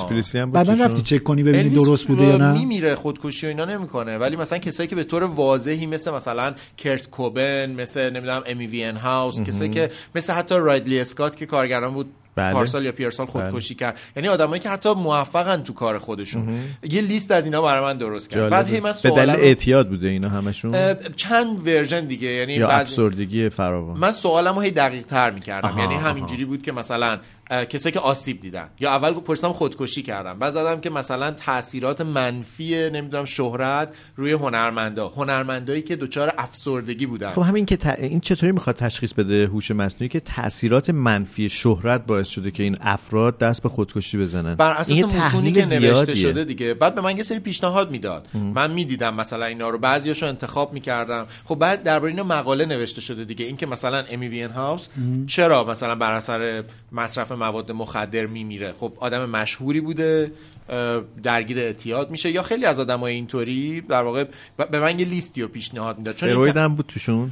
بعدا. 0.50 0.72
رفتی 0.72 1.02
چک 1.02 1.22
کنی 1.22 1.42
ببینی 1.42 1.70
درست 1.70 2.06
بوده 2.06 2.24
یا 2.24 2.36
نه 2.36 2.52
میمیره 2.52 2.94
خودکشی 2.94 3.46
و 3.46 3.48
اینا 3.48 3.64
نمی‌کنه 3.64 4.18
ولی 4.18 4.36
مثلا 4.36 4.58
کسایی 4.58 4.88
که 4.88 4.96
به 4.96 5.04
طور 5.04 5.24
واضحی 5.24 5.86
مثل 5.86 6.10
مثلا 6.10 6.54
کرت 6.76 7.10
کوبن 7.10 7.70
مثل 7.70 8.10
نمی‌دونم 8.10 8.42
امی 8.46 8.66
وی 8.66 8.84
ان 8.84 8.96
هاوس 8.96 9.40
کسایی 9.42 9.70
که 9.70 9.90
مثل 10.14 10.32
حتی 10.32 10.54
رایدلی 10.54 11.00
اسکات 11.00 11.36
که 11.36 11.46
کارگران 11.46 11.94
بود 11.94 12.06
بله. 12.38 12.52
پارسال 12.52 12.84
یا 12.84 12.92
پیرسال 12.92 13.26
خودکشی 13.26 13.74
کرد. 13.74 13.98
یعنی 14.16 14.28
آدمایی 14.28 14.60
که 14.60 14.68
حتی 14.68 14.94
موفقن 14.94 15.62
تو 15.62 15.72
کار 15.72 15.98
خودشون. 15.98 16.60
یه 16.90 17.00
لیست 17.00 17.30
از 17.30 17.44
اینا 17.44 17.62
برای 17.62 17.84
من 17.84 17.98
درست 17.98 18.30
کرد. 18.30 18.50
بعد 18.50 18.68
هی 18.68 18.80
من. 18.80 18.92
به 19.02 19.10
دلیل 19.10 19.30
اعتیاد 19.30 19.88
بوده 19.88 20.08
اینا 20.08 20.28
همشون؟ 20.28 20.94
چند 21.16 21.66
ورژن 21.66 22.04
دیگه. 22.04 22.28
یعنی 22.28 22.54
یا 22.54 22.68
افسردگی 22.68 23.48
فراوان. 23.48 23.98
من 23.98 24.10
سوالم 24.10 24.54
رو 24.54 24.60
هی 24.60 24.70
دقیق 24.70 25.06
تر 25.06 25.30
می‌کردم 25.30 25.78
یعنی. 25.78 25.94
همینجوری 25.94 26.44
بود 26.44 26.62
که 26.62 26.72
مثلا 26.72 27.18
کسایی 27.50 27.92
که 27.92 28.00
آسیب 28.00 28.40
دیدن. 28.40 28.68
یا 28.80 28.90
اول 28.90 29.12
پرسیدم 29.12 29.52
خودکشی 29.52 30.02
کردم 30.02 30.38
بعد 30.38 30.52
زدم 30.52 30.80
که 30.80 30.90
مثلا 30.90 31.30
تاثیرات 31.30 32.00
منفی 32.00 32.90
نمی‌دونم 32.90 33.24
شهرت 33.24 33.94
روی 34.16 34.32
هنرمندا. 34.32 35.08
هنرمندایی 35.08 35.82
که 35.82 35.96
دچار 35.96 36.32
افسردگی 36.38 37.06
بودن. 37.06 37.30
خب 37.30 37.42
همین 37.42 37.66
که 37.66 37.76
ت... 37.76 37.86
این 37.86 38.20
چطوری 38.20 38.52
می‌خواد 38.52 38.76
تشخیص 38.76 39.12
بده 39.12 39.46
هوش 39.46 39.70
مصنوعی 39.70 40.08
که 40.08 40.20
تاثیرات 40.20 40.90
منفی 40.90 41.48
شهرت 41.48 42.06
باعث 42.06 42.28
شده 42.28 42.50
که 42.50 42.62
این 42.62 42.76
افراد 42.80 43.38
دست 43.38 43.62
به 43.62 43.68
خودکشی 43.68 44.18
بزنن؟ 44.18 44.54
بر 44.54 44.72
اساس 44.72 45.04
متونی 45.04 45.52
که 45.52 45.60
نوشته 45.60 45.78
زیادیه. 45.78 46.14
شده 46.14 46.44
دیگه. 46.44 46.74
بعد 46.74 46.94
به 46.94 47.00
من 47.00 47.16
یه 47.16 47.22
سری 47.22 47.38
پیشنهاد 47.38 47.90
می‌داد. 47.90 48.26
من 48.34 48.70
می‌دیدم 48.70 49.14
مثلا 49.14 49.46
اینا 49.46 49.68
رو. 49.68 49.78
بعضیاشو 49.78 50.26
انتخاب 50.26 50.72
می‌کردم. 50.72 51.26
خب 51.44 51.54
بعد 51.54 51.82
درباره 51.82 52.10
اینا 52.12 52.24
مقاله 52.24 52.66
نوشته 52.66 53.00
شده 53.00 53.24
دیگه. 53.24 53.44
اینکه 53.44 53.66
مثلا 53.66 54.04
امی 54.10 54.28
وین 54.28 54.50
هاوس 54.50 54.88
چرا 55.26 55.64
مثلا 55.64 55.94
بر 55.94 56.12
اثر 56.12 56.64
مصرف 56.92 57.32
مواد 57.38 57.72
مخدر 57.72 58.26
میمیره. 58.26 58.72
خب 58.80 58.92
آدم 59.00 59.30
مشهوری 59.30 59.80
بوده 59.80 60.32
درگیر 61.22 61.58
اعتیاد 61.58 62.10
میشه 62.10 62.30
یا 62.30 62.42
خیلی 62.42 62.64
از 62.64 62.80
آدمای 62.80 63.14
اینطوری 63.14 63.80
در 63.80 64.02
واقع 64.02 64.24
به 64.70 64.80
من 64.80 64.98
یه 64.98 65.06
لیستی 65.06 65.42
رو 65.42 65.48
پیشنهاد 65.48 65.98
می‌داد. 65.98 66.14
چون 66.16 66.32
فروید 66.32 66.56
هم 66.56 66.74
بود 66.74 66.84
توشون؟ 66.88 67.30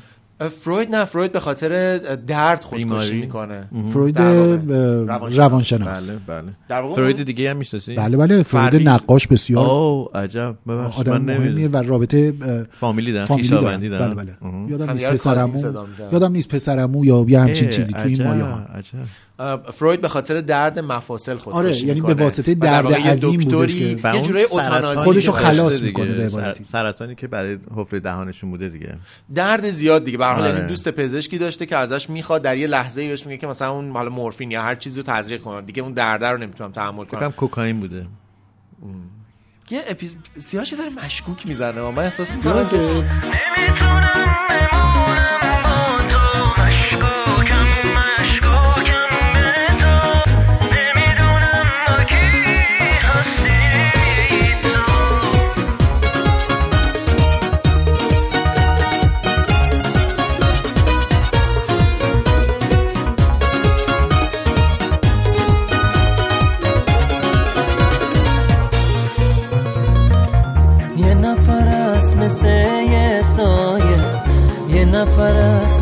فروید 0.50 0.94
نه 0.94 1.04
فروید 1.04 1.32
به 1.32 1.40
خاطر 1.40 1.98
درد 2.26 2.64
خودکشی. 2.64 3.20
می‌کنه. 3.20 3.68
فروید 3.92 4.18
روانشناس. 4.18 6.10
بله 6.10 6.18
بله. 6.26 6.52
در 6.68 6.80
واقع 6.80 6.94
فروید 6.94 7.22
دیگه 7.22 7.50
هم 7.50 7.56
می‌شناسی؟ 7.56 7.94
بله 7.94 8.16
بله 8.16 8.42
فروید 8.42 8.70
فرید. 8.70 8.88
نقاش 8.88 9.26
بسیار 9.26 9.66
اوه 9.66 10.10
عجب. 10.14 10.56
ببخشید 10.68 11.00
آدم 11.00 11.12
من 11.12 11.34
مهمیه 11.34 11.50
نمی‌دونم 11.50 11.86
و 11.86 11.88
رابطه 11.88 12.34
فامیلی 12.72 13.12
دارن 13.12 13.26
فامیلی 13.26 13.48
دارن. 13.48 13.80
بله 13.80 14.14
بله. 14.14 14.36
یادم 14.70 14.92
نیست 14.92 15.04
پسرمو. 15.04 15.84
یادم 16.12 16.32
نیست 16.32 16.48
پسرمو 16.48 17.04
یا 17.04 17.24
یه 17.28 17.40
همچین 17.40 17.68
چیزی 17.68 17.92
تو 17.92 18.06
این 18.06 18.22
مایه 18.22 18.44
ها. 18.44 18.58
عجب. 18.58 18.94
اه، 18.94 19.06
فروید 19.72 20.00
به 20.00 20.08
خاطر 20.08 20.40
درد 20.40 20.78
مفاصل 20.78 21.36
خودکشی 21.36 21.58
آره، 21.58 21.88
یعنی 21.88 22.00
به. 22.00 22.14
واسطه 22.14 22.54
درد 22.54 22.92
عظیم 22.92 23.40
بودش 23.40 23.74
که- 23.74 24.14
یه 24.14 24.22
جورای 24.22 24.44
اوتانازی 24.50 25.04
خودشو 25.04 25.32
خلاص 25.32 25.82
می‌کنه. 25.82 26.14
به 26.14 26.24
عبارتی. 26.26 26.64
سرطانی 26.64 27.14
که 27.14 27.26
برای 27.26 27.58
حفره 27.76 28.00
دهانشون 28.00 28.50
بوده 28.50 28.68
دیگه 28.68 28.98
درد 29.34 29.70
زیاد 29.70 30.04
دیگه 30.04 30.18
به 30.18 30.24
هر 30.24 30.32
حال 30.32 30.44
آره. 30.44 30.54
یعنی 30.54 30.68
دوست 30.68 30.88
پزشکی 30.88 31.38
داشته 31.38 31.66
که 31.66 31.76
ازش 31.76 32.10
می‌خواد 32.10 32.42
در 32.42 32.56
یه 32.56 32.66
لحظه 32.66 33.08
بهش 33.08 33.26
میگه 33.26 33.38
که 33.38 33.46
مثلا 33.46 33.70
اون 33.70 33.90
حالا 33.90 34.10
مورفین 34.10 34.50
یا 34.50 34.62
هر 34.62 34.74
چیزی 34.74 35.00
رو 35.00 35.06
تزریق 35.06 35.40
کنه 35.40 35.62
دیگه 35.62 35.82
اون 35.82 35.92
درد 35.92 36.24
رو 36.24 36.38
نمی‌تونم 36.38 36.72
تحمل 36.72 37.04
فکرم 37.04 37.20
کنم 37.20 37.32
کوکائین 37.32 37.80
بوده 37.80 38.06
یه 39.70 39.82
اپیز... 39.88 40.16
سیاش 40.38 40.72
یه 40.72 40.78
ذره 40.78 41.04
مشکوک 41.04 41.46
می‌زنه 41.46 41.80
من 41.80 41.98
احساس 42.02 42.30
می‌کنم 42.30 42.68
که 42.68 42.76
نمی‌تونم 42.76 44.10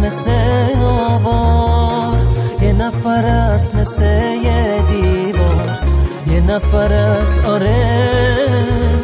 مثل 0.06 0.30
آوار. 1.10 2.18
یه 2.62 2.72
نفر 2.72 3.26
است 3.26 3.74
مثل 3.74 4.04
یه 4.44 4.82
دیوار. 4.90 5.78
یه 6.26 6.40
نفر 6.40 6.92
است 6.92 7.44
آره. 7.44 9.03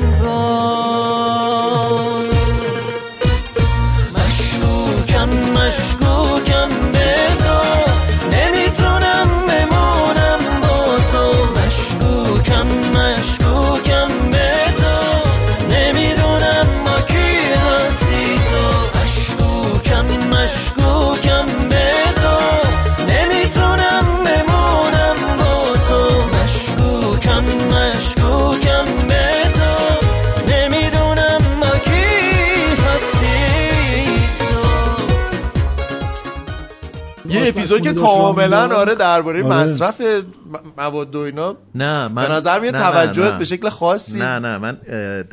اپیزود 37.74 37.94
که 37.94 38.00
کاملا 38.00 38.76
آره 38.76 38.94
درباره 38.94 39.44
آره. 39.44 39.54
مصرف 39.54 40.02
مواد 40.78 41.16
و 41.16 41.18
اینا 41.18 41.56
نه 41.74 42.08
من 42.08 42.28
به 42.28 42.32
نظر 42.32 42.60
میاد 42.60 42.74
توجهت 42.74 43.32
نه. 43.32 43.38
به 43.38 43.44
شکل 43.44 43.68
خاصی 43.68 44.18
نه 44.18 44.38
نه 44.38 44.58
من 44.58 44.78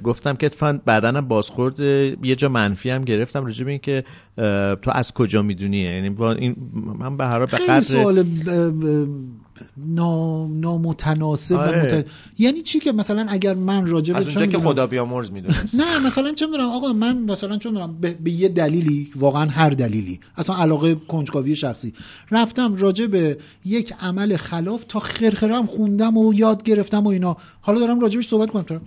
گفتم 0.04 0.36
که 0.36 0.46
اتفاقا 0.46 0.80
بعدا 0.86 1.08
هم 1.08 1.28
بازخورد 1.28 1.80
یه 1.80 2.36
جا 2.38 2.50
منفی 2.50 2.90
هم 2.90 3.04
گرفتم 3.04 3.46
راجع 3.46 3.66
به 3.66 3.72
این 3.72 3.80
که 3.80 4.04
اه، 4.38 4.76
تو 4.76 4.92
از 4.94 5.14
کجا 5.14 5.42
می‌دونی 5.42 5.78
یعنی 5.78 6.16
این 6.20 6.56
من 7.00 7.18
به 7.18 7.26
هر 7.26 7.38
حال 7.38 7.46
به 7.46 7.58
خیلی 7.58 7.68
قدر 7.70 7.82
سوال 7.82 8.24
ب- 8.24 8.50
ب- 8.50 8.84
نا- 8.84 9.47
نامتناسب 9.78 11.56
و 11.56 11.58
آره. 11.58 11.98
مت... 11.98 12.06
یعنی 12.38 12.62
چی 12.62 12.80
که 12.80 12.92
مثلا 12.92 13.26
اگر 13.30 13.54
من 13.54 13.88
راجع 13.88 14.14
به 14.14 14.20
از 14.20 14.26
چه 14.26 14.40
اونجا 14.40 14.58
که 14.58 14.66
خدا 14.66 14.88
بیامرز 14.88 15.32
می‌دونست. 15.32 15.76
نه 15.76 16.00
مثلا 16.00 16.32
چه 16.32 16.46
می‌دونم 16.46 16.70
آقا 16.70 16.94
من 16.94 17.18
مثلا 17.18 17.58
چه 17.58 17.70
می‌دونم 17.70 17.98
به, 18.02 18.18
به 18.24 18.32
یه 18.32 18.50
دلیلی 18.50 19.12
واقعا 19.16 19.46
هر 19.46 19.70
دلیلی 19.70 20.20
اصلا 20.38 20.56
علاقه 20.56 20.96
کنجکاوی 20.96 21.56
شخصی. 21.56 21.94
رفتم 22.32 22.76
راجع 22.76 23.06
به 23.06 23.38
یک 23.66 23.94
عمل 24.02 24.38
خلاف 24.38 24.84
تا 24.88 25.00
خرخرم 25.00 25.66
خوندم 25.66 26.18
و 26.18 26.34
یاد 26.34 26.64
گرفتم 26.64 27.04
و 27.04 27.08
اینا. 27.08 27.38
حالا 27.62 27.80
دارم 27.80 28.00
راجبش 28.00 28.28
صحبت 28.28 28.50
کنم 28.50 28.82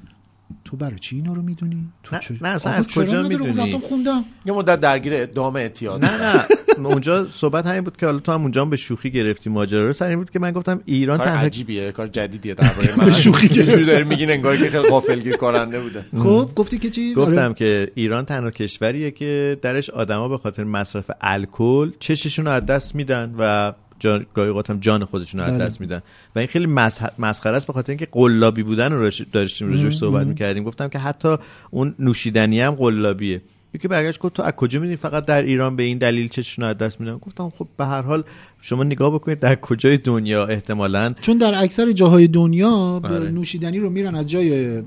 تو 0.64 0.76
برای 0.76 0.98
چی 0.98 1.16
اینا 1.16 1.32
رو 1.32 1.42
می‌دونی؟ 1.42 1.88
تو 2.02 2.16
نه، 2.16 2.22
چه- 2.22 2.34
نه، 2.42 2.48
اصلا 2.48 2.72
از 2.72 2.88
کجا 2.88 3.22
می‌دونی؟ 3.22 3.72
خوندم 3.72 4.24
یه 4.46 4.52
مدت 4.52 4.80
درگیر 4.80 5.12
ادام 5.14 5.56
اعتیاد 5.56 6.04
نه 6.04 6.36
نه. 6.36 6.46
اونجا 6.86 7.26
صحبت 7.26 7.66
همین 7.66 7.80
بود 7.80 7.96
که 7.96 8.06
حالا 8.06 8.18
تو 8.18 8.32
هم 8.32 8.42
اونجا 8.42 8.62
هم 8.62 8.70
به 8.70 8.76
شوخی 8.76 9.10
گرفتی 9.10 9.50
ماجرا 9.50 9.86
رو. 9.86 9.92
سر 9.92 10.06
این 10.06 10.18
بود 10.18 10.30
که 10.30 10.38
من 10.38 10.52
گفتم 10.52 10.80
ایران 10.84 11.18
کار 11.18 11.26
تنها 11.26 11.40
عجیبیه 11.44 11.92
کار 11.92 12.06
جدیدیه 12.08 12.54
درباره 12.54 12.96
من 12.98 13.10
شوخی 13.10 13.48
که 13.48 13.66
جوری 13.66 13.84
داری 13.84 14.04
میگین 14.04 14.30
انگار 14.30 14.56
که 14.56 14.66
خیلی 14.68 14.88
غافلگیر 14.88 15.36
کننده 15.36 15.80
بوده. 15.80 16.04
خب 16.18 16.50
گفتی 16.56 16.78
که 16.78 16.90
چی؟ 16.90 17.14
گفتم 17.14 17.38
آره. 17.40 17.54
که 17.54 17.92
ایران 17.94 18.24
تنها 18.24 18.50
کشوریه 18.50 19.10
که 19.10 19.58
درش 19.62 19.90
آدما 19.90 20.28
به 20.28 20.38
خاطر 20.38 20.64
مصرف 20.64 21.10
الکل 21.20 21.90
چششون 22.00 22.44
رو 22.44 22.50
از 22.50 22.66
دست 22.66 22.94
میدن 22.94 23.34
و 23.38 23.72
جان 24.00 24.26
گاهی 24.34 24.62
هم 24.68 24.78
جان 24.80 25.04
خودشون 25.04 25.40
رو 25.40 25.46
از 25.46 25.54
بله. 25.54 25.64
دست 25.64 25.80
میدن. 25.80 26.02
و 26.36 26.38
این 26.38 26.48
خیلی 26.48 26.66
مسخ- 26.66 27.12
مسخره 27.18 27.56
است 27.56 27.66
به 27.66 27.72
خاطر 27.72 27.92
اینکه 27.92 28.08
قلابی 28.12 28.62
بودن 28.62 28.92
رو 28.92 29.10
داشتیم 29.32 29.70
راجعش 29.70 29.96
صحبت 29.96 30.26
می‌کردیم. 30.26 30.64
گفتم 30.64 30.88
که 30.88 30.98
حتی 30.98 31.36
اون 31.70 31.94
نوشیدنی 31.98 32.60
هم 32.60 32.74
قلابیه. 32.74 33.42
یکی 33.74 33.88
برگشت 33.88 34.18
گفت 34.18 34.34
تو 34.34 34.42
از 34.42 34.52
کجا 34.52 34.80
می‌دونی 34.80 34.96
فقط 34.96 35.24
در 35.24 35.42
ایران 35.42 35.76
به 35.76 35.82
این 35.82 35.98
دلیل 35.98 36.28
چششون 36.28 36.64
رو 36.64 36.70
از 36.70 36.78
دست 36.78 37.00
میدن؟ 37.00 37.16
گفتم 37.16 37.48
خب 37.48 37.66
به 37.76 37.86
هر 37.86 38.02
حال 38.02 38.22
شما 38.62 38.84
نگاه 38.84 39.14
بکنید 39.14 39.38
در 39.38 39.54
کجای 39.54 39.96
دنیا 39.96 40.46
احتمالاً. 40.46 41.14
چون 41.20 41.38
در 41.38 41.62
اکثر 41.62 41.92
جاهای 41.92 42.26
دنیا 42.26 42.70
آره. 42.70 43.30
نوشیدنی 43.30 43.78
رو 43.78 43.90
میرن 43.90 44.14
از 44.14 44.26
جای 44.26 44.82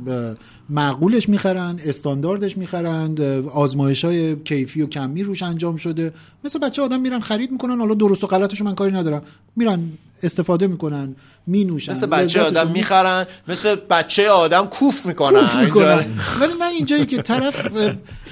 معقولش 0.70 1.30
می‌خرن 1.30 1.80
استانداردش 1.86 2.58
می‌خرن 2.58 3.16
آزمایش 3.54 4.06
های 4.06 4.36
کیفی 4.36 4.82
و 4.82 4.88
کمی 4.88 5.24
روش 5.24 5.44
انجام 5.44 5.76
شده. 5.76 6.14
مثل 6.44 6.60
بچه 6.60 6.82
آدم 6.82 7.02
میرن 7.02 7.20
خرید 7.20 7.52
می‌کنن 7.52 7.78
حالا 7.78 7.94
درست 7.94 8.24
و 8.24 8.28
غلطش 8.28 8.62
من 8.62 8.76
کاری 8.76 8.92
ندارم. 8.92 9.22
میرن 9.56 9.80
استفاده 10.24 10.68
می‌کنن 10.68 11.16
مینوشن 11.48 11.92
مثل 11.92 12.06
بچه 12.06 12.42
آدم 12.42 12.68
می- 12.68 12.74
می‌خرن 12.74 13.26
مثل 13.48 13.76
بچه 13.76 14.30
آدم 14.30 14.66
کوف 14.66 15.06
می‌کنن. 15.06 15.40
کوف 15.40 15.56
می‌کنن. 15.56 16.06
ولی 16.40 16.54
نه 16.60 16.70
اینجایی 16.70 17.06
که 17.06 17.22
طرف 17.22 17.72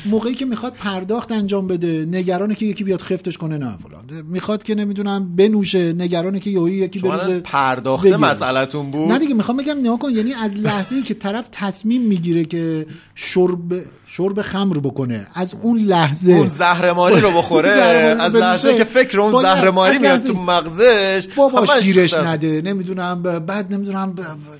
موقعی 0.06 0.34
که 0.34 0.45
می‌خواد 0.45 0.74
پرداخت 0.74 1.32
انجام 1.32 1.68
بده 1.68 2.06
نگرانه 2.12 2.56
که 2.56 2.66
یکی 2.66 2.84
بیاد 2.84 3.02
خفتش 3.02 3.38
کنه 3.38 3.58
نه 3.58 3.78
فلان 3.78 4.22
می‌خواد 4.28 4.64
که 4.64 4.76
نمی‌دونم 4.76 5.36
بنوشه 5.36 5.93
نگرانه 5.93 6.39
که 6.39 6.49
یهویی 6.49 6.76
یکی 6.78 6.99
پرداخته 7.43 8.10
بگیره. 8.10 8.32
مسئلهتون 8.32 8.91
بود 8.91 9.12
نه 9.12 9.20
دیگه 9.20 9.34
می‌خوام 9.34 9.58
بگم 9.58 9.80
نگاه 9.80 9.99
کن 9.99 10.12
یعنی 10.12 10.34
از 10.34 10.58
لحظه 10.58 10.95
ای 10.95 11.02
که 11.02 11.14
طرف 11.14 11.47
تصمیم 11.52 12.02
می‌گیره 12.02 12.45
که 12.45 12.86
شرب 13.16 13.84
شرب 14.14 14.41
خمر 14.41 14.78
بکنه. 14.80 15.28
از 15.34 15.55
اون 15.62 15.78
لحظه. 15.80 16.32
اون 16.32 16.47
زهرماری 16.47 17.22
رو 17.22 17.32
بخوره. 17.32 17.72
از. 18.20 18.36
لحظه 18.36 18.74
که 18.74 18.84
فکر 18.84 19.20
اون 19.22 19.41
زهرماری 19.41 19.97
میاد 19.99 20.24
تو 20.24 20.34
مغزش. 20.34 21.28
باباش 21.36 21.80
گیرش 21.80 22.14
نده. 22.14 22.62
نمی‌دونم 22.66 23.24
بعد 23.24 23.74
نمی‌دونم 23.74 24.16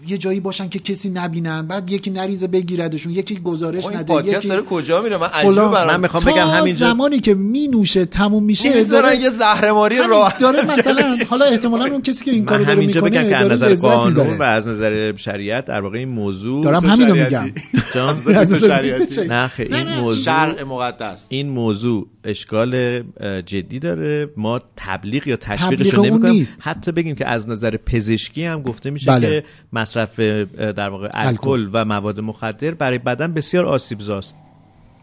یه 0.08 0.18
جایی 0.18 0.40
باشن 0.40 0.70
که 0.70 0.80
کسی 0.80 1.10
نبینن. 1.10 1.68
بعد 1.68 1.92
یکی 1.92 2.10
نریزه 2.12 2.48
بگیردشون 2.48 3.12
یکی 3.14 3.36
گزارش 3.36 3.86
نده 3.86 4.04
پادکست 4.04 4.38
یکی 4.38 4.48
داره 4.48 4.62
کجا 4.62 5.02
میره؟ 5.02 5.18
من 5.18 5.28
عجیبه. 5.28 5.56
برام. 5.56 5.88
من 5.88 6.00
می‌خوام 6.00 6.24
بگم 6.24 6.48
همینجا 6.48 6.88
زمانی 6.90 7.20
که 7.20 7.34
می 7.34 7.68
نوشه 7.68 8.06
تموم 8.06 8.44
میشه 8.44 8.84
داره- 8.84 9.16
یه 9.18 9.30
زهرماری 9.30 9.98
همین 9.98 10.10
راحت 10.10 10.40
داره 10.40 10.62
مثلا 10.62 11.18
حالا 11.30 11.46
احتمالا 11.46 11.86
اون 11.86 12.02
کسی 12.02 12.26
که 12.26 12.32
این 12.32 12.46
کارو 12.46 12.64
داره 12.64 12.76
همینجا 12.76 13.02
بگم 13.02 13.24
می‌کنه 13.24 13.30
که 13.30 13.38
از 13.38 13.52
نظر 13.52 13.76
قانون 13.76 14.38
و 14.38 14.44
از 14.44 14.68
نظر 14.68 15.16
شریعت 15.16 15.66
در 15.66 15.82
واقع 15.82 15.98
این 15.98 16.10
موضوع 16.10 16.64
دارم 16.64 16.80
تو 16.82 16.88
همینو 16.88 17.16
شریعتی. 17.16 17.36
میگم. 17.36 17.54
جان؟ 17.94 18.10
از 18.10 18.20
نظر 18.20 18.40
از 18.40 18.54
نظر 18.54 18.68
شریعتی. 18.76 19.28
نه 19.42 19.52
این 19.60 19.88
نه، 19.88 20.02
موضوع 20.02 20.24
شرع 20.24 20.64
مقدس. 20.64 21.28
این 21.30 21.50
موضوع 21.50 22.08
اشکال 22.24 23.02
جدی 23.42 23.80
داره. 23.80 24.30
ما 24.38 24.60
تبلیغ 24.76 25.28
یا 25.28 25.38
تشویقش 25.38 25.94
رو 25.94 26.06
نمی‌کنیم. 26.06 26.34
نیست. 26.34 26.60
حتی 26.62 26.92
بگیم 26.92 27.16
که 27.16 27.28
از 27.28 27.50
نظر 27.50 27.78
پزشکی 27.78 28.44
هم 28.44 28.62
گفته 28.62 28.90
میشه 28.90 29.12
بله. 29.12 29.28
که 29.28 29.48
مصرف 29.74 30.20
در 30.20 30.90
واقع 30.90 31.10
الکل. 31.14 31.70
و 31.74 31.86
مواد 31.86 32.20
مخدر 32.20 32.72
برای 32.72 32.98
بدن 32.98 33.34
بسیار 33.34 33.66
آسیبزاست. 33.66 34.36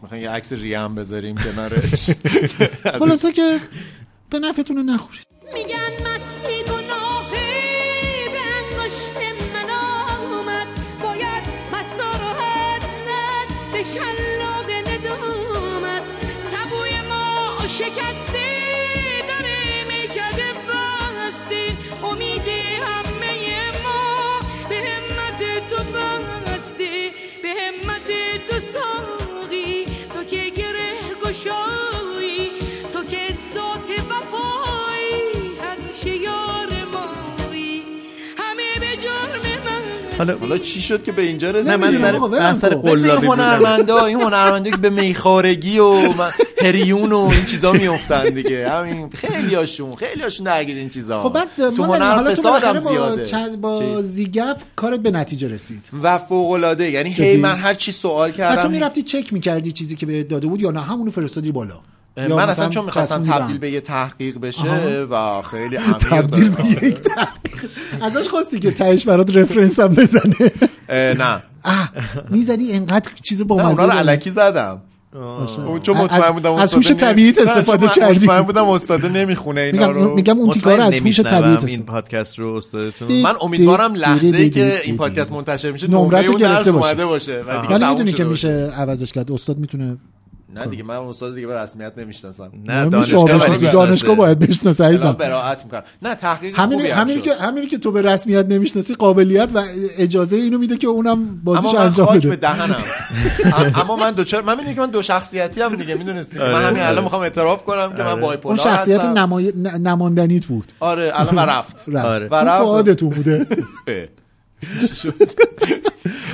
می‌خواین 0.01 0.23
یه 0.23 0.29
عکس 0.29 0.53
ریه 0.53 0.79
هم 0.79 0.95
بذاریم 0.95 1.35
کنارش؟ 1.35 2.09
خلاصه 2.99 3.31
که 3.31 3.57
به 4.29 4.39
نفعتون 4.39 4.89
نخورید. 4.89 5.27
میگن 5.53 5.91
مستی. 6.03 6.58
ما 17.79 17.85
شکستی 17.85 18.18
حالا 40.19 40.37
حالا 40.37 40.57
چی 40.57 40.81
شد 40.81 41.03
که 41.03 41.11
به 41.11 41.21
اینجا 41.21 41.51
نه 41.51 41.57
رسید 41.57 41.73
من 41.73 41.91
سر 42.01 42.17
من 42.17 42.53
سر 42.53 42.75
قلابی 42.75 43.27
هنرمندا 43.27 44.05
این 44.05 44.21
هنرمندا 44.21 44.71
که 44.71 44.77
به 44.77 44.89
میخارگی 44.89 45.79
و 45.79 45.95
هریون 46.61 47.11
و 47.11 47.17
این 47.31 47.45
چیزا 47.45 47.71
میافتن 47.71 48.29
دیگه. 48.29 48.69
همین 48.69 49.09
خیلی 49.09 49.55
هاشون 49.55 49.95
خیلی 49.95 50.21
هاشون 50.23 50.45
درگیر 50.45 50.77
این 50.77 50.89
چیزا. 50.89 51.23
خب 51.23 51.33
بعد 51.33 51.47
تو 51.75 51.83
هنر 51.83 52.15
حالا 52.15 52.35
تو 52.35 52.41
فساد 52.41 52.63
هم 52.63 52.73
بالاخره 52.73 52.79
با, 52.79 52.91
زیاده. 52.91 53.25
چند- 53.25 53.61
با؟ 53.61 54.01
زیگپ 54.01 54.57
کارت 54.75 54.99
به 54.99 55.11
نتیجه 55.11 55.47
رسید. 55.47 55.85
و 56.03 56.17
فوق 56.17 56.51
العاده 56.51 56.91
یعنی؟ 56.91 57.09
هی 57.13 57.37
من 57.37 57.55
هر 57.55 57.73
چی 57.73 57.91
سوال 57.91 58.29
و 58.29 58.31
تو 58.31 58.37
کردم 58.37 58.71
می‌رفتی 58.71 59.01
چک 59.03 59.33
می‌کردی 59.33 59.71
چیزی 59.71 59.95
که 59.95 60.05
بهت 60.05 60.27
داده 60.27 60.47
بود 60.47 60.61
یا 60.61 60.71
نه؟ 60.71 60.81
همونو 60.81 61.11
فرستادی 61.11 61.51
بالا. 61.51 61.79
من 62.17 62.49
اصلا 62.49 62.69
چون 62.69 62.85
می‌خواستم 62.85 63.21
تبدیل. 63.21 63.57
به 63.57 63.71
یه 63.71 63.81
تحقیق 63.81 64.39
بشه. 64.39 65.07
و 65.11 65.41
خیلی 65.41 65.77
عمیق 65.85 65.97
تبدیل. 65.97 66.49
به 66.49 66.65
یک 66.87 66.99
تحقیق 67.01 67.69
ازش 68.01 68.29
خواستی 68.29 68.59
که 68.59 68.71
تهش 68.71 69.05
برات 69.05 69.35
رفرنس 69.35 69.79
هم 69.79 69.87
بزنه 69.87 70.51
نه 70.89 71.43
می‌زدی 72.29 72.73
انقدر 72.73 73.11
چیز 73.23 73.47
با 73.47 73.55
نه 73.55 73.67
اونا 73.67 73.85
رو 73.85 73.91
مزه 73.91 73.99
علکی 73.99 74.29
زدم. 74.29 74.81
اون 75.67 75.81
چون 75.81 75.97
مطمئن 75.97 76.31
بودم 76.31 76.53
از 76.53 76.59
استاد 76.59 76.77
هوش 76.77 76.91
طبیعیت 76.91 77.39
استفاده 77.39 77.87
کردی 77.87 78.25
مطمئن 78.25 78.41
بودم 78.41 78.69
استاد 78.69 79.05
نمی‌خونه 79.05 79.61
اینا 79.61 79.87
میگم 79.87 80.03
رو 80.03 80.15
میگم 80.15 80.37
اون 80.37 80.49
تیکار 80.49 80.81
از 80.81 80.93
هوش 80.93 81.19
طبیعیت 81.19 81.63
این. 81.63 81.83
پادکست 81.85 82.39
رو 82.39 82.53
استادتون 82.53 83.21
من 83.21 83.33
امیدوارم 83.41 83.95
لحظه 83.95 84.49
که 84.49 84.73
این 84.83 84.97
پادکست 84.97 85.31
منتشر 85.31 85.71
میشه 85.71 85.87
نمرت 85.87 86.13
نمره 86.13 86.21
رو 86.21 86.31
اون 86.31 86.41
درس 86.41 86.55
گرفته 86.55 86.71
باشه. 86.71 86.87
اومده 86.87 87.05
باشه 87.05 87.43
و 87.47 87.61
دیگه 87.61 87.89
می‌دونی 87.89 88.13
که. 88.13 88.23
میشه 88.23 88.71
عوضش 88.77 89.11
کرد 89.11 89.31
استاد 89.31 89.57
می‌تونه 89.57 89.97
نه 90.55 90.65
دیگه 90.67 90.83
من 90.83 90.95
اون 90.95 91.07
استاد 91.09 91.35
دیگه 91.35 91.47
به 91.47 91.53
رسمیت 91.59 91.93
نمی‌شناسم 91.97 92.51
نه 92.65 92.89
دانشگاه. 92.89 93.71
دانشگاه 93.71 94.15
باید 94.15 94.39
بشناسه 94.39 94.85
عزیزم 94.85 95.11
براعت 95.11 95.63
می‌کنم 95.65 95.83
نه 96.01 96.15
تحقیق 96.15 96.59
همین 96.59 96.79
همینی. 96.91 97.21
که 97.21 97.33
همینی 97.35 97.67
که 97.67 97.77
تو 97.77 97.91
به 97.91 98.01
رسمیت 98.01 98.45
نمی‌شناسی 98.45 98.95
قابلیت 98.95 99.49
و 99.53 99.63
اجازه 99.97 100.35
اینو 100.35 100.57
میده 100.57 100.77
که 100.77 100.87
اونم 100.87 101.41
بازیش 101.43 101.65
اما 101.65 101.73
من 101.79 101.85
انجام 101.85 102.05
خاک 102.07 102.21
به 102.21 102.27
بده 102.29 102.35
دهنم 102.35 102.75
ام- 103.53 103.71
اما 103.81 103.95
من 103.95 104.11
دوچار 104.11 104.41
من 104.43 104.55
می‌دونی 104.57 104.75
که 104.75 104.81
من 104.81 104.89
دو 104.89 105.01
شخصیتی 105.01 105.61
هم 105.61 105.75
دیگه 105.75 105.95
می‌دونستی 105.95 106.39
من 106.39 106.63
همین 106.63 106.83
الان 106.83 107.03
می‌خوام 107.03 107.21
اعتراف 107.21 107.63
کنم 107.63 107.93
که 107.97 108.03
من 108.03 108.09
آره. 108.11 108.21
بایپولار 108.21 108.59
اون 108.59 108.67
شخصیت 108.75 108.99
هستم 108.99 109.17
نمای... 109.17 109.53
ن- 109.55 109.67
نماندنیت 109.87 110.45
بود 110.45 110.71
آره 110.79 111.11
الان 111.15 111.35
و 111.35 111.39
رفت 111.39 111.75
رفت. 111.89 112.05
آره. 112.05 112.27
و 112.27 112.33
اون 112.35 112.47
رفت. 112.47 112.57
فعادتون 112.63 113.09
بوده 113.09 113.47
اه. 114.63 115.13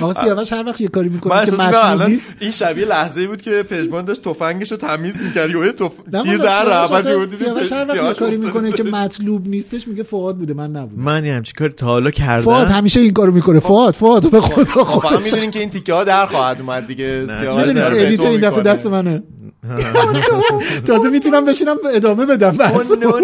آقا 0.00 0.12
سیاوش 0.12 0.52
هر 0.52 0.64
وقت 0.66 0.80
یه 0.80 0.88
کاری 0.88 1.08
من 1.08 1.14
می‌کنه 1.14 1.46
که 1.46 1.52
مطلوب 1.52 1.74
الان 1.74 2.10
نیست. 2.10 2.30
این 2.40 2.50
شبیه 2.50 2.84
لحظه 2.84 3.20
ای 3.20 3.26
بود 3.26 3.42
که 3.42 3.62
پژمان 3.62 4.04
داشت 4.04 4.22
تفنگش 4.22 4.70
رو 4.70 4.76
تمیز 4.76 5.22
می‌کرد. 5.22 5.50
یه 5.50 5.72
تف... 5.72 5.92
تیر 6.22 6.38
در 6.38 6.64
رفت 6.64 7.34
سیاوش 7.36 7.72
هر 7.72 7.84
وقت 7.88 8.04
یه 8.04 8.12
کاری 8.14 8.36
می‌کنه 8.36 8.72
که. 8.72 8.82
مطلوب 8.82 9.48
نیستش 9.48 9.88
میگه 9.88 10.02
فواد 10.02 10.36
بوده. 10.38 10.54
من 10.54 10.70
نبودم. 10.70 11.02
من 11.02 11.24
یه 11.24 11.34
همچین 11.34 11.54
کاری 11.58 11.72
تا 11.72 11.86
حالا 11.86 12.10
کردم. 12.10 12.52
همیشه 12.52 13.00
این 13.00 13.12
کارو 13.12 13.32
می‌کنه. 13.32 13.60
فواد 13.60 13.94
فواد 13.94 14.30
به 14.30 14.40
خدا 14.40 14.64
خب 14.64 15.00
فقط 15.00 15.12
خودش. 15.12 15.24
می‌دونین 15.24 15.50
که 15.50 15.58
این 15.58 15.70
تیکه 15.70 15.92
ها 15.92 16.04
در 16.04 16.26
خواهد 16.26 16.60
اومد 16.60 16.86
دیگه. 16.86 17.26
سیاوش 17.26 17.68
edit 17.76 18.20
این 18.20 18.40
دفعه. 18.40 18.62
دست 18.62 18.86
منه. 18.86 19.22
تازه 20.86 21.08
می‌تونم 21.08 21.44
بشینم 21.44 21.76
ادامه 21.94 22.26
بدم 22.26 22.50
بس 22.56 22.90
no 22.90 23.18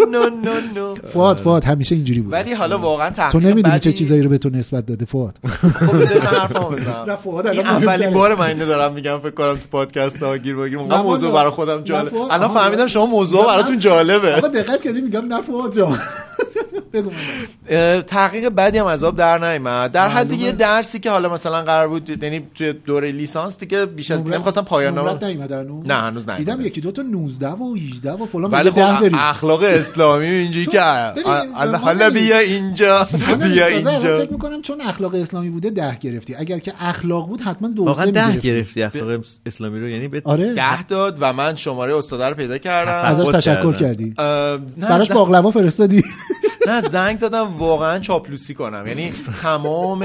no 0.75 0.95
فواد 1.13 1.37
فواد 1.37 1.63
همیشه 1.63 1.95
اینجوری 1.95 2.19
بود 2.21 2.33
ولی 2.33 2.53
حالا 2.53 2.77
واقعا 2.77 3.09
تو 3.31 3.39
نمی‌دونی 3.39 3.79
چه 3.79 3.93
چیزایی 3.93 4.21
رو 4.21 4.29
به 4.29 4.37
تو 4.37 4.49
نسبت 4.49 4.85
داده 4.85 5.05
فواد 5.05 5.37
خب 5.79 5.97
بذاری 6.01 6.19
من 6.19 6.25
حرفمو 6.25 6.69
بزنم 6.69 7.17
این 7.51 7.67
اولین. 7.67 8.09
بار 8.13 8.35
من 8.35 8.45
اینو 8.47 8.65
دارم 8.65 8.93
میگم 8.93 9.19
فکر 9.19 9.29
کنم 9.31 9.53
تو 9.53 9.67
پادکست 9.71 10.23
ها 10.23 10.37
گیر 10.37 10.55
بگیر 10.55 10.77
اونقدر 10.79 11.01
موضوع. 11.01 11.31
برای 11.33 11.51
خودم 11.51 11.83
جالب 11.83 12.15
الان 12.15 12.47
فهمیدم. 12.47 12.87
شما 12.87 13.05
موضوع 13.05 13.45
براتون. 13.45 13.79
جالبه 13.79 14.35
آقا 14.35 14.47
دقت 14.47 14.81
کردی 14.81 15.01
میگم 15.01 15.25
نه 15.25 15.41
فواد 15.41 15.75
جان 15.75 15.97
بگو 16.93 17.09
تحقیق 18.01 18.49
بعدی 18.49 18.77
هم 18.77 18.85
از 18.85 19.03
آب 19.03 19.15
در 19.15 19.37
نیامد 19.37 19.91
در 19.91 20.07
حد 20.07 20.31
یه 20.31 20.51
درسی 20.51 20.99
که 20.99 21.09
حالا 21.09 21.33
مثلا 21.33 21.61
قرار 21.61 21.87
بود 21.87 22.23
یعنی 22.23 22.47
توی 22.55 22.73
دوره 22.73 23.11
لیسانس 23.11 23.59
دیگه 23.59 23.85
بیش 23.85 24.11
از 24.11 24.25
نمی‌خواستم 24.25 24.61
پایان 24.61 24.97
نمرت 24.97 25.23
نامه 25.23 25.43
هنوز؟ 25.43 25.87
نه، 25.87 25.93
هنوز 25.93 26.29
نیومده. 26.29 26.37
دیدم 26.37 26.61
یکی 26.61 26.81
دو 26.81 26.91
تا 26.91 27.01
19 27.01 27.47
و 27.47 27.75
18 27.75 28.11
و 28.11 28.25
فلان. 28.25 28.51
ولی 28.51 28.71
خب. 28.71 29.09
اخلاق 29.13 29.63
اسلامی 29.63 30.25
اینجوری 30.25 30.65
که 30.65 30.81
حالا 31.83 32.09
بیا 32.09 32.39
اینجا 32.39 33.07
من 33.29 33.49
بیا 33.49 33.65
اینجا. 33.65 34.19
فکر 34.19 34.31
می‌کنم 34.31 34.61
چون 34.61 34.81
اخلاق 34.81 35.15
اسلامی 35.15 35.49
بوده 35.49 35.69
ده 35.69 35.97
گرفتی. 35.99 36.35
اگر 36.35 36.59
که 36.59 36.73
اخلاق 36.79 37.27
بود 37.27 37.41
حتما 37.41 37.67
دو 37.67 37.83
واقعا 37.83 38.05
سه 38.05 38.11
ده. 38.11 38.37
گرفتی 38.37 38.83
اخلاق 38.83 39.23
اسلامی 39.45 39.79
رو. 39.79 39.89
یعنی 39.89 40.07
به 40.07 40.21
آره. 40.25 40.53
ده 40.53 40.83
داد 40.83 41.17
و 41.19 41.33
من 41.33 41.55
شماره 41.55 41.97
استاده 41.97 42.29
رو 42.29 42.35
پیدا 42.35 42.57
کردم. 42.57 43.09
ازش 43.09 43.25
تشکر. 43.25 43.73
کردی. 43.73 44.13
نه 44.17 44.57
براش 44.89 45.11
باقلوا 45.11 45.51
فرستادی. 45.51 46.03
نه 46.67 46.81
زنگ 46.81 47.17
زدم 47.17 47.57
واقعا 47.57 47.99
چاپلوسی 47.99 48.53
کنم. 48.53 48.83
یعنی 48.87 49.13
تمام 49.41 50.03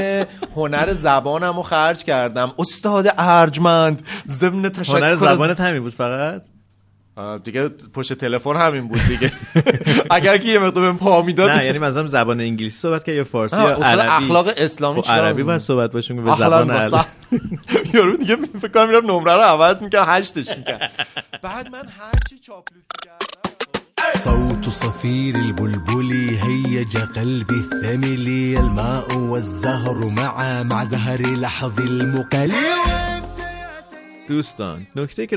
هنر 0.57 0.93
زبانم 0.93 1.57
رو 1.57 1.63
خرج 1.63 2.05
کردم. 2.05 2.53
استاد 2.59 3.09
ارجمند 3.19 4.03
ضمن 4.27 4.69
تشکر 4.69 4.97
هنر 4.97 5.15
زبانت 5.15 5.61
همین 5.61 5.83
بود 5.83 5.95
فقط؟ 5.95 6.43
دیگه 7.45 7.69
پشت 7.69 8.13
تلفن 8.13 8.57
همین 8.57 8.89
بود 8.89 9.01
دیگه. 9.09 9.33
اگر 10.11 10.39
که 10.39 10.49
یه 10.49 10.59
مقدار 10.59 10.93
پا 10.93 11.23
می‌داد. 11.23 11.51
نه 11.51 11.65
یعنی 11.65 11.79
مثلا 11.79 12.07
زبان 12.07 12.41
انگلیسی 12.41 12.79
صحبت 12.79 13.05
کرد 13.05 13.15
یا 13.15 13.25
فارسی 13.25 13.57
یا 13.57 13.69
عربی؟ 13.69 14.25
اخلاق 14.25 14.49
اسلامی 14.57 15.03
خب 15.03 15.13
عربی؟ 15.13 15.43
باید 15.43 15.61
صحبت 15.61 15.93
باشیم 15.93 16.17
که 16.17 16.23
به 16.23 16.37
زبان 16.37 16.69
با 16.69 16.75
عربی 16.75 16.97
یارو 17.95 18.17
دیگه 18.17 18.37
فکر 18.37 18.69
کنم 18.69 18.89
میرم 18.89 19.07
نمره 19.11 19.35
رو 19.35 19.41
عوض 19.41 19.83
می‌کنم 19.83 20.05
هشتش 20.09 20.49
می‌کنم 20.49 20.89
بعد 21.43 21.69
من 21.69 21.89
هرچی 21.99 22.39
چاپلوسی 22.39 22.89
کردم 23.05 23.18
صوت 24.15 24.69
صفير 24.69 25.37
البلبل 25.37 26.13
هيج 26.43 26.97
قلبي 26.97 27.55
الثمل 27.55 28.29
الماء 28.59 29.19
والزهر 29.19 30.09
معا 30.09 30.63
مع 30.63 30.85
زهر 30.85 31.21
لحظ 31.21 31.81
المقل 31.81 32.53
دوستان 34.29 34.87
نکته 34.97 35.27
که 35.27 35.37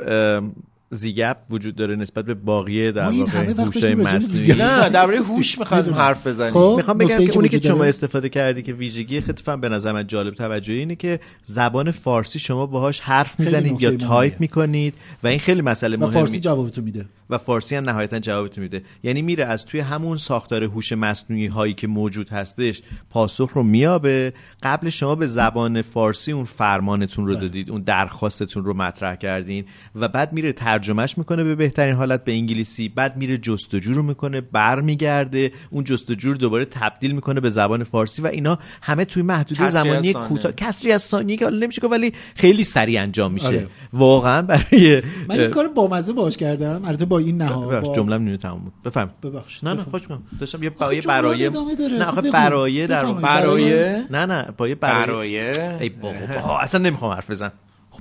ام، 0.00 0.52
یه 0.90 1.08
gap 1.08 1.36
وجود 1.50 1.74
داره 1.74 1.96
نسبت 1.96 2.24
به 2.24 2.34
باقی 2.34 2.92
در 2.92 3.08
واقع 3.08 3.52
به 3.52 3.94
مصنوعی. 3.94 4.52
نه 4.52 4.88
درباره 4.88 5.18
هوش 5.18 5.58
می‌خوایم 5.58 5.94
حرف 5.94 6.26
بزنیم. 6.26 6.52
خب 6.52 6.74
می‌خوام 6.76 6.98
بگم 6.98 7.26
که 7.26 7.34
اونی 7.34 7.48
که 7.48 7.60
شما؟ 7.60 7.84
استفاده 7.84 8.28
کردی 8.28 8.62
که 8.62 8.72
ویژگی 8.72 9.20
خیلی 9.20 9.60
به 9.60 9.68
نظر 9.68 9.92
من 9.92 10.06
جالب 10.06 10.34
توجهی 10.34 10.78
اینه 10.78 10.96
که 10.96 11.20
زبان 11.44 11.90
فارسی 11.90 12.38
شما 12.38 12.66
باهاش 12.66 13.00
حرف 13.00 13.40
می‌زنید 13.40 13.82
یا 13.82 13.96
تایپ. 13.96 14.40
می‌کنید 14.40 14.94
و 15.22 15.26
این 15.26 15.38
خیلی 15.38 15.62
مسئله 15.62 15.96
و 15.96 16.00
مهمی. 16.00 16.12
فارسی 16.12 16.40
جوابتو 16.40 16.82
میده. 16.82 17.06
و 17.30 17.38
فارسی 17.38 17.76
هم 17.76 17.84
نهایتا 17.84 18.18
جوابت 18.18 18.58
میده. 18.58 18.82
یعنی 19.02 19.22
میره 19.22 19.44
از 19.44 19.64
توی 19.64 19.80
همون 19.80 20.16
ساختار 20.16 20.64
هوش 20.64 20.92
مصنوعی 20.92 21.46
هایی 21.46 21.74
که 21.74 21.86
موجود 21.86 22.28
هستش 22.28 22.82
پاسخ 23.10 23.50
رو 23.54 23.62
میابه 23.62 24.32
قبل 24.62 24.88
شما 24.88 25.14
به 25.14 25.26
زبان 25.26 25.82
فارسی 25.82 26.32
اون 26.32 26.44
فرمانتون 26.44 27.26
رو 27.26 27.34
دادید 27.34 27.70
اون 27.70 27.82
درخواستتون 27.82 28.64
رو 28.64 28.74
مطرح 28.74 29.16
کردین 29.16 29.64
و 29.94 30.08
بعد 30.08 30.32
میره 30.32 30.52
ترجمهش 30.78 31.18
می‌کنه 31.18 31.44
به 31.44 31.54
بهترین 31.54 31.94
حالت 31.94 32.24
به 32.24 32.32
انگلیسی 32.32 32.88
بعد 32.88 33.16
میره 33.16 33.38
جستجو 33.38 33.92
رو 33.92 34.02
می‌کنه 34.02 34.40
برمیگرده 34.40 35.52
اون 35.70 35.84
جستجو 35.84 36.32
رو 36.32 36.38
دوباره 36.38 36.64
تبدیل 36.64 37.12
می‌کنه 37.12 37.40
به 37.40 37.48
زبان 37.50 37.84
فارسی 37.84 38.22
و 38.22 38.26
اینا 38.26 38.58
همه 38.82 39.04
توی 39.04 39.22
محدوده 39.22 39.70
زمانی. 39.70 40.12
کوتاه 40.12 40.52
کسری 40.52 40.92
از 40.92 41.02
ثانیه 41.02 41.36
که 41.36 41.44
حالا 41.44 41.58
نمیشه 41.58 41.80
گفت 41.82 41.92
ولی 41.92 42.12
خیلی 42.34 42.64
سریع 42.64 43.02
انجام 43.02 43.32
میشه 43.32 43.46
آره. 43.46 43.66
واقعا 43.92 44.42
برای 44.42 45.02
من 45.28 45.36
یه 45.36 45.48
کار 45.48 45.68
بامزه 45.68 46.12
باش 46.12 46.36
کردم 46.36 46.80
البته 46.84 47.04
با 47.04 47.18
این 47.18 47.36
نها 47.36 47.66
ببخش 47.66 47.86
با- 47.86 47.94
جمله‌ام 47.94 48.22
نیمه 48.22 48.36
تموم 48.36 48.60
بود 48.60 48.72
بفهم 48.84 49.10
ببخش 49.22 49.64
نه 49.64 49.70
نه 49.70 49.76
بفهم. 49.76 49.90
خوش 49.90 50.06
کنم 50.08 50.22
داشتم 50.40 50.62
یه 50.62 50.70
جمله 51.00 51.46
ادامه 51.46 51.74
داره. 51.74 51.92
نه 51.92 52.04
خب 52.04 52.10
آخه 52.10 52.20
بگو. 52.20 52.32
برایه 52.32 52.86
در. 52.86 53.12
برایه 53.12 54.04
نه 54.10 54.26
نه 54.26 54.48
با 54.56 54.68
یه 54.68 54.74
برایه 54.74 55.52
برایه 55.52 55.78
ای 55.80 55.88
بابا 55.88 56.58
اصلا 56.60 56.80
نمی‌خوام 56.80 57.12
حرف 57.12 57.30
بزن 57.30 57.48
خب 57.48 57.54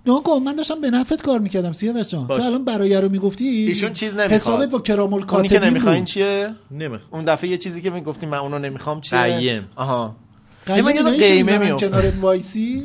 نه 0.06 0.22
کن 0.22 0.44
من 0.46 0.56
داشتم 0.56 0.82
به 0.82 0.90
نفعت 0.90 1.22
کار 1.22 1.40
می‌کردم 1.40 1.72
سیاوش 1.72 2.08
جان. 2.08 2.28
باش. 2.28 2.40
تو 2.40 2.48
الان 2.48 2.66
برایه 2.66 3.00
رو 3.00 3.10
می‌گفتی؟ 3.10 3.48
ایشون 3.48 3.94
چیز 3.94 4.14
نمی‌خواد. 4.14 4.32
حسابت 4.32 4.70
با 4.70 4.80
کرام 4.80 5.14
اونی 5.14 5.24
الکاتبین 5.24 5.50
که 5.50 5.60
نمی‌خواین. 5.60 6.06
چیه؟ 6.06 6.50
نمی‌خوام. 6.72 7.10
اون 7.12 7.26
دفعه 7.26 7.50
یه 7.50 7.58
چیزی 7.58 7.82
که 7.82 7.90
می‌گفتیم 7.90 8.30
من 8.30 8.38
اونو 8.38 8.60
نمی‌خوام 8.60 9.02
چیه؟ 9.02 9.20
قیم. 9.20 9.68
آها. 9.76 10.16
قیم 10.66 10.88
یه 10.90 10.96
اینایی 10.96 11.20
قیمه 11.20 11.58
می‌افتاد. 11.58 11.90
کنارت 11.90 12.14
وایسی؟ 12.22 12.84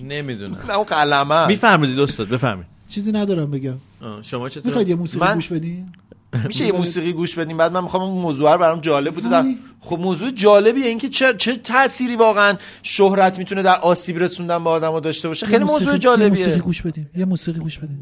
نمی‌دونم. 0.00 0.58
نه 0.68 0.76
اون 0.76 0.84
قلمه 0.84 1.46
میفرمودید 1.46 2.00
استاد 2.00 2.28
بفرمایید. 2.28 2.66
چیزی 2.88 3.12
ندارم 3.12 3.50
بگم. 3.50 3.78
شما 4.22 4.48
چطور؟ 4.48 4.66
می‌خواید 4.66 4.88
یه 4.88 4.94
موسیقی 4.94 5.34
گوش 5.34 5.48
بدین؟ 5.48 5.92
میشه 6.48 6.66
یه 6.66 6.72
موسیقی 6.72 7.12
گوش 7.12 7.38
بدیم؟ 7.38 7.56
بعد 7.56 7.72
من 7.72 7.82
می‌خوام 7.82 8.02
اون 8.02 8.22
موضوع 8.22 8.52
رو 8.52 8.58
برام 8.58 8.80
جالب 8.80 9.14
بوده. 9.14 9.28
در... 9.28 9.44
خب 9.80 9.98
موضوع 9.98 10.30
جالبیه 10.30 10.86
اینکه 10.86 11.08
چه 11.08 11.34
چه 11.38 11.56
تأثیری 11.56 12.16
واقعا 12.16 12.54
شهرت 12.82 13.38
می‌تونه 13.38 13.62
در 13.62 13.78
آسیب 13.80 14.18
رسوندن 14.18 14.64
به 14.64 14.70
آدمو 14.70 15.00
داشته 15.00 15.28
باشه. 15.28 15.46
خیلی 15.46 15.64
موسیقی- 15.64 15.70
موضوع 15.72 15.80
یه 15.80 15.88
موسیقی 15.88 15.98
جالبیه 15.98 16.58
گوش 16.58 16.82
بدیم. 16.82 17.10
یه 17.16 17.24
موسیقی 17.24 17.60
گوش 17.60 17.78
بدیم. 17.78 17.98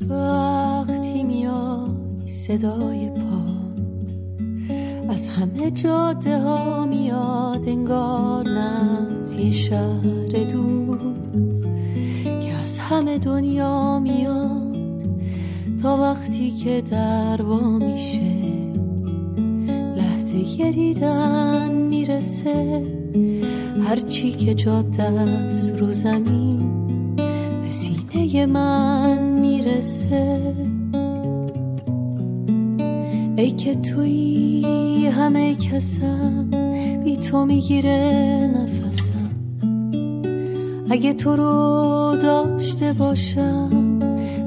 وقتی 0.00 1.22
میای 1.22 2.28
صدای 2.46 3.10
پا 3.10 3.42
از 5.12 5.28
همه 5.28 5.70
جاده 5.70 6.38
ها 6.38 6.86
میاد 6.86 7.68
انگار 7.68 8.48
نه 8.48 9.08
از 9.20 9.34
یه 9.34 9.52
شهر 9.52 10.44
دور 10.52 10.98
که 12.24 12.54
از 12.64 12.78
همه 12.78 13.18
دنیا 13.18 13.98
میاد. 13.98 14.71
تا 15.82 15.96
وقتی 15.96 16.50
که 16.50 16.82
در 16.90 17.42
وا 17.42 17.78
میشه 17.78 18.42
لحظه 19.96 20.36
یه 20.36 20.72
دیدن 20.72 21.72
می‌رسه. 21.72 22.82
هرچی 23.88 24.30
که 24.30 24.54
جاده 24.54 25.02
است 25.02 25.78
رو 25.78 25.92
زمین 25.92 26.86
به 27.62 27.70
سینه 27.70 28.46
من 28.46 29.40
می‌رسه. 29.40 30.54
ای 33.36 33.50
که 33.50 33.74
توی 33.74 35.06
همه 35.06 35.54
کسم 35.54 36.50
بی 37.04 37.16
تو 37.16 37.44
می‌گیره 37.44 38.50
نفسم. 38.54 39.30
اگه 40.90 41.12
تو 41.12 41.36
رو 41.36 42.16
داشته 42.22 42.92
باشم 42.92 43.91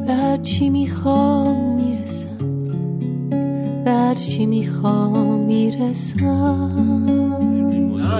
به 0.05 0.13
هر 0.13 0.37
چی 0.37 0.69
می‌خوام 0.69 1.75
می‌رسم؟ 1.75 2.37
به 3.83 3.91
هر 3.91 4.15
چی 4.15 4.45
می‌خوام 4.45 5.39
می‌رسم؟ 5.39 6.71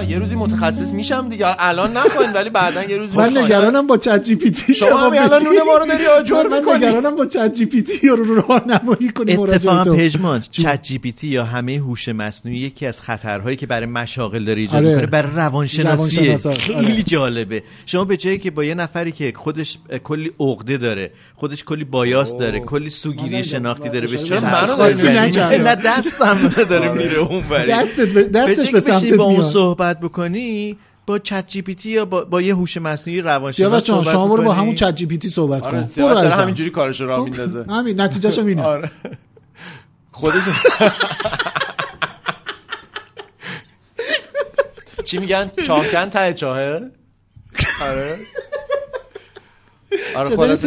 یه 0.02 0.18
روزی 0.18 0.36
متخصص 0.36 0.92
میشم 0.92 1.28
دیگه. 1.28 1.46
الان 1.58 1.96
نخواین 1.96 2.32
ولی 2.32 2.50
بعدا 2.50 2.82
یه 2.84 2.96
روزی 2.96 3.18
من. 3.18 3.38
نگرانم 3.38 3.86
با 3.86 3.96
چت 3.96 4.22
جی 4.22 4.36
پی 4.36 4.50
تی 4.50 4.74
شما 4.74 5.10
الان 5.10 5.42
نون 5.42 5.62
ما 5.66 5.76
رو 5.78 5.86
داری 5.86 6.06
آجر 6.06 6.48
من 6.50 6.58
می‌کنی. 6.58 6.76
نگرانم 6.76 7.16
با 7.16 7.26
چت 7.26 7.52
جی 7.52 7.66
پی 7.66 7.82
تی 7.82 8.08
رو 8.08 8.34
راهنمایی 8.34 9.08
کنی 9.14 9.36
مراجعه 9.36 9.72
اتفاقا 9.72 9.96
پژمان 9.96 10.40
ChatGPT 10.50 11.28
یا 11.28 11.44
همه 11.44 11.72
هوش 11.76 12.08
مصنوعی 12.08 12.58
یکی 12.58 12.86
از 12.86 13.00
خطرهایی 13.00 13.56
که 13.56 13.66
برای 13.66 13.86
مشاغل 13.86 14.44
داره 14.44 14.60
ایجاد 14.60 14.76
آره. 14.76 14.88
می‌کنه 14.94 15.06
برای 15.06 15.32
روانشناسیه. 15.34 16.20
روانشناسا، 16.20 16.54
خیلی 16.54 16.92
آره. 16.92 17.02
جالبه. 17.02 17.62
شما 17.86 18.04
به 18.04 18.16
جایی 18.16 18.38
که 18.38 18.50
با 18.50 18.64
یه 18.64 18.74
نفری 18.74 19.12
که 19.12 19.32
خودش 19.36 19.78
کلی 20.04 20.32
عقده 20.40 20.76
داره 20.76 21.10
خودش 21.34 21.64
کلی 21.64 21.84
bias 21.84 22.36
داره 22.36 22.60
کلی 22.60 22.84
من 22.84 22.90
سوگیری. 22.90 23.44
شناختی 23.44 23.88
داره 23.88 24.06
به 24.06 24.18
چرا 24.18 24.40
چه 24.40 24.44
منو 24.46 24.76
نه 25.64 25.74
دستم 25.74 26.50
داره 26.68 26.92
میره 26.92 27.18
اون 27.18 27.42
دستت 27.68 28.32
دستش 28.32 28.70
به 28.70 28.80
سمتت 28.80 29.14
با 29.14 29.24
اون 29.24 29.34
میاد. 29.34 29.44
صحبت 29.86 30.00
بکنی 30.00 30.78
با 31.06 31.18
ChatGPT 31.18 31.90
یا 31.90 32.04
با, 32.04 32.24
با 32.24 32.42
یه 32.42 32.54
هوش 32.54 32.76
مصنوعی 32.76 33.20
روانشناس 33.20 33.84
جان 33.84 34.02
صحبت 34.02 34.12
شما 34.12 34.28
برو 34.28 34.42
با. 34.42 34.52
همون 34.52 34.74
چت 34.74 34.94
جی 34.94 35.06
پی 35.06 35.18
تی 35.18 35.30
صحبت 35.30 35.62
کن. 35.62 35.68
آره 35.68 35.78
برو 35.78 35.88
سیاوش 35.88 36.14
داره. 36.14 36.34
همینجوری 36.34 36.70
کارش 36.70 37.00
رو 37.00 37.06
راه 37.06 37.24
میندازه. 37.24 37.64
همین 37.68 38.00
نتیجهش 38.00 38.38
هم 38.38 38.46
اینه 38.46 38.62
آره. 38.62 38.90
خودش 40.12 40.42
چی 45.04 45.18
میگن؟ 45.18 45.50
چاهکن 45.66 46.10
ته 46.10 46.34
چاهه؟ 46.34 46.90
آره. 47.82 48.18
آره 50.16 50.36
خلاص. 50.36 50.64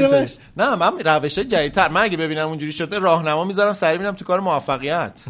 نه 0.58 0.76
من 0.76 1.00
روش 1.06 1.40
جدیدتر. 1.40 1.90
من 1.90 2.02
اگه 2.02 2.18
ببینم 2.18 2.48
اونجوری 2.48 2.72
شده 2.72 3.00
راهنما 3.00 3.44
می‌ذارم 3.46 3.74
سری 3.74 3.98
میرم 3.98 4.16
تو 4.16 4.26
کار 4.26 4.40
موفقیت. 4.40 5.22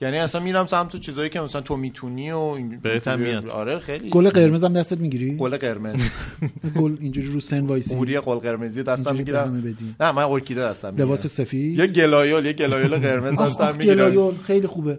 یعنی 0.00 0.18
اصلا 0.18 0.40
میرم 0.40 0.66
سمت 0.66 0.96
چیزایی 0.96 1.30
که 1.30 1.40
مثلا 1.40 1.60
تو 1.60 1.76
می‌تونی 1.76 2.30
و 2.30 2.54
بهت 2.82 3.08
میاد. 3.08 3.48
آره 3.48 3.78
خیلی. 3.78 4.10
گل 4.10 4.30
قرمز 4.30 4.64
هم 4.64 4.72
دستت 4.72 4.98
می‌گیری؟ 4.98 5.36
گل 5.36 5.56
قرمز. 5.56 6.00
گل 6.80 6.96
اینجوری 7.00 7.28
رو 7.28 7.40
سن 7.40 7.66
وایسی. 7.66 7.94
اوری 7.94 8.20
گل 8.26 8.36
قرمزی 8.38 8.82
دستم 8.82 9.16
می‌گیرم. 9.16 9.74
نه 10.00 10.12
من 10.12 10.22
ارکیده 10.22 10.60
دستم 10.60 10.88
می‌گیرم. 10.90 11.06
لباس 11.06 11.26
سفید. 11.26 11.78
یه 11.78 11.86
گلایول 11.86 12.46
یه 12.46 12.52
گلایول 12.52 12.96
قرمز 12.96 13.40
دستم 13.40 13.76
می‌گیرم. 13.76 13.94
گلایول 13.94 14.34
خیلی 14.34 14.66
خوبه. 14.66 14.98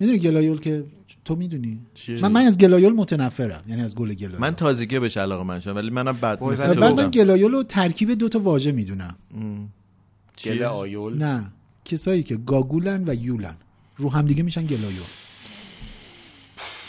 می‌دونی 0.00 0.18
گلایول 0.18 0.60
که 0.60 0.84
تو 1.24 1.36
می‌دونی؟ 1.36 1.80
من 2.22 2.32
من 2.32 2.40
از 2.40 2.58
گلایول 2.58 2.92
متنفرم. 2.92 3.64
یعنی 3.68 3.82
از 3.82 3.94
گل 3.94 4.14
گلایول. 4.14 4.40
من 4.40 4.54
تازگی 4.54 4.98
بهش 4.98 5.16
علاقه 5.16 5.44
من 5.44 5.60
شدم 5.60 5.76
ولی 5.76 5.90
منم 5.90 6.16
بعد 6.20 6.40
بعد. 6.40 6.78
من 6.78 7.10
گلایول 7.10 7.52
رو 7.52 7.62
ترکیب 7.62 8.14
دو 8.14 8.28
تا 8.28 8.38
واژه 8.38 8.72
می‌دونم. 8.72 9.16
گل 10.44 10.62
آیول. 10.62 11.18
نه. 11.18 11.52
کسایی 11.84 12.22
که 12.22 12.36
گاگولن 12.36 13.04
و 13.06 13.14
یولن. 13.14 13.56
رو 14.00 14.12
هم 14.12 14.26
دیگه 14.26 14.42
میشن 14.42 14.66
گلایول 14.66 15.02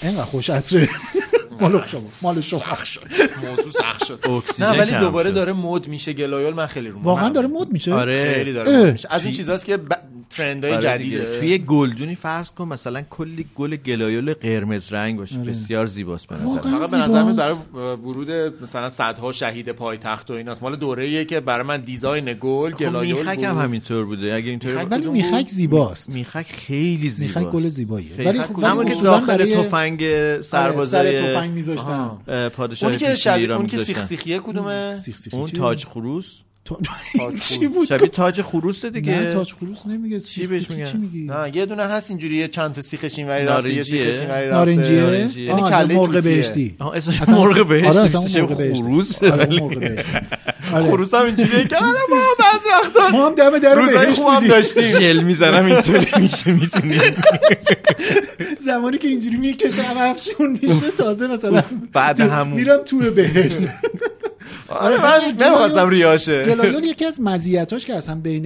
اینقدر 0.02 0.26
خوش 0.26 0.50
عطره. 0.50 0.90
مال 1.60 1.88
شما 1.88 2.04
مال 2.22 2.42
شما. 2.42 2.62
موضوع 3.44 3.72
سخت 3.72 4.06
شد. 4.06 4.30
اکسیژن 4.30 4.72
نه 4.72 4.80
ولی 4.80 4.92
دوباره 4.92 5.30
شد. 5.30 5.36
داره 5.36 5.54
مد 5.54 5.88
میشه 5.88 6.14
گلایول 6.14 6.54
من 6.54 6.68
خیلی 6.68 6.90
رو 6.90 7.02
واقعا 7.02 7.30
داره 7.30 7.48
مد 7.48 7.72
میشه؟ 7.72 7.94
آره. 7.94 8.34
خیلی 8.34 8.54
داره 8.54 8.92
میشه. 8.92 9.08
از 9.12 9.24
اون 9.24 9.34
چیزاست 9.34 9.66
که. 9.66 9.80
trend 10.32 10.62
های 10.62 10.74
آره 10.74 10.98
دیگه. 10.98 11.18
جدیده 11.18 11.40
توی 11.40 11.58
گلدونی 11.58 12.16
فرض 12.16 12.52
کن 12.52 12.68
مثلا 12.68 13.02
کلی 13.10 13.46
گل 13.56 13.76
گلایول 13.76 14.34
قرمز 14.34 14.94
رنگ 14.94 15.18
باشه 15.18 15.40
آره. 15.40 15.50
بسیار 15.50 15.86
زیباست 15.86 16.28
به 16.28 16.36
نظر. 16.36 16.60
فقط 16.60 16.92
به 16.92 16.98
نظر 16.98 17.24
میاد 17.24 17.42
زیباست. 17.42 17.72
برای 17.74 17.96
ورود 17.96 18.32
مثلا 18.64 18.90
صدها 18.90 19.32
شهید 19.32 19.70
پایتخت 19.70 20.32
و 20.32 20.34
ایناست 20.34 20.64
مال 20.64 20.76
دوره 20.76 21.26
که 21.26 21.40
برای 21.40 21.68
من 21.68 21.82
design 21.82 22.34
گل 22.40 22.72
خب 22.72 22.78
گلایول 22.80 23.18
میخک 23.18 23.36
بود. 23.36 23.44
هم 23.46 23.58
همینطور 23.58 24.06
بوده 24.06 24.34
اگه 24.34 24.58
با- 24.76 24.86
ولی 24.92 25.08
میخک؟ 25.08 25.48
زیباست 25.48 26.16
میخک 26.16 26.46
خیلی 26.52 27.10
زیباست 27.10 27.38
میخک 27.38 27.52
گل 27.52 27.68
زیباییه 27.68 28.14
خیلی. 28.14 28.30
ولی 28.30 28.40
همون 28.40 28.86
که 28.86 28.92
اصولاً 28.92 29.20
داخل 29.20 29.56
تفنگ 29.56 30.04
آره، 30.04 30.42
سربازای 30.42 31.18
سر 31.18 31.34
تفنگ 31.34 31.52
میذاشتن 31.52 32.12
اه، 32.28 32.50
پادشاه 32.50 32.98
که. 32.98 33.34
ایران 33.34 33.58
اون 33.58 33.68
که. 33.68 33.78
سیخ 33.78 34.02
سیخیه 34.02 34.40
کدومه 34.40 34.98
اون؟ 35.32 35.48
تاج 35.50 35.86
خروس 35.86 36.40
چی 37.50 37.68
بود 37.68 37.88
شبیه 37.88 38.08
تاج 38.08 38.42
خروسه 38.42 38.90
دیگه 38.90 39.16
نه 39.20 39.32
تاج 39.32 39.54
خروس 39.54 39.86
نمیگه 39.86 40.20
چی 40.20 40.42
چی 40.42 40.48
بهش 40.48 40.66
بهش 40.68 40.78
میگن؟ 40.96 40.98
میگی 41.00 41.22
نه 41.26 41.52
یه 41.58 41.66
دونه 41.66 41.84
هست 41.84 42.10
اینجوری 42.12 42.36
یه 42.36 42.48
چند 42.48 42.72
تا 42.72 42.82
سیخش 42.82 43.20
اینوری 43.20 43.46
رفته 43.46 43.74
یه؟ 43.74 43.84
سیخش 43.84 44.20
اینوری 44.22 44.48
رفته 44.48 44.56
نارنجیه 44.56 45.02
نارنجیه. 45.02 45.46
یعنی 45.46 45.62
آه، 45.62 45.70
کله 45.70 45.96
مرغ. 45.96 46.24
بهشتی 46.24 46.76
اسمش 46.94 47.22
اصلا- 47.22 47.36
مرغ 47.38 47.68
بهشتی 47.68 48.00
آره 48.00 48.40
مرغ 48.42 48.58
بهشتی. 48.58 48.84
خروس 48.84 49.24
آره، 49.24 49.36
ولی- 49.46 49.60
مرغ 49.60 49.80
بهشتی 49.80 50.10
آره. 50.74 50.84
خروس 50.84 51.14
هم 51.14 51.26
اینجوریه 51.26 51.64
که 51.68 51.76
آره 51.78 51.86
ما 52.10 52.18
بعضی 52.40 52.70
وقتا 52.84 53.18
ما 53.18 53.26
هم 53.28 53.36
دم 53.36 53.60
در 53.60 53.76
روزای 53.76 54.06
بهشت 54.06 54.20
خوب 54.22 54.28
هم 54.30 54.36
بودیم. 54.36 54.50
داشتیم 54.50 55.00
جل 55.00 55.24
می‌زنم 55.24 55.66
اینطوری 55.66 56.08
میشه 56.22 56.54
می‌تونی 56.54 56.98
زمانی 58.60 58.98
که 58.98 59.08
اینجوری 59.08 59.38
می‌کشم 59.38 59.84
افشون 59.98 60.60
میشه 60.62 60.92
تازه 60.98 61.28
مثلا 61.28 61.64
بعد 61.94 62.18
تو- 62.18 62.30
همون. 62.30 62.54
میرم 62.54 62.78
توی 62.86 63.10
بهشت 63.10 63.58
آره 64.80 65.02
من 65.04 65.20
نمی‌خواستم 65.46 65.90
ریاشه. 65.90 66.46
گلایول 66.46 66.84
یکی 66.84 67.06
از 67.06 67.22
مزیتاش 67.22 67.86
که 67.86 67.94
اصلا 67.96 68.16
بین 68.16 68.46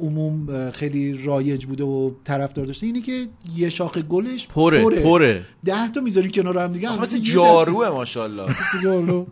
عموم 0.00 0.70
خیلی 0.70 1.22
رایج 1.24 1.66
بوده 1.66 1.84
و 1.84 2.10
طرفدار 2.24 2.64
داشته 2.66 2.86
اینه 2.86 3.00
که 3.00 3.26
یه 3.56 3.68
شاخ 3.68 3.98
گلش 3.98 4.46
پره 4.48 4.84
پره. 4.84 5.42
ده 5.64 5.92
تا 5.92 6.00
می‌ذاری 6.00 6.30
کنار 6.30 6.58
هم 6.58 6.72
دیگه 6.72 7.00
مثل 7.00 7.18
جاروه 7.18 7.88
ماشاءالله. 7.88 8.42
دست- 8.48 8.82
جارو 8.84 9.26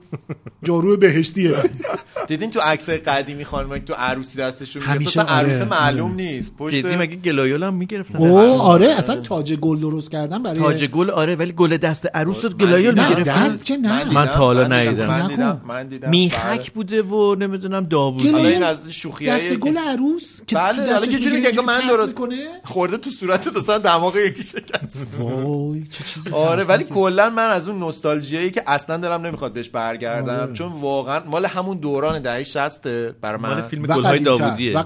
جارو 0.62 0.96
بهشتیه. 0.96 1.54
دیدین 2.28 2.50
تو 2.50 2.60
عکس 2.60 2.90
قدیمی 2.90 3.44
خانم 3.44 3.78
تو 3.78 3.94
عروسی 3.94 4.38
دستشون 4.38 4.82
میگه 4.82 4.94
همیشه 4.94 5.20
اصلا 5.20 5.34
عروس 5.36 5.56
آره، 5.56 5.64
معلوم 5.64 6.06
آره. 6.12 6.22
نیست. 6.22 6.56
پشت 6.58 6.74
جدی 6.74 6.96
مگه 6.96 7.16
گلایول 7.16 7.62
هم 7.62 7.74
می‌گرفتن؟ 7.74 8.18
او 8.18 8.38
آره. 8.60 8.86
اصلا 8.86 9.16
تاج 9.16 9.52
گل 9.54 9.78
درست 9.80 10.10
کردن 10.10 10.42
برای 10.42 10.58
تاج 10.58 10.84
گل 10.84 11.10
آره 11.10 11.36
ولی 11.36 11.52
گل 11.52 11.76
دست 11.76 12.06
عروس 12.14 12.44
رو 12.44 12.50
گلایول 12.50 12.90
می‌گرفتن. 12.90 13.46
دست 13.46 13.64
که 13.64 13.76
نه. 13.76 14.12
من 14.12 14.26
تا 14.26 14.38
حالا 14.38 14.66
ندیدم. 14.66 15.06
من 15.06 15.18
نکن. 15.22 15.28
دیدم 15.28 15.60
من 15.68 15.86
دیدم. 15.88 16.10
میخک 16.18 16.70
بوده 16.72 17.02
و 17.02 17.34
نمی‌دونم 17.34 17.84
داوودی. 17.84 18.30
حالا 18.30 18.48
این 18.48 18.62
از 18.62 18.92
شوخی 18.92 19.26
دست 19.26 19.54
گل 19.54 19.78
عروس 19.78 20.40
که 20.46 20.56
بله، 20.56 20.92
حالا 20.92 21.06
یه 21.06 21.18
جوری 21.18 21.42
که 21.42 21.60
من 21.62 21.80
درست- 21.88 22.14
کنه 22.14 22.36
خورده 22.64 22.96
تو 22.96 23.10
صورت 23.10 23.48
تو 23.48 23.58
اصلا 23.58 23.78
دماغ 23.78 24.16
یکی 24.16 24.42
شکست. 24.42 25.06
وای 25.18 25.84
چه 25.90 26.04
چیزی 26.04 26.30
آره 26.30 26.64
ولی. 26.64 26.84
کلا 26.84 27.30
من 27.30 27.50
از 27.50 27.68
اون 27.68 27.78
نوستالژیایی 27.78 28.50
که 28.50 28.62
اصلا 28.66 28.96
دلم 28.96 29.26
نمی‌خواد 29.26 29.52
بهش 29.52 29.68
برگردم 29.68 30.34
آره. 30.34 30.52
چون 30.52 30.72
واقعا 30.72 31.20
مال 31.26 31.46
همون 31.46 31.76
دوران 31.78 32.22
دهه 32.22 32.42
60 32.42 32.88
برای 32.88 33.40
مال 33.40 33.54
من 33.54 33.62
فیلم 33.62 33.82
و 33.82 33.86
گلهای 33.86 34.18
داوودیه. 34.18 34.84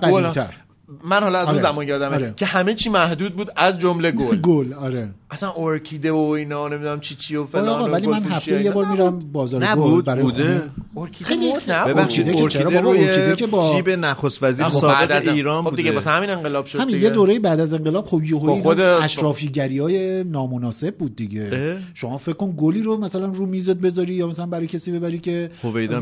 من 1.04 1.22
حالا 1.22 1.38
از 1.38 1.46
اون 1.46 1.54
آره. 1.54 1.62
زمان 1.62 1.88
یادمه 1.88 2.14
آره. 2.14 2.34
که 2.36 2.46
همه 2.46 2.74
چی 2.74 2.88
محدود 2.90 3.36
بود 3.36 3.50
از 3.56 3.78
جمله 3.78 4.10
گل. 4.10 4.40
گل 4.40 4.72
آره. 4.72 5.08
اصلا 5.30 5.52
ارکیده 5.56 6.12
و 6.12 6.16
اینا 6.16 6.68
نمی‌دونم 6.68 7.00
چی 7.00 7.14
چی 7.14 7.36
و 7.36 7.44
فلان 7.44 7.90
ولی 7.90 8.06
من 8.06 8.22
هفته 8.22 8.64
یه 8.64 8.70
بار. 8.70 8.86
میرم 8.86 9.18
بازار 9.32 9.60
گل 9.60 9.66
نبود 9.68 10.04
برای 10.04 10.22
بوده. 10.22 10.62
ارکیده 10.96 11.24
خیلی 11.30 11.52
بود 11.52 11.70
نبود 11.70 11.92
ببخشید 11.94 12.28
ارکیده 12.28 12.42
که 12.42 12.48
چرا؟ 12.48 12.80
روی 12.80 13.04
ارکیده 13.04 13.36
که 13.36 13.46
با- 13.46 13.72
جیب 13.76 13.90
نخست 13.90 14.42
وزیر 14.42 14.66
خب 14.66 14.86
بعد 14.86 14.98
سابق 15.00 15.16
از 15.16 15.26
ایران 15.26 15.64
خب 15.64 15.76
دیگه 15.76 15.92
واسه 15.92 16.10
همین 16.10 16.30
انقلاب 16.30 16.66
شد 16.66 16.80
همین. 16.80 17.00
یه 17.02 17.10
دوره 17.10 17.38
بعد 17.38 17.60
از 17.60 17.74
انقلاب 17.74 18.06
خب 18.06 18.24
یهو 18.24 18.38
با 18.46 18.52
این 18.52 18.62
خود- 18.62 18.80
اشرافیگری 18.80 19.78
های 19.78 20.24
نامناسب 20.24 20.94
بود 20.96 21.16
دیگه؟ 21.16 21.76
شما 21.94 22.16
فکر 22.16 22.32
کن 22.36 22.54
گلی 22.56 22.82
رو 22.82 22.96
مثلا 22.96 23.26
رو 23.26 23.46
میزت 23.46 23.76
بذاری 23.76 24.14
یا 24.14 24.26
مثلا 24.26 24.46
برای 24.46 24.66
کسی 24.66 24.92
ببری 24.92 25.18
که. 25.18 25.50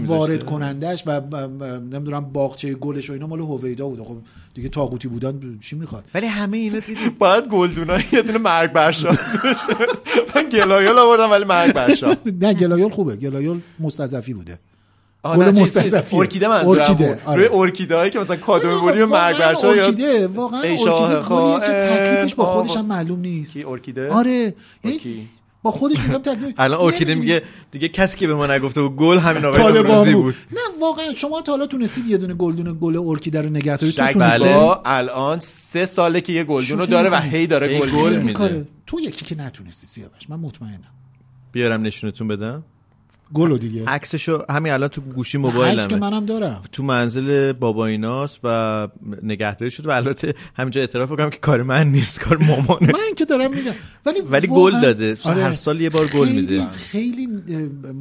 واردکننده‌ش 0.07 1.03
و 1.07 1.21
نمی‌دونم 1.93 2.21
باغچه 2.33 2.75
گلش 2.75 3.11
و 3.11 3.13
اینا 3.13 3.27
مال 3.27 3.41
هویدا 3.41 3.89
بوده 3.89 4.03
خب 4.05 4.17
دیگه 4.55 4.69
طاغوتی 4.69 5.09
بودن 5.09 5.59
چی 5.61 5.77
می‌خواد 5.77 6.05
ولی 6.15 6.27
همه 6.27 6.57
اینا 6.57 6.79
دیدی 6.79 7.11
باید 7.19 7.49
گلدونا 7.49 7.95
یه 8.13 8.23
دونه 8.23 8.39
مرگ 8.39 8.73
بر 8.73 8.87
شاه 8.87 9.09
من 10.35 10.49
گلایل 10.49 10.99
آوردم 10.99 11.31
ولی 11.31 11.45
مرگ 11.45 11.73
بر 11.73 11.90
شاه 11.90 12.17
نه 12.41 12.55
گلایول 12.55 12.91
خوبه 12.91 13.17
گلایول 13.17 13.61
مستضعفی 13.81 14.35
بوده 14.35 14.59
گل 15.25 15.61
مستضعفیه. 15.61 16.19
ارکیده 16.19 16.49
منظورم 16.49 16.81
ارکیده، 16.81 17.19
آره. 17.25 17.47
روی 17.47 17.59
ارکیده 17.61 17.97
هایی 17.97 18.11
که 18.11 18.19
مثلا 18.19 18.37
کادو 18.37 18.71
آقا، 18.71 18.87
می‌بری 18.87 19.05
مرگ 19.05 19.39
برشا 19.39 19.77
یا 19.77 19.85
ارکیده 19.85 20.27
واقعا 20.27 20.61
ارکیده 20.61 21.21
خائن. 21.23 21.61
که 21.61 21.67
تکلیفش 21.67 22.35
با 22.35 22.47
خودش 22.47 22.77
هم 22.77 22.87
معلوم 22.87 23.21
نیست 23.21 23.53
کی 23.53 23.65
ارکیده 23.65 24.11
آره؟ 24.11 24.55
با 25.63 25.71
خودش 25.71 25.99
میگم 25.99 26.19
تکلیف 26.19 26.55
الان 26.59 26.81
ارکیده 26.81 27.15
نمی‌دونی. 27.15 27.35
میگه 27.35 27.47
دیگه 27.71 27.89
کسی 27.89 28.17
که 28.17 28.27
به 28.27 28.35
ما 28.35 28.47
نگفته 28.47 28.83
بود 28.83 28.97
گل 28.97 29.19
همین 29.19 29.45
آقای 29.45 29.73
نوروزی 29.73 30.15
بود 30.15 30.25
بود 30.25 30.35
نه 30.53 30.81
واقعا 30.81 31.15
شما 31.17 31.43
تا 31.43 31.53
حالا 31.53 31.67
تونستید 31.67 32.07
یه 32.07 32.17
دونه 32.17 32.35
گلدون 32.35 32.79
گل 32.81 32.97
ارکیده 32.97 33.43
رو 33.43 33.49
نگه 33.49 33.77
دارید؟ 33.77 33.97
بله 34.19 34.77
الان 34.85 35.39
سه 35.39 35.87
ساله 35.87 36.21
که 36.21 36.33
یه 36.33 36.45
گلدون 36.45 36.79
رو 36.79 36.87
داره 36.87 37.11
و. 37.11 37.21
هی 37.21 37.47
داره 37.47 37.81
گل 37.81 38.17
میده. 38.23 38.67
تو 38.87 39.01
یکی 39.01 39.25
که 39.25 39.35
نتونستی 39.35 39.87
سیاوش 39.87 40.31
من 40.31 40.37
مطمئنم 40.41 40.93
بیارم 41.53 41.83
نشونتون 41.83 42.29
بدم 42.29 42.65
گلو 43.35 43.59
دیگه 43.59 43.85
عکسشو 43.87 44.45
همین 44.51 44.73
الان 44.73 44.89
تو 44.89 45.01
گوشی 45.01 45.39
عکس 45.39 45.47
که 45.47 45.53
موبایلمه 45.53 45.97
منم 45.97 46.27
دارم 46.27 46.63
تو 46.73 46.83
منزل 46.83 47.53
بابا 47.53 47.87
ایناست 47.87 48.41
و 48.45 48.89
نگهداری 49.23 49.71
شده 49.71 49.89
و 49.89 49.91
البته 49.93 50.35
همینجا 50.57 50.81
اعتراف 50.81 51.09
کنم 51.09 51.31
که 51.31 51.39
کار 51.39 51.63
من 51.63 51.91
نیست 51.91 52.21
کار 52.21 52.39
مامانه 52.39 52.93
من 52.93 53.15
که 53.17 53.25
دارم 53.25 53.55
میگم 53.55 53.73
ولی 54.07 54.21
ولی 54.21 54.47
گل 54.47 54.81
داده 54.81 55.17
آره. 55.25 55.43
هر 55.43 55.55
سال 55.55 55.81
یه 55.81 55.91
بار 55.91 56.07
گل 56.07 56.29
میده 56.29 56.67
خیلی 56.67 57.29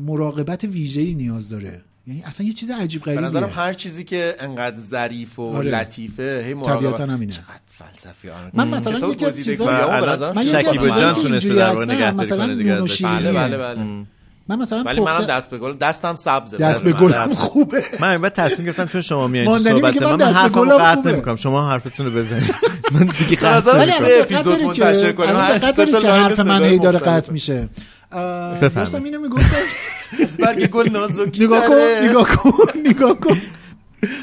مراقبت 0.05 0.63
ویژه‌ای 0.63 1.13
نیاز 1.13 1.49
داره 1.49 1.81
یعنی 2.07 2.23
اصلا 2.25 2.47
یه 2.47 2.53
چیز 2.53 2.69
عجیب 2.71 3.03
به 3.03 3.21
نظرم 3.21 3.49
هر 3.55 3.73
چیزی 3.73 4.03
که 4.03 4.35
انقدر 4.39 4.77
ظریف 4.77 5.39
و 5.39 5.41
آره. 5.41 5.69
لطیفه 5.81 6.43
هی 6.47 6.53
طبیعتاً 6.53 7.05
همینه. 7.05 7.31
چقدر 7.31 7.61
فلسفی 7.65 8.29
آره. 8.29 8.51
من 8.53 8.67
مثلا 8.67 9.09
یکی 9.09 9.25
از 9.25 9.43
چیزا- 9.43 10.33
من 10.35 10.41
یکی 10.41 10.51
شاید 10.51 10.67
از 10.67 10.75
شکیب 10.75 10.89
جان 10.89 11.13
تونسته 11.13 11.53
در 11.53 11.69
واقع 11.71 12.11
مثلا 12.11 12.47
کنه. 12.47 12.87
شیرینیه. 12.87 13.31
بله 13.31 13.31
بله 13.31 13.57
بله 13.57 14.05
من 14.49 14.55
مثلا 14.55 14.83
ولی 14.83 15.01
منم 15.01 15.25
دست 15.25 15.49
به 15.49 15.57
گل 15.57 15.73
دستم 15.77 16.15
سبزه 16.15 16.57
دست 16.57 16.83
به 16.83 16.93
من 16.93 16.99
گلم 16.99 17.33
خوبه 17.33 17.83
من 17.99 18.21
بعد 18.21 18.33
تصمیم 18.33 18.65
گرفتم 18.65 18.85
چون 18.85 19.01
شما 19.01 19.27
میایین 19.27 19.59
صحبت 19.59 20.01
من 20.01 20.09
من, 20.11 20.17
دست 20.17 20.41
به 20.41 20.49
گلم 20.49 20.77
قطع 20.77 20.95
خوبه. 20.95 21.11
نمی‌کنم 21.11 21.35
شما 21.35 21.69
حرفتون 21.69 22.05
رو 22.05 22.11
بزنید 22.11 22.55
من 22.93 23.05
دیگه 23.05 23.43
نمی‌کنم. 23.43 23.83
سه 23.83 24.19
اپیزود 24.21 24.61
منتشر 24.61 25.11
کنیم. 25.11 25.35
هر 25.35 25.59
سه 25.59 25.85
تا 25.85 25.99
حرف 25.99 26.39
من 26.39 26.63
هی 26.63 26.79
داره. 26.79 26.99
قطع 26.99 27.31
میشه. 27.31 27.69
داشتم 28.61 29.03
اینو 29.03 29.21
می‌گفتم 29.21 29.57
از 30.23 30.37
برگ 30.37 30.69
گل 30.69 30.89
نازک 30.89 31.41
نگاه 31.41 31.65
کن 31.65 31.75
نگاه 32.03 32.27
کن 32.27 32.51
نگاه 32.85 33.17
کن 33.17 33.37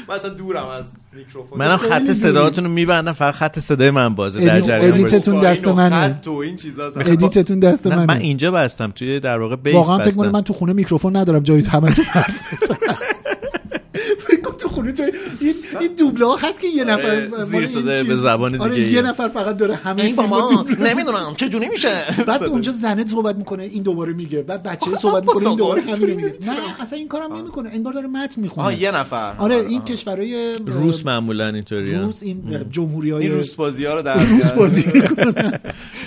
من 0.09 0.15
اصلا 0.15 0.29
دورم 0.29 0.67
از 0.67 0.93
میکروفون 1.13 1.59
منم 1.59 1.77
خط. 1.77 2.11
صداتون 2.13 2.63
رو 2.63 2.69
میبندم 2.69 3.11
فقط 3.11 3.33
خط 3.33 3.59
صدای 3.59 3.91
من 3.91 4.15
بازه 4.15 4.45
در 4.45 4.61
جریان 4.61 4.91
ادیت 4.91 5.01
باشید. 5.01 5.21
تون 5.21 5.41
دست 5.41 5.67
منه. 5.67 6.07
خط 6.07 6.27
و 6.27 6.31
این 6.31 6.55
چیزا 6.55 6.91
ادیتتون 6.95 7.59
دست 7.59 7.87
نه 7.87 7.95
من 7.95 8.05
منه 8.05 8.19
اینجا 8.19 8.51
بستم 8.51 8.91
توی 8.91 9.19
در 9.19 9.39
واقع 9.39 9.55
بیس 9.55 9.75
واقعا 9.75 9.99
فکر 9.99 10.15
کنم 10.15 10.31
من 10.31 10.41
تو 10.41 10.53
خونه 10.53 10.73
میکروفون 10.73 11.15
ندارم 11.15 11.43
جایی 11.43 11.63
همه 11.63 11.93
تو 11.93 12.01
حرف 12.01 12.53
بزنم 12.53 12.95
فکر 14.27 14.41
جای 14.83 15.11
این 15.39 15.53
این 15.79 15.95
دوبله 15.97 16.25
ها 16.25 16.35
هست 16.35 16.61
که 16.61 16.67
یه 16.67 16.83
نفر 16.83 17.29
آره، 17.33 17.65
زیر 17.65 18.03
به 18.03 18.15
زبان 18.15 18.61
آره 18.61 18.75
دیگه 18.75 18.87
یه 18.87 18.99
ایه. 18.99 19.01
نفر 19.01 19.27
فقط 19.29 19.57
داره 19.57 19.75
همه 19.75 20.03
این 20.03 20.15
دوبله. 20.15 20.93
نمی‌دونم 20.93 21.33
چه 21.35 21.49
جوری 21.49 21.67
میشه 21.67 21.89
بعد 22.27 22.43
اونجا 22.43 22.71
زنه 22.71 23.07
صحبت 23.07 23.35
می‌کنه 23.35 23.63
این 23.63 23.83
دوباره 23.83 24.13
میگه 24.13 24.41
بعد 24.41 24.63
بچه 24.63 24.95
صحبت 24.95 25.23
می‌کنه 25.23 25.47
این 25.47 25.57
دوباره 25.57 25.81
همین 25.81 26.09
میگه 26.09 26.33
نه 26.47 26.81
اصلا 26.81 26.99
این 26.99 27.07
کارم 27.07 27.33
نمی‌کنه 27.35 27.69
انگار 27.73 27.93
داره 27.93 28.07
متن 28.07 28.21
آه 28.21 28.37
می‌خونه 28.37 28.81
یه 28.81 28.91
نفر 28.91 29.33
آره 29.37 29.55
این. 29.55 29.81
کشورهای 29.85 30.55
روس 30.65 31.05
معمولا 31.05 31.47
اینطوریه 31.47 31.99
روس 31.99 32.23
این 32.23 32.65
جمهوری 32.71 33.11
های 33.11 33.27
روس 33.27 33.55
بازی 33.55 33.85
ها 33.85 33.95
رو 33.95 34.01
در 34.01 34.25
روس. 34.25 34.51
بازی 34.51 34.85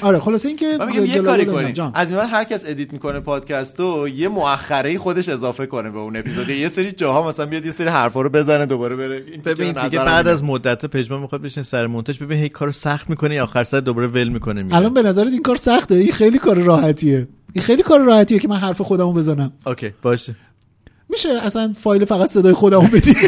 آره 0.02 0.20
خلاصه 0.20 0.48
اینکه 0.48 0.76
من 0.78 0.86
میگم 0.86 1.06
یه 1.06 1.18
کاری. 1.18 1.46
کنیم. 1.46 1.90
از 1.94 2.10
این 2.10 2.20
بعد 2.20 2.28
هر 2.32 2.44
کس 2.44 2.64
edit 2.66 2.92
می‌کنه 2.92 3.20
پادکستو 3.20 4.08
یه 4.08 4.28
مؤخره 4.28 4.98
خودش 4.98 5.28
اضافه 5.28 5.66
کنه 5.66 5.90
به 5.90 5.98
اون 5.98 6.16
اپیزود 6.16 6.48
یه 6.48 6.68
سری 6.68 6.92
جاها 6.92 7.28
مثلا 7.28 7.46
بیاد 7.46 7.66
یه 7.66 7.72
سری 7.72 7.88
حرفا 7.88 8.20
رو 8.20 8.30
بزنه 8.30 8.57
دوباره 8.66 8.96
بره. 8.96 9.22
این 9.32 9.42
ببین 9.42 9.72
دیگه 9.72 9.98
بعد. 9.98 10.28
از 10.28 10.44
مدت 10.44 10.86
پژمان 10.86 11.20
می‌خواد 11.20 11.42
بشین 11.42 11.62
سر 11.62 11.86
مونتاژ 11.86 12.18
ببین 12.18 12.38
هی 12.38 12.48
کارو 12.48 12.72
سخت 12.72 13.10
می‌کنه 13.10 13.34
یا 13.34 13.42
آخر 13.42 13.64
سر 13.64 13.80
دوباره 13.80 14.06
ول 14.06 14.28
می‌کنه 14.28 14.62
میره 14.62 14.76
الان 14.76 14.94
به 14.94 15.02
نظرت 15.02 15.32
این 15.32 15.42
کار 15.42 15.56
سخته؟ 15.56 15.94
این 15.94 16.12
خیلی 16.12 16.38
کار 16.38 16.56
راحتیه. 16.58 17.28
این 17.52 17.64
خیلی 17.64 17.82
کار 17.82 18.00
راحتیه 18.00 18.38
که 18.38 18.48
من 18.48 18.56
حرف 18.56 18.80
خودمو 18.80 19.12
بزنم. 19.12 19.52
okay 19.66 19.92
باشه. 20.02 20.34
میشه 21.08 21.28
اصلا 21.28 21.72
فایل 21.76 22.04
فقط 22.04 22.28
صدای 22.28 22.52
خودمو 22.52 22.88
بدی؟ 22.88 23.14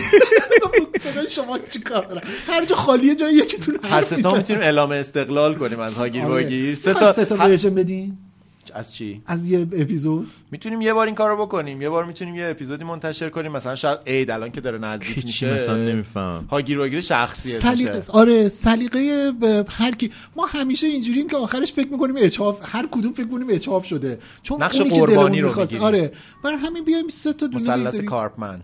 صدای 1.01 1.31
شما 1.31 1.59
چیکار 1.59 2.23
هر 2.47 2.65
جا 2.65 2.77
خالیه 2.77 3.15
جای 3.15 3.35
یکیتون 3.35 3.77
هر 3.83 4.03
سه 4.03 4.23
تا. 4.23 4.35
می‌تونیم 4.35 4.63
اعلام 4.63 4.93
استقلال 4.93 5.55
کنیم 5.55 5.81
از 5.81 5.95
هاگیر 5.95 6.25
آره. 6.25 6.33
واگیر 6.33 6.75
سه 6.75 6.95
تا 6.95 7.13
سه 7.13 7.25
تا 7.25 7.37
بدین؟ 7.71 8.19
از 8.75 8.95
چی؟ 8.95 9.23
از 9.27 9.45
یه 9.45 9.59
اپیزود؟ 9.61 10.29
می‌تونیم 10.51 10.81
یه 10.81 10.93
بار 10.93 11.07
این 11.07 11.15
کارو 11.15 11.37
بکنیم. 11.37 11.83
یه 11.83 11.89
بار 11.89 12.05
می‌تونیم 12.05 12.35
یه 12.35 12.47
اپیزودی 12.47 12.85
منتشر 12.85 13.29
کنیم. 13.29 13.53
مثلا 13.53 13.75
شاید 13.75 13.99
عید 14.07 14.31
الان 14.31 14.51
که 14.51 14.61
داره 14.61 14.79
نزدیک 14.79 15.25
میشه. 15.25 15.55
مثلا 15.55 15.77
نمیفهم. 15.77 16.47
هاگیر 16.51 16.79
واگیر 16.79 17.01
شخصی 17.01 17.59
سلیقه 17.59 17.91
اسمشه 17.91 18.13
آره 18.13 18.49
سلیقه 18.49 19.33
هر 19.69 19.95
کی. 19.95 20.11
ما 20.37 20.47
همیشه 20.47 20.87
اینجوریم 20.87 21.29
که 21.29 21.37
آخرش 21.37 21.73
فکر 21.73 21.89
می‌کنیم 21.89 22.15
اچاف 22.19 22.61
هر 22.63 22.89
کدوم 22.91 23.13
فکر 23.13 23.25
می‌کنیم 23.25 23.47
اچاف 23.51 23.87
شده. 23.87 24.19
چون 24.43 24.63
نقش 24.63 24.81
قربانی 24.81 25.41
رو 25.41 25.49
می‌خواست-. 25.49 25.75
آره. 25.75 26.13
برای 26.45 26.57
همین 26.57 26.85
بیایم 26.85 27.09
سه 27.09 27.33
تا 27.33 27.47
دونه 27.47 27.57
مثلث. 27.57 28.01
کارپمن. 28.01 28.61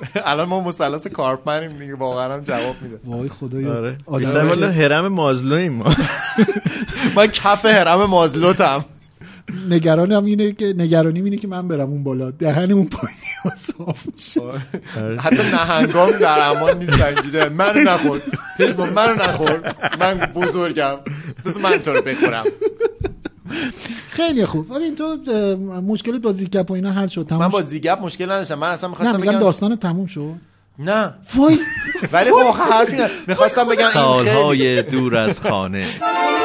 الان 0.24 0.48
ما 0.48 0.60
مثلث 0.60 1.06
کارپمنیم 1.06 1.68
دیگه 1.68 1.94
واقعا 1.94 2.34
هم 2.34 2.40
جواب 2.40 2.76
میده. 2.82 3.00
وای 3.04 3.28
خدایا. 3.28 3.74
آره. 3.76 3.98
آدم 4.06 4.18
بیشتر 4.24 4.40
که- 4.42 4.46
والا 4.48 4.70
هرم 4.70 5.08
مازلویم 5.08 5.72
ما. 5.72 5.96
من 7.16 7.26
کف 7.26 7.64
هرم 7.64 8.04
مازلوتم. 8.04 8.84
نگرانم 9.68 10.24
اینه 10.24 10.52
که 10.52 10.74
نگرانیم 10.78 11.24
اینه 11.24 11.36
که 11.36 11.48
من 11.48 11.68
برم 11.68 11.88
اون 11.90 12.04
بالا. 12.04 12.30
دهن 12.30 12.72
اون 12.72 12.86
پایینی 12.88 13.20
ها 13.44 13.52
صاف 13.54 13.98
میشه. 14.14 14.40
آره. 15.00 15.20
حتی 15.20 15.36
نهنگام 15.36 16.10
در 16.10 16.48
امان 16.50 16.78
نیستن 16.78 17.02
اینجوری 17.02 17.48
منو 17.48 17.80
نخور. 17.80 18.20
منو 18.96 19.14
نخور. 19.14 19.74
من 20.00 20.14
بزرگم. 20.34 20.96
بس 21.44 21.56
من 21.56 21.78
تو 21.78 21.92
رو 21.92 22.02
بخورم. 22.02 22.44
خیلی 24.10 24.46
خوب. 24.46 24.70
ولی 24.70 24.90
تو 24.90 25.16
مشکلت 25.86 26.20
با 26.20 26.32
زیگپ 26.32 26.70
و 26.70 26.74
اینا 26.74 26.92
حل 26.92 27.06
شد 27.06 27.32
من 27.32 27.48
با؟ 27.48 27.62
زیگپ 27.62 27.98
مشکل 28.02 28.24
نداشتم. 28.24 28.54
من 28.54 28.70
اصلا 28.70 28.88
می‌خواستم 28.88 29.20
میگم 29.20 29.32
بگم 29.32 29.40
داستان 29.40 29.76
تموم 29.76 30.06
شد. 30.06 30.34
نه. 30.78 31.14
وای. 31.36 31.58
ولی 32.12 32.30
واقعا 32.30 32.64
حرفی 32.64 32.96
نه 32.96 33.10
می‌خواستم 33.26 33.68
بگم 33.68 33.86
این 33.94 34.24
خیلی 34.24 34.82
دور 34.82 35.16
از 35.16 35.40
خانه. 35.40 35.84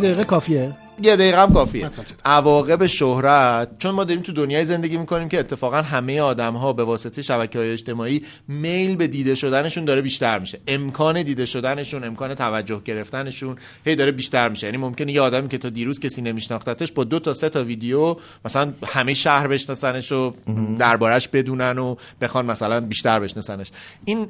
دقیقه 0.00 0.24
کافیه. 0.24 0.72
یه 1.02 1.16
دقیقه 1.16 1.42
هم 1.42 1.52
کافیه. 1.52 1.88
عواقب 2.24 2.86
شهرت 2.86 3.68
چون 3.78 3.90
ما 3.90 4.04
داریم 4.04 4.22
تو 4.22 4.32
دنیای 4.32 4.64
زندگی 4.64 4.96
می‌کنیم 4.96 5.28
که 5.28 5.38
اتفاقا 5.38 5.82
همه 5.82 6.20
آدم 6.20 6.54
ها 6.54 6.72
به 6.72 6.84
واسطه 6.84 7.22
شبکه 7.22 7.58
های 7.58 7.72
اجتماعی 7.72 8.22
میل 8.48 8.96
به 8.96 9.06
دیده 9.06 9.34
شدنشون 9.34 9.84
داره 9.84 10.02
بیشتر 10.02 10.38
میشه. 10.38 10.60
امکان 10.66 11.22
دیده 11.22 11.46
شدنشون 11.46 12.04
امکان 12.04 12.34
توجه 12.34 12.80
گرفتنشون 12.84 13.56
هی 13.84 13.96
داره 13.96 14.12
بیشتر 14.12 14.48
میشه. 14.48 14.66
یعنی 14.66 14.76
ممکنه 14.76 15.12
یه 15.12 15.20
آدمی 15.20 15.48
که 15.48 15.58
تا 15.58 15.68
دیروز 15.68 16.00
کسی 16.00 16.22
نمیشناختتش 16.22 16.92
با 16.92 17.04
دو 17.04 17.18
تا 17.18 17.34
سه 17.34 17.48
تا 17.48 17.64
ویدیو 17.64 18.16
مثلا 18.44 18.72
همه 18.86 19.14
شهر 19.14 19.46
بشناسنش 19.46 20.12
و 20.12 20.34
دربارش 20.78 21.28
بدونن 21.28 21.78
و 21.78 21.96
بخوان 22.20 22.46
مثلا 22.46 22.80
بیشتر 22.80 23.20
بشناسنش. 23.20 23.70
این 24.04 24.28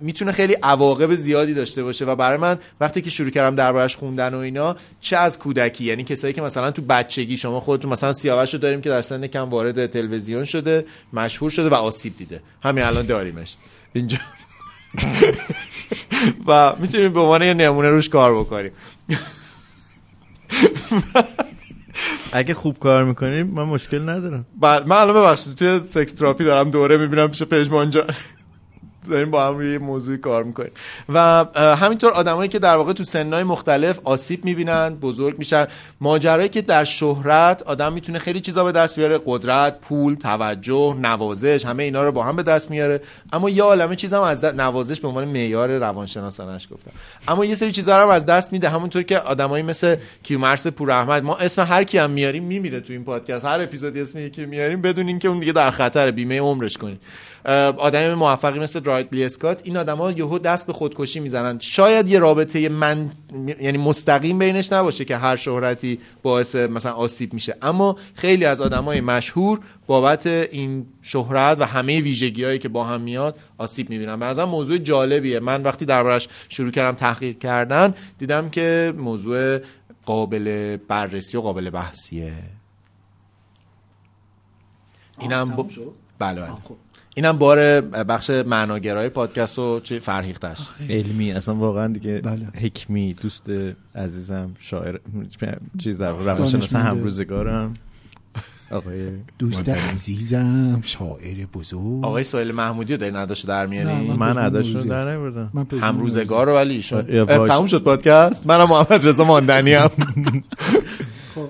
می‌تونه 0.00 0.32
خیلی 0.32 0.54
عواقب 0.62 1.14
زیادی 1.14 1.54
داشته 1.54 1.82
باشه 1.82 2.04
و 2.04 2.16
برای 2.16 2.38
من 2.38 2.58
وقتی 2.80 3.00
که 3.00 3.10
شروع 3.10 3.30
کردم 3.30 3.56
دربارش 3.56 3.96
خوندن 3.96 4.34
و 4.34 4.38
اینا 4.38 4.76
چه 5.00 5.16
از 5.16 5.38
کودکی؟ 5.38 5.84
یعنی 5.84 6.04
کسایی 6.06 6.34
که 6.34 6.42
مثلا 6.42 6.70
تو 6.70 6.82
بچگی 6.82 7.36
شما 7.36 7.60
خودتون 7.60 7.92
مثلا 7.92 8.12
سیاوش 8.12 8.54
رو 8.54 8.60
داریم 8.60 8.80
که 8.80 8.88
در 8.88 9.02
سن 9.02 9.26
کم 9.26 9.50
وارد 9.50 9.86
تلویزیون 9.86 10.44
شده 10.44 10.84
مشهور 11.12 11.50
شده 11.50 11.68
و 11.68 11.74
آسیب 11.74 12.16
دیده. 12.16 12.42
همین 12.62 12.84
الان 12.84 13.06
داریمش. 13.06 13.56
اینجا. 13.92 14.18
و 16.46 16.72
می‌تونیم 16.80 17.12
به 17.12 17.20
عنوان 17.20 17.42
یه 17.42 17.54
نمونه 17.54 17.88
روش 17.88 18.08
کار 18.08 18.40
بکنیم. 18.40 18.72
اگه 22.32 22.54
خوب 22.54 22.78
کار 22.78 23.04
می‌کنیم 23.04 23.46
من 23.46 23.62
مشکل 23.62 24.08
ندارم. 24.08 24.46
بعد 24.60 24.86
من 24.86 24.96
الان 24.96 25.16
ببخشید 25.16 25.54
توی 25.54 25.80
سکس 25.84 26.12
تراپی 26.12 26.44
دارم 26.44 26.70
دوره 26.70 26.96
می‌بینم 26.96 27.28
پیش 27.28 27.42
پژمان 27.42 27.90
جان 27.90 28.04
داریم 29.10 29.30
با 29.30 29.46
هم 29.46 29.56
روی 29.56 29.72
یه 29.72 29.78
موضوعی 29.78 30.18
کار 30.18 30.44
می‌کنیم. 30.44 30.70
و 31.08 31.44
همینطور 31.56 32.12
آدمایی 32.12 32.48
که 32.48 32.58
در 32.58 32.76
واقع 32.76 32.92
تو 32.92 33.04
سنهای 33.04 33.42
مختلف 33.42 34.00
آسیب 34.04 34.44
می‌بینن 34.44 34.94
بزرگ 34.94 35.38
میشن 35.38 35.66
ماجرایی 36.00 36.48
که 36.48 36.62
در 36.62 36.84
شهرت 36.84 37.62
آدم 37.62 37.92
می‌تونه 37.92 38.18
خیلی 38.18 38.40
چیزا 38.40 38.64
به 38.64 38.72
دست 38.72 38.96
بیاره 38.96 39.20
قدرت 39.26 39.80
پول 39.80 40.14
توجه 40.14 40.96
نوازش 41.00 41.64
همه 41.66 41.82
اینا 41.82 42.04
رو 42.04 42.12
با 42.12 42.22
هم 42.22 42.36
به 42.36 42.42
دست 42.42 42.70
میاره. 42.70 43.00
اما 43.32 43.50
یه 43.50 43.62
عالمه 43.62 43.96
چیزا 43.96 44.24
هم 44.24 44.30
از 44.30 44.40
دست 44.40 44.54
نوازش 44.54 45.00
به 45.00 45.08
عنوان 45.08 45.24
معیار 45.24 45.78
روانشناسانش 45.78 46.68
گفتم 46.72 46.90
اما 47.28 47.44
یه 47.44 47.54
سری 47.54 47.72
چیزا 47.72 48.02
هم 48.02 48.08
از 48.08 48.26
دست 48.26 48.52
میده. 48.52 48.68
همونطور 48.68 49.02
که 49.02 49.18
آدمایی 49.18 49.62
مثل 49.62 49.96
کیومرث 50.22 50.66
پوراحمد 50.66 51.22
ما 51.22 51.36
اسم 51.36 51.62
هر 51.62 51.84
کی 51.84 51.98
هم 51.98 52.10
میاریم 52.10 52.44
میمیره 52.44 52.80
تو 52.80 52.92
این 52.92 53.04
پادکست. 53.04 53.44
هر 53.44 53.60
اپیزودی 53.60 54.00
اسم 54.00 54.18
یکی 54.18 54.46
میاریم 54.46 54.82
بدونین 54.82 55.18
که 55.18 55.28
اون 55.28 55.40
دیگه 55.40 55.52
در 55.52 55.70
خطر 55.70 56.10
بیمه 56.10 56.40
عمرش 56.40 56.76
کنین 56.76 56.98
آدم 57.76 58.14
موفقی 58.14 58.58
مثل 58.58 58.84
رایتلی 58.84 59.24
اسکات 59.24 59.60
این 59.64 59.76
آدما 59.76 60.10
یهو 60.10 60.38
دست 60.38 60.66
به 60.66 60.72
خودکشی 60.72 61.20
می‌زنن. 61.20 61.58
شاید 61.58 62.08
یه 62.08 62.18
رابطه 62.18 62.68
من 62.68 63.10
یعنی 63.60 63.78
مستقیم 63.78 64.38
بینش 64.38 64.72
نباشه 64.72 65.04
که 65.04 65.16
هر 65.16 65.36
شهرتی 65.36 65.98
باعث 66.22 66.54
مثلا 66.54 66.92
آسیب 66.92 67.32
میشه. 67.32 67.56
اما 67.62 67.96
خیلی 68.14 68.44
از 68.44 68.60
آدمای 68.60 69.00
مشهور 69.00 69.60
بابت 69.86 70.26
این 70.26 70.86
شهرت 71.02 71.60
و 71.60 71.64
همه 71.64 72.00
ویژگی 72.00 72.44
هایی 72.44 72.58
که 72.58 72.68
با 72.68 72.84
هم 72.84 73.00
میاد 73.00 73.38
آسیب 73.58 73.90
می‌بینن. 73.90 74.16
به 74.16 74.26
نظرم 74.26 74.48
موضوع 74.48 74.78
جالبیه. 74.78 75.40
من 75.40 75.62
وقتی 75.62 75.84
دربارش 75.84 76.28
شروع 76.48 76.70
کردم 76.70 76.96
تحقیق 76.96 77.38
کردن 77.38 77.94
دیدم 78.18 78.50
که 78.50 78.94
موضوع 78.96 79.58
قابل 80.06 80.76
بررسی 80.88 81.36
و 81.36 81.40
قابل 81.40 81.70
بحثیه. 81.70 82.32
اینم 85.18 85.44
ب... 85.44 85.66
بله 86.18 86.40
بله. 86.40 86.50
خب. 86.50 86.76
اینم 87.18 87.38
بار 87.38 87.80
بخش 87.80 88.30
معناگرای 88.30 89.08
پادکست 89.08 89.58
و 89.58 89.80
چه 89.80 89.98
فرهیختش 89.98 90.58
علمی 90.90 91.32
اصلا 91.32 91.54
واقعا 91.54 91.92
دیگه 91.92 92.18
بله. 92.18 92.46
حکمی 92.54 93.14
دوست 93.14 93.50
عزیزم 93.94 94.50
شاعر 94.58 94.98
چیز 95.78 95.98
در 95.98 96.10
روانشناس 96.10 96.52
دانشمنده. 96.52 96.88
هم 96.88 97.02
روزگارم 97.02 97.74
آقای 98.70 99.08
دوست 99.38 99.68
عزیزم 99.68 100.80
شاعر 100.84 101.46
بزرگ 101.54 102.04
آقای 102.04 102.24
سهیل 102.24 102.52
محمودی 102.52 102.92
رو 102.92 102.98
داری 102.98 103.12
نداشته 103.12 103.48
در 103.48 103.66
میاری 103.66 104.08
نه، 104.08 104.16
من 104.16 104.38
عداش 104.38 104.74
رو 104.74 104.82
در. 104.82 105.10
نمیبردم 105.10 105.50
من 105.54 105.64
پژمان 105.64 105.82
هم 105.88 105.96
نوروزی. 105.96 106.18
روزگار 106.18 106.46
رو 106.46 106.54
ولی 106.54 106.74
ایشون. 106.74 107.26
تموم 107.26 107.66
شد 107.66 107.82
پادکست 107.82 108.46
منم 108.46 108.68
محمد 108.68 109.08
رضا 109.08 109.24
ماندنی 109.24 109.72
هم 109.72 109.88
خب. 111.34 111.48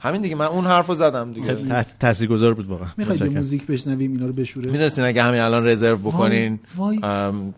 همین 0.00 0.22
دیگه 0.22 0.34
من 0.34 0.46
اون 0.46 0.64
حرف 0.64 0.86
رو 0.86 0.94
زدم 0.94 1.32
دیگه. 1.32 1.84
تاثیرگذار 2.00 2.54
بود 2.54 2.66
واقعا. 2.66 2.88
می‌خواید. 2.96 3.36
موزیک 3.36 3.66
بشنویم 3.66 4.12
اینا 4.12 4.26
رو 4.26 4.32
بشوره؟ 4.32 4.70
می‌دونستین 4.70 5.04
اگه 5.04 5.22
همین 5.22 5.40
الان 5.40 5.66
رزرو 5.66 5.96
بکنین 5.96 6.60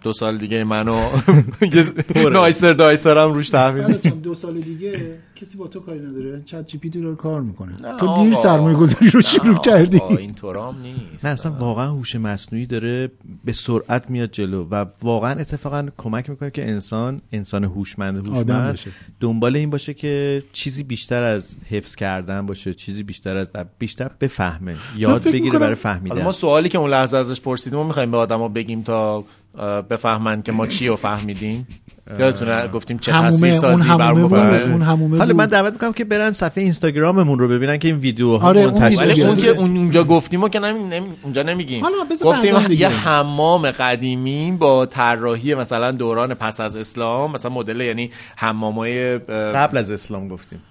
دو 0.01 0.13
سال 0.13 0.39
دیگه 0.39 0.65
منو 0.65 1.01
نایسر 2.33 2.73
دایسر 2.73 3.19
هم 3.19 3.33
روش 3.33 3.49
تحویل 3.49 3.99
چند 3.99 4.23
دو 4.23 4.35
سال 4.35 4.61
دیگه 4.61 5.19
کسی 5.37 5.59
با 5.59 5.67
تو 5.67 5.81
کاری 5.81 6.01
نداره. 6.01 6.43
چت 6.45 6.67
جی 6.67 6.79
پی 6.79 6.91
تی 6.91 7.01
داره 7.01 7.17
کار 7.17 7.41
می‌کنه. 7.41 7.73
نه 7.83 7.99
تو 7.99 8.25
دیر. 8.25 8.35
سرمایه 8.35 8.77
گذاری 8.77 9.11
رو 9.11 9.23
شروع 9.23 9.59
کردی. 9.59 9.99
آقا، 9.99 10.17
این 10.17 10.35
طورام 10.35 10.77
نیست. 10.83 11.25
نه 11.25 11.31
اصلا 11.31 11.53
واقعا 11.53 11.91
هوش 11.91 12.17
مصنوعی 12.17 12.67
داره 12.67 13.11
به 13.45 13.53
سرعت 13.53 14.11
میاد 14.11 14.31
جلو 14.31 14.67
و 14.71 14.87
واقعا 15.03 15.41
اتفاقا 15.41 15.89
کمک 15.97 16.31
می‌کنه 16.31 16.51
که 16.51 16.69
انسان 16.69 17.21
انسان 17.33 17.65
هوشمند 17.65 18.29
هوشمند. 18.29 18.79
دنبال 19.21 19.57
این 19.57 19.71
باشه 19.71 19.95
که 19.95 20.43
چیزی 20.53 20.83
بیشتر 20.83 21.23
از 21.23 21.57
حفظ 21.71 21.95
کردن 21.95 22.32
باشه 22.41 22.75
چیزی 22.75 23.03
بیشتر 23.03 23.37
از 23.37 23.53
بیشتر 23.79 24.11
بفهمه 24.21 24.77
یاد 24.97 25.23
بگیره 25.23 25.41
می‌کنم- 25.41 25.61
برای 25.61 25.75
فهمیدن 25.75 26.23
ما 26.23 26.33
سوالی 26.33 26.69
که 26.69 26.79
اون 26.79 26.91
لحظه 26.91 27.17
ازش 27.17 27.41
پرسیدیم 27.41 27.79
ما 27.79 27.85
می‌خوایم 27.85 28.11
به 28.11 28.17
آدما 28.17 28.49
بگیم 28.49 28.83
تا 28.83 29.25
بفهمن 29.91 30.43
که 30.43 30.53
ما 30.53 30.67
چی 30.67 30.89
رو 30.89 30.97
فهمیدیم 30.97 31.67
یادتونه 32.19 32.69
گفتیم 32.69 32.99
چه 32.99 33.13
تصویر 33.13 33.53
اون 33.53 33.61
سازی 33.61 33.83
همومه 33.83 33.99
برامون 33.99 34.23
بود 34.23 34.39
بکنه. 34.39 34.73
اون 34.73 34.83
همومه 34.83 35.19
حالا. 35.19 35.35
من 35.35 35.47
دعوت 35.47 35.73
می‌کنم 35.73 35.93
که 35.93 36.05
برن 36.05 36.33
صفحه 36.33 36.63
اینستاگراممون 36.63 37.39
رو 37.39 37.49
ببینن 37.49 37.79
که 37.79 37.89
این 37.89 37.97
ویدیو 37.97 38.37
ها 38.37 38.49
آره، 38.49 38.61
اون 38.61 38.75
منتشر 38.75 39.01
ولی 39.01 39.23
اون. 39.23 39.37
که 39.37 39.49
اون 39.49 39.77
اونجا 39.77 40.05
گفتیم 40.05 40.43
و 40.43 40.49
که 40.49 40.59
نمی... 40.59 40.79
نمی... 40.85 41.07
اونجا 41.23 41.43
نمیگیم 41.43 41.85
گفتیم 42.25 42.57
یه. 42.71 42.89
حمام 42.89 43.71
قدیمی 43.71 44.57
با 44.59 44.87
طراحی 44.87 45.55
مثلا 45.55 45.91
دوران 45.91 46.35
پس 46.35 46.61
از 46.61 46.77
اسلام 46.77 47.33
مثلا 47.33 47.51
مدل 47.51 47.81
یعنی 47.81 48.11
حمامای 48.37 49.19
قبل 49.19 49.77
از 49.77 49.91
اسلام 49.91 50.29
گفتیم 50.29 50.63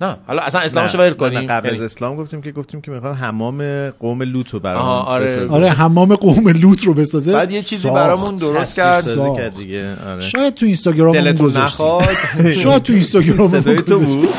نه. 0.00 0.16
حالا 0.26 0.42
اصلا 0.42 0.60
اسلامشو 0.60 0.98
نه، 0.98 1.04
ول 1.04 1.12
کنیم. 1.12 1.46
قبل 1.46 1.70
از 1.70 1.82
اسلام 1.82 2.16
گفتیم 2.16 2.42
که 2.42 2.52
گفتیم 2.52 2.80
که 2.80 2.90
می‌خوام 2.90 3.14
حمام 3.14 3.90
قوم 3.90 4.22
لوط 4.22 4.50
رو 4.50 4.60
برامون 4.60 4.88
آره. 4.88 5.24
بسازه. 5.24 5.54
آره 5.54 5.70
حمام 5.70 6.14
قوم 6.14 6.48
لوط 6.48 6.84
رو 6.84 6.94
بسازه. 6.94 7.32
بعد 7.32 7.50
یه 7.50 7.62
چیزی 7.62 7.82
ساخت. 7.82 7.94
برامون 7.94 8.36
درست 8.36 8.76
کرد. 8.76 9.36
کرد 9.36 9.56
دیگه 9.56 9.96
آره. 10.06 10.20
شاید 10.20 10.54
تو 10.54 10.66
اینستاگرام 10.66 11.12
دلتون 11.12 11.56
نخواد. 11.56 12.08
شاید 12.62 12.82
تو 12.82 12.92
اینستاگرام 12.92 13.48
صدای 13.48 13.82
تو 13.82 14.00
بود؟ 14.00 14.28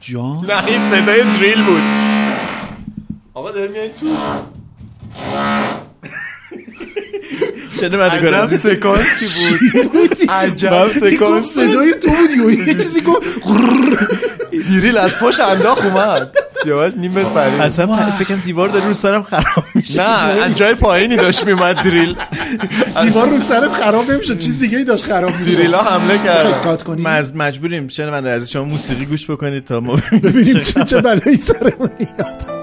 جان؟ 0.00 0.46
نه 0.48 0.66
این 0.66 0.80
صدای 0.90 1.22
دریل 1.22 1.62
بود. 1.64 1.82
آقا 3.34 3.50
داری 3.50 3.72
میای 3.72 3.88
تو؟ 3.88 4.06
شنه 7.80 7.98
عجب 8.02 8.46
سکانسی 8.46 9.54
بود. 9.72 10.18
عجب 10.28 10.88
سکانس 10.88 11.46
صدای 11.46 11.94
تو 11.94 12.08
بود 12.10 12.58
یه 12.68 12.74
چیزی 12.82 13.00
گفت. 13.00 13.26
دیریل 14.68 14.98
از 14.98 15.16
پشت 15.18 15.40
انداخ 15.40 15.84
اومد. 15.84 16.36
سیاوش 16.62 16.92
نیم 16.96 17.10
متر 17.12 17.28
پرید 17.28 17.60
اصلا 17.60 18.10
فکرم 18.18 18.42
دیوار 18.44 18.68
داره 18.68 18.86
رو 18.86 18.94
سرم 18.94 19.22
خراب 19.22 19.64
میشه. 19.74 20.00
نه 20.00 20.42
از 20.44 20.56
جای 20.56 20.74
پایینی 20.74 21.16
داشت 21.16 21.46
میومد 21.46 21.76
دریل 21.76 22.16
دیوار 23.02 23.28
رو 23.28 23.40
سرت 23.40 23.72
خراب 23.72 24.10
نمی‌شد 24.10 24.38
چیز 24.38 24.58
دیگه 24.58 24.78
ای 24.78 24.84
داشت 24.84 25.04
خراب 25.04 25.36
می‌شد. 25.36 25.54
دریلا 25.56 25.78
حمله 25.82 26.18
کرد. 26.24 26.62
کات 26.62 26.82
کنیم 26.82 27.04
مز- 27.08 27.32
مجبوریم. 27.36 27.88
من 27.98 28.26
از 28.26 28.50
شما 28.50 28.64
موسیقی 28.64 29.04
گوش 29.06 29.30
بکنید 29.30 29.64
تا 29.64 29.80
ما 29.80 29.94
ببینیم 29.96 30.20
ببینیم 30.22 30.60
چه 30.60 30.84
چه 30.84 31.00
بلایی 31.00 31.36
سرمون 31.36 31.90
میاد. 31.98 32.59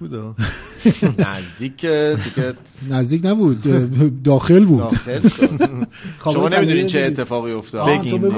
بود. 0.00 1.20
نزدیک 1.26 1.86
دیگه 2.24 2.54
نزدیک 2.90 3.24
نبود 3.24 3.62
داخل 4.24 4.64
بود 4.64 4.80
داخل 4.80 5.28
شد 5.28 5.60
خواب 6.18 6.34
شما 6.34 6.48
نمی‌دونین 6.48 6.86
چه. 6.86 7.00
اتفاقی 7.00 7.52
افتاد 7.52 7.88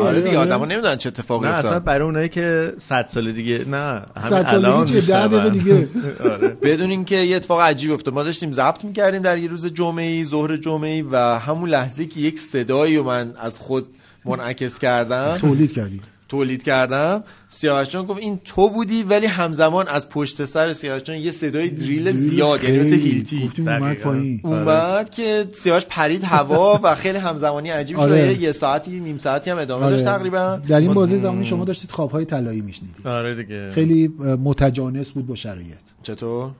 آره 0.00 0.20
دیگه. 0.20 0.38
آدما 0.38 0.64
نمی‌دونن 0.64 0.96
چه 0.96 1.08
اتفاقی 1.08 1.46
نه 1.46 1.52
اصلا 1.52 1.70
افتاد 1.70 1.84
برای 1.84 2.04
اونایی 2.04 2.28
که 2.28 2.72
100 2.78 3.06
سال 3.06 3.32
دیگه 3.32 3.64
نه 3.68 3.76
همین 4.16 4.46
الان 4.46 4.84
دیگه 4.84 5.02
چیه؟ 5.02 5.14
ده 5.14 5.26
دقیقه 5.28 5.50
میشنون. 5.50 5.78
دیگه 5.78 5.88
آره. 6.32 6.48
بدون 6.48 6.90
اینکه 6.90 7.16
یه 7.16 7.36
اتفاق 7.36 7.60
عجیب 7.60 7.92
افتاد 7.92 8.14
ما 8.14 8.22
داشتیم 8.22 8.52
ضبط 8.52 8.84
می‌کردیم 8.84 9.22
در 9.22 9.38
یه 9.38 9.48
روز 9.48 9.66
جمعه 9.66 10.24
ظهر 10.24 10.56
جمعه 10.56 11.04
و 11.10 11.16
همون 11.38 11.68
لحظه 11.68 12.06
که 12.06 12.20
یک 12.20 12.38
صدایی 12.38 12.96
رو 12.96 13.04
من 13.04 13.32
از 13.40 13.58
خود 13.58 13.86
منعکس 14.24 14.78
کردم 14.78 15.36
تولید 15.40 15.72
کردی 15.72 16.00
تولید 16.28 16.62
کردم. 16.62 17.24
سیاوش 17.48 17.88
جان 17.88 18.06
گفت 18.06 18.20
این 18.22 18.40
تو 18.44 18.70
بودی 18.70 19.02
ولی 19.02 19.26
همزمان 19.26 19.88
از 19.88 20.08
پشت 20.08 20.44
سر 20.44 20.72
سیاوش 20.72 21.02
جان 21.02 21.16
یه 21.16 21.30
صدای 21.30 21.70
دریل 21.70 22.12
زیاد 22.12 22.64
یعنی 22.64 22.78
مثل. 22.78 22.94
هیلتی. 22.96 23.50
اومد 23.58 23.96
اومد 24.42 25.10
که 25.10 25.44
سیاوش 25.52 25.86
پرید 25.88 26.24
هوا 26.24 26.80
و 26.82 26.94
خیلی 26.94 27.18
همزمانی 27.18 27.70
عجیب 27.70 27.98
آره. 28.00 28.18
یه- 28.32 28.42
یه 28.42 28.52
ساعتی 28.52 29.00
نیم 29.00 29.18
ساعتی 29.18 29.50
هم 29.50 29.58
ادامه 29.58 29.90
داشت 29.90 30.06
آره. 30.06 30.18
تقریبا. 30.18 30.60
در 30.68 30.80
این 30.80 30.94
بازی 30.94 31.18
زمانی 31.18 31.46
شما 31.46 31.64
داشتید 31.64 31.90
خوابهای 31.90 32.24
طلایی 32.24 32.60
میشنیدید. 32.60 33.06
آره 33.06 33.34
دیگه. 33.34 33.72
خیلی 33.72 34.08
متجانس 34.44 35.10
بود 35.10 35.26
با 35.26 35.34
شرایط. 35.34 35.66
چطور؟ 36.02 36.50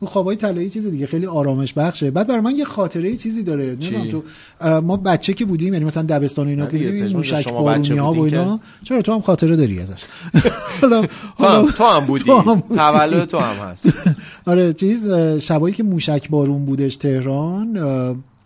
اون 0.00 0.10
خوابای 0.10 0.36
طلایی 0.36 0.70
چیز 0.70 0.86
دیگه 0.86 1.06
خیلی 1.06 1.26
آرامش 1.26 1.72
بخشه. 1.72 2.10
بعد 2.10 2.26
برای 2.26 2.40
من 2.40 2.56
یه 2.56 2.64
خاطره 2.64 3.16
چیزی 3.16 3.42
داره. 3.42 3.64
نمی‌دونم 3.64 4.10
تو 4.10 4.22
ما 4.80 4.96
بچه 4.96 5.32
که 5.32 5.44
بودیم 5.44 5.72
یعنی 5.72 5.84
مثلا 5.84 6.02
دبستان 6.02 6.46
و 6.46 6.50
اینا 6.50 6.66
که 6.66 6.78
بودیم 6.78 7.16
موشک 7.16 7.52
بارونی 7.52 7.98
ها 7.98 8.12
و 8.12 8.24
اینا. 8.24 8.60
چرا 8.84 9.02
تو 9.02 9.12
هم 9.12 9.20
خاطره 9.20 9.56
داری 9.56 9.80
ازش؟ 9.80 10.02
حالا 11.38 11.66
تو 11.76 11.84
هم, 11.84 12.06
بودی. 12.06 12.24
تولد 12.74 13.24
تو 13.24 13.38
هم 13.38 13.70
هست. 13.70 13.92
آره 14.46 14.72
چیز 14.72 15.10
شبایی 15.38 15.74
که 15.74 15.82
موشک 15.82 16.30
بارون 16.30 16.64
بودش 16.64 16.96
تهران 16.96 17.78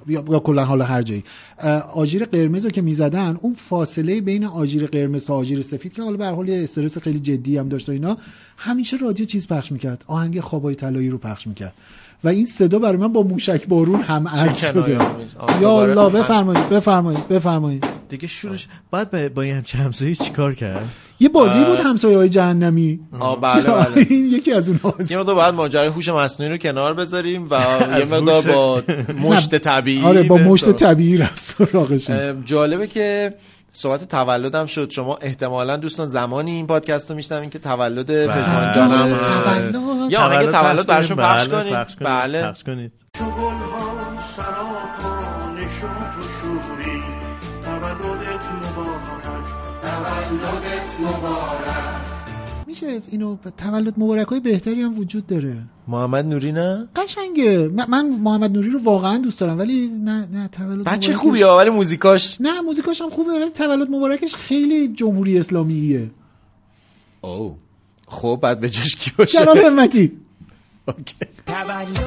یا, 0.09 0.25
یا 0.31 0.39
کلا 0.39 0.65
حالا 0.65 0.85
هر 0.85 1.03
جایی. 1.03 1.25
آژیر 1.93 2.25
قرمز 2.25 2.65
رو 2.65 2.71
که 2.71 2.83
می‌زدن 2.83 3.39
اون 3.41 3.55
فاصله 3.55 4.21
بین 4.21 4.45
آژیر 4.45 4.87
قرمز 4.87 5.27
تا 5.27 5.35
آژیر 5.35 5.63
سفید 5.63 5.93
که 5.93 6.03
حالا 6.03 6.17
به 6.17 6.27
حال 6.27 6.49
یه 6.49 6.63
استرس 6.63 6.99
خیلی 6.99 7.19
جدی 7.19 7.59
هم 7.59 7.69
داشت 7.69 7.89
و 7.89 7.93
اینا 7.93 8.17
همیشه 8.57 8.97
رادیو 8.97 9.27
چیز 9.27 9.49
پخش 9.49 9.73
می‌کرد. 9.73 10.05
آهنگ 10.07 10.41
خوابای 10.41 10.75
طلایی 10.75 11.09
رو 11.09 11.19
پخش 11.19 11.47
می‌کرد. 11.47 11.75
و 12.25 12.29
این 12.29 12.47
صدا 12.47 12.79
برای 12.79 12.97
من 12.97 13.13
با 13.13 13.23
موشک 13.23 13.67
بارون 13.67 14.01
هم 14.01 14.29
عرض 14.29 14.57
شده. 14.61 14.99
یا 15.61 15.83
الله 15.83 16.09
بفرمایید 16.21 16.69
بفرمایید 16.69 17.29
بفرمایید. 17.29 17.85
دیگه 18.09 18.27
شورش 18.27 18.69
بعد 18.91 19.35
با- 19.35 19.43
این 19.43 19.57
همچه 19.57 19.79
همسایی 19.79 20.15
چیکار 20.15 20.55
کرد؟ 20.55 20.89
یه 21.21 21.29
بازی 21.29 21.65
بود 21.65 21.79
همسایه 21.79 22.17
های 22.17 22.29
جهنمی. 22.29 23.01
آه 23.21 23.41
بله 23.41 23.63
بله. 23.85 24.07
این 24.11 24.27
یکی 24.27 24.53
از 24.53 24.69
اون 24.69 24.81
یه 25.11 25.19
مقدار 25.19 25.35
باید 25.35 25.55
ماجرای 25.55 25.89
هوش 25.89 26.09
مصنوعی 26.09 26.53
رو 26.53 26.59
کنار 26.59 26.95
بذاریم 26.95 27.47
و 27.51 27.55
یه 27.99 28.05
مقدار 28.05 28.43
با 28.43 28.83
مشت 29.23 29.55
طبیعی 29.59 30.05
آره 30.05 30.23
با 30.23 30.37
مشت. 30.37 30.73
طبیعی 30.73 31.17
رفت 31.17 31.41
سراغشون 31.41 32.45
جالبه 32.45 32.87
که 32.87 33.35
صحبت 33.73 34.09
تولدم 34.09 34.67
شد 34.67 34.91
شما 34.91 35.17
احتمالا 35.17 35.77
دوستان 35.77 36.07
زمانی 36.07 36.51
این 36.51 36.67
پادکست 36.67 37.11
رو 37.11 37.17
میشنوین 37.17 37.51
که 37.51 37.59
تولد 37.59 38.27
پژمان 38.27 38.73
جانم 38.75 39.05
بله. 39.05 39.73
تولد. 39.73 40.13
یا 40.13 40.21
آهنگ 40.21 40.47
تولد 40.47 40.87
پخش 40.87 41.13
براشون 41.13 41.17
کنید. 41.61 41.75
پخش 41.75 41.97
بله، 42.01 42.51
پخش 42.51 42.65
کنید. 42.65 42.93
بله 43.21 43.52
میشه 52.87 53.03
اینو 53.09 53.37
تولد 53.57 53.95
مبارک 53.97 54.27
های 54.27 54.41
بهتری 54.41 54.83
هم 54.83 54.99
وجود 54.99 55.27
داره. 55.27 55.57
محمد 55.89 56.27
نوری 56.27 56.53
نه؟ 56.53 56.89
قشنگه. 56.97 57.69
من- 57.89 58.09
محمد 58.11 58.53
نوری 58.53 58.71
رو 58.71 58.79
واقعا 58.83 59.19
دوست 59.19 59.41
دارم 59.41 59.59
ولی 59.59 59.87
نه 59.89 60.29
نه 60.33 60.49
تولد 60.49 60.85
بچه 60.85 61.13
مبارک- 61.13 61.17
خوبی 61.21 61.43
ها 61.43 61.57
ولی 61.57 61.71
موزیکاش 61.71 62.37
نه 62.41 62.61
موزیکاش 62.61 63.01
هم 63.01 63.11
خوبه 63.11 63.33
ولی 63.33 63.51
تولد 63.51 63.91
مبارکش 63.91 64.35
خیلی 64.35 64.89
جمهوری 64.89 65.39
اسلامیه. 65.39 66.11
او 67.21 67.57
خب 68.09 68.39
بعد 68.43 68.61
به 68.61 68.71
جاش 68.71 68.97
کی 68.97 69.11
باشه؟ 69.19 69.39
جلال 69.39 69.59
همتی 69.59 70.13
تولد 71.47 71.99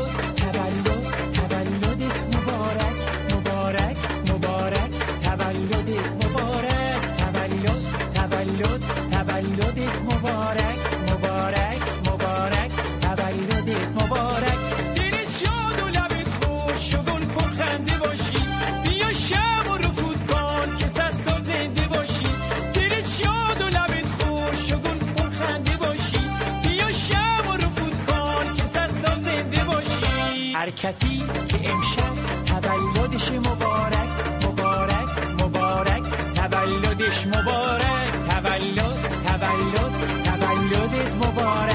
کسی 30.76 31.24
که 31.48 31.58
امشب 31.70 32.14
تولدش 32.46 33.32
مبارک 33.32 34.10
مبارک 34.44 35.10
مبارک. 35.42 36.04
تولدش 36.36 37.28
مبارک 37.28 38.12
تولد 38.30 38.98
تولد 39.26 39.94
تولدت 40.24 41.16
مبارک. 41.16 41.75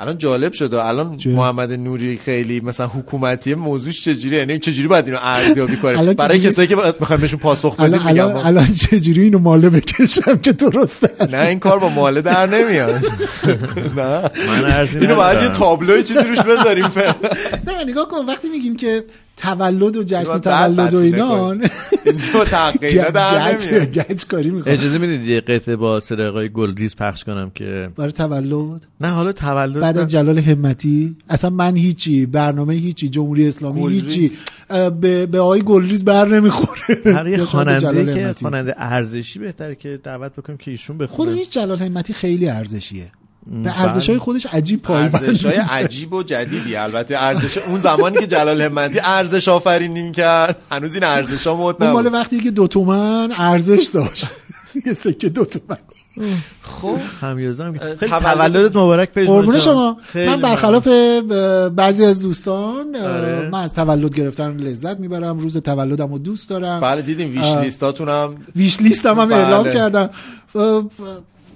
الان 0.00 0.18
جالب 0.18 0.52
شد. 0.52 0.74
و 0.74 0.78
الان 0.78 1.16
چه؟ 1.16 1.30
محمد 1.30 1.72
نوری 1.72 2.16
خیلی 2.24 2.60
مثلا 2.60 2.86
حکومتی 2.86 3.54
موضوعش 3.54 4.04
چجوریه؟ 4.04 4.38
یعنی 4.38 4.58
چجوری 4.58 4.88
باید 4.88 5.06
اینو 5.06 5.18
ارزیابی 5.22 5.76
کنیم 5.76 5.98
الان 5.98 6.14
برای 6.14 6.38
چجوری- 6.38 6.52
کسایی 6.52 6.68
که 6.68 6.76
می‌خوایم 7.00 7.20
بهشون 7.20 7.38
پاسخ 7.38 7.74
الان 7.78 7.98
بدیم 7.98 8.12
میگم 8.12 8.24
الان 8.24 8.32
ما- 8.42 8.42
الان 8.48 8.66
چجوری 8.66 9.22
اینو 9.22 9.38
ماله 9.38 9.70
بکشم 9.70 10.38
که 10.38 10.52
درسته؟ 10.52 11.10
نه 11.32 11.46
این 11.46 11.58
کار 11.58 11.78
با 11.78 11.88
ماله 11.88 12.22
در 12.22 12.46
نمیاد. 12.46 12.94
نه. 13.96 14.30
من 14.62 14.88
اینو 15.00 15.14
باید 15.16 15.42
یه. 15.42 15.48
تابلوی 15.48 16.02
چیزی 16.02 16.20
روش 16.20 16.38
بذاریم. 16.40 16.84
نه 17.66 17.84
نگاه 17.86 18.08
کن 18.08 18.26
وقتی 18.26 18.48
میگیم 18.48 18.76
که 18.76 19.04
تولد 19.40 19.96
و 19.96 20.02
جشن 20.02 20.38
تولد 20.38 20.78
و 20.78 20.82
بدبینه 20.82 21.16
اینا 21.16 21.50
اینو 22.04 22.44
تحقیقا 22.50 23.10
در 23.14 23.54
گچ 23.54 23.66
نمیاد. 23.66 23.92
گچ 23.92 24.24
کاری 24.24 24.50
می‌کنه 24.50 24.72
اجازه 24.72 24.98
می‌دید 24.98 25.28
یه 25.28 25.40
قطعه 25.40 25.76
با 25.76 26.00
صدای 26.00 26.48
گلریز 26.48 26.96
پخش 26.96 27.24
کنم 27.24 27.50
که 27.54 27.88
برای 27.96 28.12
تولد؟ 28.12 28.86
نه 29.00 29.08
حالا 29.08 29.32
تولد 29.32 29.80
بعد. 29.80 29.98
از 29.98 30.06
جلال 30.06 30.38
همتی؟ 30.38 31.16
اصلا 31.28 31.50
من 31.50 31.76
هیچی 31.76 32.26
برنامه 32.26 32.74
هیچی 32.74 33.08
جمهوری 33.08 33.48
اسلامی. 33.48 33.88
هیچی. 33.88 34.30
به 35.00 35.26
به 35.26 35.40
آقای 35.40 35.62
گلریز 35.62 36.04
بر 36.04 36.28
نمی‌خوره. 36.28 37.14
هر 37.14 37.26
یه 37.28 37.44
خواننده 37.44 38.14
که. 38.14 38.34
خواننده 38.40 38.74
ارزشی 38.76 39.38
بهتره 39.38 39.74
که 39.74 40.00
دعوت 40.04 40.32
بکنیم 40.32 40.58
که 40.58 40.70
ایشون 40.70 40.96
خود 40.96 41.08
بخونه 41.08 41.32
هیچ 41.32 41.50
جلال 41.50 41.78
همتی 41.78 42.12
خیلی 42.12 42.48
ارزشیه. 42.48 43.12
به 43.46 43.82
ارزش 43.82 44.08
های 44.10 44.18
خودش 44.18 44.46
عجیب 44.46 44.82
پایبند 44.82 45.24
ارزش 45.24 45.46
های. 45.46 45.56
عجیب 45.56 46.12
و 46.12 46.22
جدیدی 46.22 46.76
البته 46.76 47.18
ارزش 47.18 47.58
اون 47.58 47.80
زمانی 47.80 48.18
که 48.18 48.26
جلال 48.26 48.62
همتی 48.62 49.00
ارزش 49.04 49.48
آفرینی 49.48 50.02
می‌کرد 50.02 50.56
هنوز 50.70 50.94
این 50.94 51.04
ارزش 51.04 51.46
ها 51.46 51.54
مد 51.54 51.82
اون 51.82 51.92
مال 51.92 52.02
نبود 52.06 52.14
وقتی 52.14 52.40
که 52.40 52.50
دو 52.50 52.66
تومن 52.66 53.32
ارزش 53.38 53.90
داشت 53.94 54.30
یه 54.86 54.92
سکه 54.92 55.28
دو 55.28 55.44
تومن 55.44 55.78
خب 56.62 56.96
اه، 57.82 57.96
خیلی 57.96 58.10
تولد- 58.12 58.34
تولدت 58.34 58.76
مبارک 58.76 59.12
پژمان 59.12 59.36
قربون. 59.40 59.58
شما 59.60 59.96
من 60.14 60.40
برخلاف 60.40 60.88
بعضی 61.76 62.04
از 62.04 62.22
دوستان 62.22 62.96
آره. 62.96 63.48
من 63.52 63.62
از 63.62 63.74
تولد 63.74 64.14
گرفتن 64.14 64.56
لذت 64.56 64.98
می‌برم 65.00 65.38
روز 65.38 65.56
تولدم 65.56 66.12
رو 66.12 66.18
دوست 66.18 66.50
دارم 66.50 66.80
بله 66.80 67.02
دیدیم 67.02 67.28
ویش 67.30 67.40
اه. 67.40 67.62
لیستاتون 67.62 68.08
هم 68.08 68.36
ویش 68.56 68.80
لیستم 68.80 69.20
هم 69.20 69.28
بله. 69.28 69.36
اعلام 69.36 69.70
کردم 69.70 70.10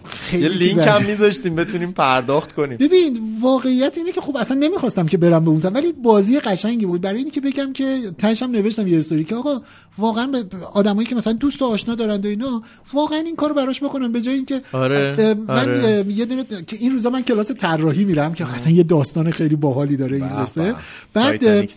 خیلی 0.05 0.43
یه 0.43 0.49
لینک. 0.49 0.89
هم 0.89 1.05
میذاشتیم 1.05 1.55
بتونیم 1.55 1.93
پرداخت 1.93 2.53
کنیم 2.53 2.79
ببین 2.79 3.21
واقعیت 3.41 3.99
اینه 3.99 4.13
که 4.13 4.21
خب 4.21 4.37
اصلا 4.37 4.57
نمی‌خواستم 4.57 5.07
که 5.07 5.17
برم 5.17 5.45
به 5.45 5.51
اون 5.51 5.61
ولی 5.61 5.93
بازی 5.93 6.41
قشنگی 6.41 6.87
بود 6.87 7.01
برای 7.01 7.19
اینکه 7.19 7.35
که 7.35 7.41
بگم 7.41 7.73
که 7.73 7.99
تهش 8.19 8.43
هم 8.43 8.51
نوشتم 8.51 8.87
یه 8.87 8.99
استوری 8.99 9.25
که 9.25 9.35
آقا 9.35 9.61
واقعا 9.99 10.27
به 10.27 10.45
آدمایی 10.73 11.09
که 11.09 11.15
مثلا 11.15 11.33
دوست 11.33 11.63
و 11.63 11.65
آشنا 11.65 11.95
دارند 11.95 12.27
و 12.27 12.29
اینا 12.29 12.63
واقعا 12.93 13.19
این 13.19 13.37
کارو 13.37 13.55
براش 13.55 13.83
بکنن 13.83 14.13
به 14.13 14.21
جای 14.21 14.35
اینکه 14.35 14.63
آره، 14.73 15.35
من 15.49 15.59
آره. 15.59 16.05
یه 16.09 16.25
دونه 16.25 16.45
که 16.45 16.77
این 16.77 16.93
روزا 16.93 17.11
من 17.11 17.23
کلاس 17.23 17.51
طراحی 17.53 18.05
میرم 18.05 18.35
که 18.35 18.55
اصلا 18.55 18.73
یه 18.73 18.83
داستان 18.83 19.31
خیلی 19.31 19.57
باحالی 19.57 19.97
داره 19.97 20.17
این. 20.17 20.75
بعد 21.15 21.69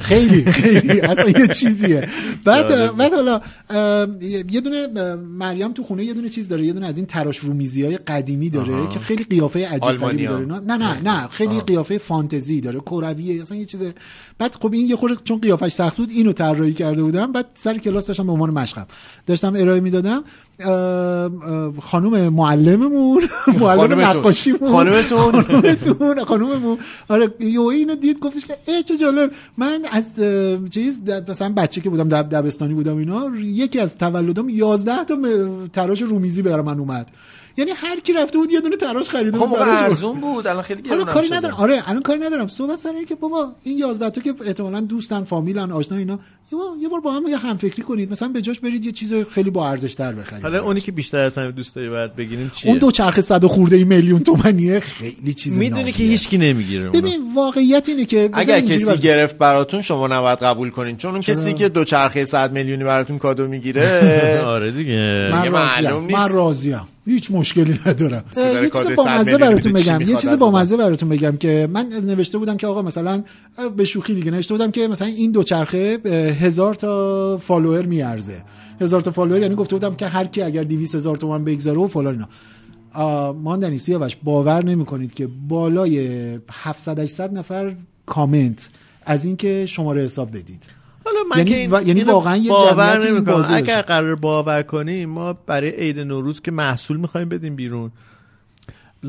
خیلی 0.00 0.44
خیلی. 0.52 1.00
اصلا 1.00 1.28
یه 1.28 1.46
چیزیه. 1.46 2.08
بعد. 2.44 2.96
بعد 2.96 3.12
حالا 3.14 3.40
یه 4.50 4.60
دونه 4.60 4.86
مریم 5.16 5.72
تو 5.72 5.82
خونه 5.84 6.04
یه 6.04 6.14
دونه 6.14 6.28
چیز 6.28 6.48
داره. 6.48 6.64
یه 6.66 6.72
دونه 6.72 6.86
از 6.86 6.96
این 6.96 7.06
تراش 7.06 7.38
رومیزی 7.38 7.82
های 7.84 7.96
قدیمی 7.96 8.50
داره. 8.50 8.88
که 8.88 8.98
خیلی 8.98 9.24
قیافه 9.24 9.66
عجیب 9.68 9.96
غریبی. 9.96 10.26
داره. 10.26 10.44
نه 10.44 10.76
نه 10.76 11.02
نه, 11.02 11.28
خیلی 11.28 11.60
قیافه 11.60 11.98
فانتزی 11.98 12.60
داره. 12.60 12.80
کرویه 12.80 13.42
اصلا 13.42 13.56
یه 13.58 13.64
چیز 13.64 13.82
بعد 14.38 14.54
خب 14.60 14.72
این 14.72 14.86
یه 14.86 14.96
خورده 14.96 15.16
چون 15.24 15.38
قیافش 15.38 15.72
سخت 15.72 15.96
بود 15.96 16.10
اینو 16.10 16.32
طراحی 16.32 16.72
کرده 16.72 17.02
بودم. 17.02 17.32
بعد 17.32 17.46
سر 17.54 17.78
کلاس 17.78 18.06
داشتم 18.06 18.26
به 18.26 18.32
عنوان 18.32 18.50
مشقم. 18.50 18.86
داشتم 19.26 19.54
ارائه 19.56 19.80
می‌دادم. 19.80 20.24
خانم 21.80 22.28
معلممون 22.28 23.22
معلم. 23.60 24.00
نقاشیمون 24.00 24.70
خانومتون. 24.72 25.42
خانومتون 25.42 26.24
خانوممون 26.24 26.78
آره 27.08 27.34
یه 27.40 27.60
اینو 27.60 27.94
دید 27.94 28.18
گفتش 28.18 28.46
که 28.46 28.56
ای 28.68 28.82
چه 28.82 28.96
جالب 28.96 29.30
من 29.58 29.80
از 29.92 30.20
چیز 30.70 31.00
مثلا 31.28 31.52
بچه 31.56 31.80
که 31.80 31.90
بودم 31.90 32.08
دب 32.08 32.28
دبستانی 32.28 32.74
بودم 32.74 32.96
اینا 32.96 33.30
یکی 33.36 33.80
از 33.80 33.98
تولدام 33.98 34.48
11 34.48 35.04
تا 35.04 35.16
تراش 35.72 36.02
رومیزی 36.02 36.42
برای 36.42 36.62
من 36.62 36.78
اومد 36.78 37.10
یعنی 37.56 37.70
هر 37.70 38.00
کی 38.00 38.12
رفته 38.12 38.38
بود 38.38 38.52
یه 38.52 38.60
دونه 38.60 38.76
تراش 38.76 39.10
خریده 39.10 39.38
خب 39.38 39.46
بود. 39.48 39.58
ارزون 39.60 40.20
بود 40.20 40.46
الان 40.46 40.62
خیلی 40.62 40.82
گرون 40.82 41.04
کاری. 41.04 41.28
ندارم 41.32 41.54
آره 41.54 41.82
الان 41.86 42.02
کاری 42.02 42.20
ندارم 42.20 42.48
صحبت 42.48 42.78
سر 42.78 42.92
که 43.08 43.14
بابا 43.14 43.52
این 43.62 43.78
11 43.78 44.10
تا 44.10 44.20
که 44.20 44.34
احتمالاً 44.44 44.80
دوستن 44.80 45.24
فامیلن 45.24 45.72
آشنا 45.72 45.98
اینا 45.98 46.18
یه 46.54 46.60
بار, 46.60 46.76
یه 46.80 46.88
بار 46.88 47.00
با 47.00 47.12
هم 47.12 47.28
یه 47.28 47.36
همفکری 47.36 47.82
کنید 47.82 48.10
مثلا 48.12 48.28
به 48.28 48.42
جاش 48.42 48.60
برید 48.60 48.84
یه 48.84 48.92
چیز 48.92 49.12
خیلی 49.30 49.50
با 49.50 49.68
ارزش 49.68 49.94
تر 49.94 50.12
بخرید 50.12 50.42
حالا 50.42 50.64
اونی 50.64 50.80
که 50.80 50.92
بیشتر 50.92 51.18
از 51.18 51.38
همه 51.38 51.52
دوست 51.52 51.74
داری 51.74 51.88
باید 51.88 52.16
بگیریم 52.16 52.50
چیه 52.54 52.70
اون 52.70 52.78
دو 52.78 52.90
چرخ 52.90 53.20
صد 53.20 53.44
و 53.44 53.48
خورده 53.48 53.84
میلیون 53.84 54.20
تومنیه 54.20 54.80
خیلی 54.80 55.34
چیز 55.34 55.58
می‌دونی. 55.58 55.92
که 55.92 56.04
هیچکی 56.04 56.38
نمی‌گیره. 56.38 56.90
ببین 56.90 57.34
واقعیت 57.34 57.88
اینه 57.88 58.04
که 58.04 58.30
اگر 58.32 58.60
کسی 58.60 58.84
باشه. 58.84 59.00
گرفت 59.00 59.38
براتون 59.38 59.82
شما 59.82 60.06
نباید 60.06 60.38
قبول 60.38 60.70
کنین 60.70 60.96
چون 60.96 61.10
اون 61.10 61.20
کسی 61.20 61.52
که 61.52 61.68
دو 61.68 61.84
چرخه 61.84 62.24
100 62.24 62.52
میلیونی 62.52 62.84
براتون 62.84 63.18
کادو 63.18 63.48
می‌گیره 63.48 64.00
آره 64.44 64.72
دیگه 64.72 65.28
من 65.32 65.48
معلوم 65.48 66.04
نیست. 66.04 66.18
من 66.18 66.28
راضیم 66.28 66.80
هیچ 67.06 67.30
مشکلی 67.30 67.80
ندارم 67.86 68.24
یه 68.36 68.68
چیز 68.68 68.82
100 68.82 68.94
با 68.96 69.04
مزه 69.04 69.38
براتون 69.38 69.72
بگم 69.72 70.00
یه 70.00 70.16
چیز 70.16 70.30
با؟ 70.30 70.50
مزه 70.50 70.76
براتون 70.76 71.08
بگم 71.08 71.36
که 71.36 71.68
من 71.72 71.88
نوشته 71.88 72.38
بودم 72.38 72.56
که 72.56 72.66
آقا 72.66 72.82
مثلا 72.82 73.22
به 73.76 73.84
شوخی 73.84 74.14
دیگه 74.14 74.30
نوشته 74.30 74.54
بودم 74.54 74.70
که 74.70 74.88
مثلا 74.88 75.08
این 75.08 75.30
دوچرخه 75.30 75.98
اه، 76.04 76.12
هزار 76.44 76.74
تا 76.74 77.36
follower 77.36 77.86
می‌ارزه 77.86 78.42
هزار 78.80 79.00
تا 79.00 79.10
follower 79.10 79.38
یعنی 79.40 79.54
گفته 79.54 79.76
بودم 79.76 79.94
که 79.94 80.06
هر 80.06 80.24
کی 80.24 80.42
اگر 80.42 80.64
200 80.64 80.94
هزار 80.94 81.16
تومان 81.16 81.44
بگذاره 81.44 81.78
و 81.78 81.86
فلان 81.86 82.14
اینا 82.14 83.32
ماندنی 83.32 83.78
سیاوش 83.78 84.16
باور 84.22 84.64
نمی‌کنید 84.64 85.14
که 85.14 85.28
بالای 85.48 86.38
700 86.52 86.98
800 86.98 87.32
نفر 87.38 87.74
کامنت 88.06 88.68
از 89.06 89.24
اینکه 89.24 89.66
شماره 89.66 90.04
حساب 90.04 90.28
بدید 90.36 90.66
حالا 91.04 91.18
من 91.30 91.38
یعنی 91.38 91.50
که 91.50 91.56
این 91.56 91.70
و- 91.70 91.82
یعنی 91.86 92.02
واقعا 92.02 92.36
یه 92.36 92.50
باور 92.50 93.08
نمی‌کنم. 93.10 93.34
بازی 93.34 93.54
اگر. 93.54 93.82
قرار 93.82 94.14
باور 94.14 94.62
کنیم 94.62 95.08
ما 95.10 95.32
برای 95.32 95.70
عید 95.70 95.98
نوروز 96.00 96.40
که 96.40 96.50
محصول 96.50 96.96
می‌خوایم 96.96 97.28
بدیم 97.28 97.56
بیرون 97.56 97.90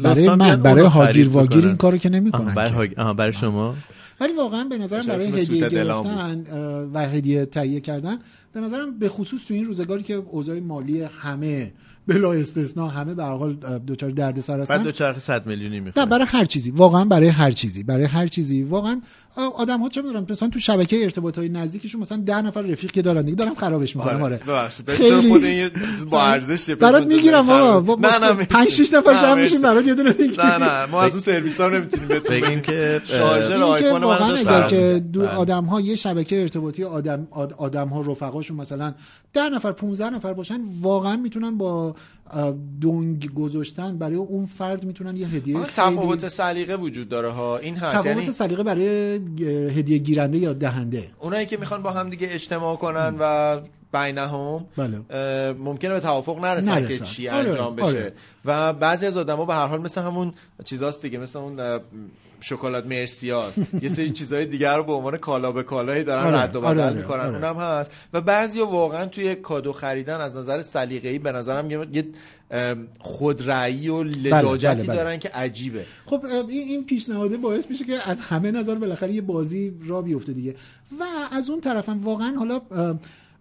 برای 0.04 0.30
من 0.30 0.56
برای 0.56 0.86
هاگیر 0.86 1.30
واگیر. 1.30 1.68
این 1.68 1.78
کارو 1.78 1.98
که 1.98 2.10
نمی‌کنن 2.10 2.56
برای, 2.56 2.88
برای 3.18 3.34
شما. 3.34 3.76
ولی 4.20 4.34
واقعا 4.34 4.64
به 4.64 4.78
نظرم 4.78 5.06
برای 5.06 5.28
هدیه 5.28 5.70
گرفتن 5.70 6.46
و 6.94 7.00
هدیه 7.00 7.46
تهیه 7.46 7.80
کردن 7.80 8.18
به 8.54 8.62
نظرم 8.62 9.00
به 9.00 9.10
خصوص 9.10 9.46
تو 9.48 9.54
این 9.54 9.66
روزگاری 9.66 10.04
که 10.04 10.14
اوضاع 10.14 10.60
مالی 10.60 11.02
همه 11.02 11.72
بلا 12.08 12.34
استثنا 12.34 12.88
همه 12.88 13.14
به 13.14 13.24
هر 13.24 13.36
حال 13.36 13.58
اه، 13.64 13.80
دچار 13.80 14.10
دردسر 14.10 14.54
بعد 14.54 14.62
هستن. 14.62 14.84
دو 14.84 14.92
چرخ 14.92 15.20
100 15.20 15.48
میلیونی 15.48 15.80
نه 15.80 15.86
می‌خواد 15.86 16.10
برای 16.10 16.26
هر 16.26 16.46
چیزی. 16.46 16.72
واقعا 16.72 17.06
برای 17.06 17.28
هر 17.28 17.52
چیزی. 17.52 17.84
برای 17.84 18.06
هر 18.06 18.28
چیزی. 18.28 18.64
واقعا 18.64 19.02
آدم 19.36 19.80
ها 19.82 19.90
چه 19.90 20.02
می‌دونم 20.02 20.26
مثلا 20.30 20.50
تو 20.50 20.60
شبکه 20.60 21.04
ارتباط 21.04 21.38
های 21.38 21.50
نزدیکشون 21.50 22.02
مثلا 22.02 22.18
ده 22.26 22.42
نفر 22.42 22.62
رفیق 22.62 22.92
که 22.92 23.02
دارن 23.02 23.22
دیگه 23.22 23.36
دارم 23.38 23.56
خرابش 23.56 23.96
می‌کنم 23.96 24.22
آره 24.24 24.38
ببخشید 24.48 24.90
خیلی- 24.90 25.30
خود 25.30 25.44
این 25.44 25.58
یه 25.58 25.70
چیز 25.96 26.10
با 26.10 26.22
ارزشه 26.22 26.76
برات 26.76 27.08
می‌گیرم 27.08 27.50
آقا 27.50 27.96
نه 27.96 28.20
نه 28.20 28.32
مرسی. 28.34 28.46
پنج 28.46 28.70
شش 28.70 28.94
نفر 28.94 29.14
نه، 29.14 29.22
جمع. 29.22 29.42
میشیم 29.42 29.62
برات 29.62 29.88
یه 29.88 29.94
دونه 29.94 30.10
می‌گیریم. 30.20 30.42
نه 30.42 30.58
نه 30.58 30.86
ما 30.86 31.02
از 31.02 31.12
اون 31.12 31.20
سرویس 31.20 31.62
ها 31.62 31.70
نمی‌تونیم 31.70 32.08
بهتون 32.08 32.42
بگیم 32.42 32.62
که 32.62 33.02
شارژر 33.06 33.54
آیفون 33.64 34.04
من 34.04 34.18
داشت 34.18 34.44
که 34.44 34.54
می‌کرد. 34.54 35.12
دو 35.12 35.20
بله. 35.22 35.30
آدم 35.30 35.66
ها 35.66 35.82
یه 35.82 35.96
شبکه 35.96 36.42
ارتباطی 36.42 36.84
آدم 36.84 37.28
آد- 37.32 37.54
آدم 37.58 37.88
ها 37.88 38.02
رفقاشون 38.02 38.58
مثلا 38.58 38.94
ده 39.34 39.50
نفر 39.50 39.72
15 39.72 40.10
نفر 40.10 40.34
باشن 40.34 40.60
واقعا 40.82 41.16
می‌تونن 41.16 41.58
با 41.58 41.96
دونگ 42.82 43.34
گذاشتن 43.34 43.98
برای 43.98 44.16
اون 44.16 44.46
فرد 44.46 44.84
می‌تونن 44.84 45.16
یه 45.16 45.28
هدیه 45.28 45.58
خیلی- 45.58 45.72
تفاوت 45.76 46.28
سلیقه 46.28 46.76
وجود 46.76 47.10
داره 47.10 47.30
ها 47.30 47.58
این 47.58 47.76
هست 47.76 48.06
یعنی 48.06 48.22
تفاوت 48.22 48.36
سلیقه 48.36 48.64
برای 48.64 49.16
هدیه 49.70 49.98
گیرنده 49.98 50.38
یا 50.38 50.54
دهنده 50.54 51.08
اونایی 51.20 51.46
که 51.46 51.58
می‌خوان 51.58 51.82
با 51.84 51.92
هم 51.92 52.10
دیگه 52.10 52.28
اجتماع 52.32 52.76
کنن 52.76 53.16
و 53.20 53.60
بینهم 53.94 54.66
بله. 54.78 55.00
ممکنه 55.52 55.94
به 55.94 56.00
توافق 56.00 56.40
نرسن, 56.40 56.72
نرسن. 56.72 56.88
که 56.88 57.00
چی 57.00 57.30
آره، 57.30 57.48
انجام 57.48 57.76
بشه 57.76 57.88
آره. 57.88 58.14
و 58.46 58.74
بعضی 58.74 59.06
از 59.06 59.18
آدما 59.18 59.46
به 59.46 59.54
هر 59.54 59.68
حال 59.68 59.82
مثل 59.82 60.02
همون 60.02 60.34
چیزاست 60.66 61.02
دیگه 61.02 61.18
مثل 61.18 61.40
اون 61.40 61.60
شکلات 62.46 62.86
مرسیاست 62.86 63.62
یه 63.82 63.90
سری 63.90 64.10
چیزهای 64.10 64.46
دیگر 64.46 64.78
رو 64.78 64.84
به 64.84 64.94
عنوان 64.94 65.18
کالا 65.18 65.52
به 65.52 65.64
کالایی 65.64 66.04
دارن 66.04 66.24
آره، 66.24 66.42
رد 66.42 66.56
و 66.56 66.66
آره، 66.66 66.76
بدل 66.76 66.84
آره، 66.84 66.98
می‌کنن. 66.98 67.20
آره. 67.20 67.36
اونم 67.36 67.56
هست. 67.58 67.92
و 68.14 68.22
بعضی 68.22 68.60
واقعا 68.60 69.06
توی 69.06 69.36
کادو 69.36 69.74
خریدن 69.74 70.22
از 70.22 70.38
نظر 70.38 70.62
سلیقه‌ای 70.62 71.20
به 71.20 71.32
نظرم 71.32 71.72
یه- 71.72 72.06
خودرأیی 73.00 73.90
و 73.90 74.04
لجاجتی 74.04 74.76
بله، 74.76 74.88
بله. 74.88 74.96
دارن 74.96 75.18
که 75.18 75.30
عجیبه. 75.30 75.86
خب 76.06 76.26
این 76.26 76.68
این 76.68 76.86
پیشنهاده 76.86 77.38
باعث 77.38 77.70
میشه 77.70 77.86
که 77.86 78.10
از 78.10 78.22
همه 78.22 78.52
نظر 78.52 78.76
بالاخره 78.76 79.14
یه 79.14 79.22
بازی 79.22 79.74
را 79.88 80.02
بیفته 80.02 80.34
دیگه. 80.34 80.56
و 81.00 81.04
از 81.32 81.50
اون 81.50 81.62
طرفم 81.62 82.04
واقعا 82.04 82.36
حالا 82.38 82.62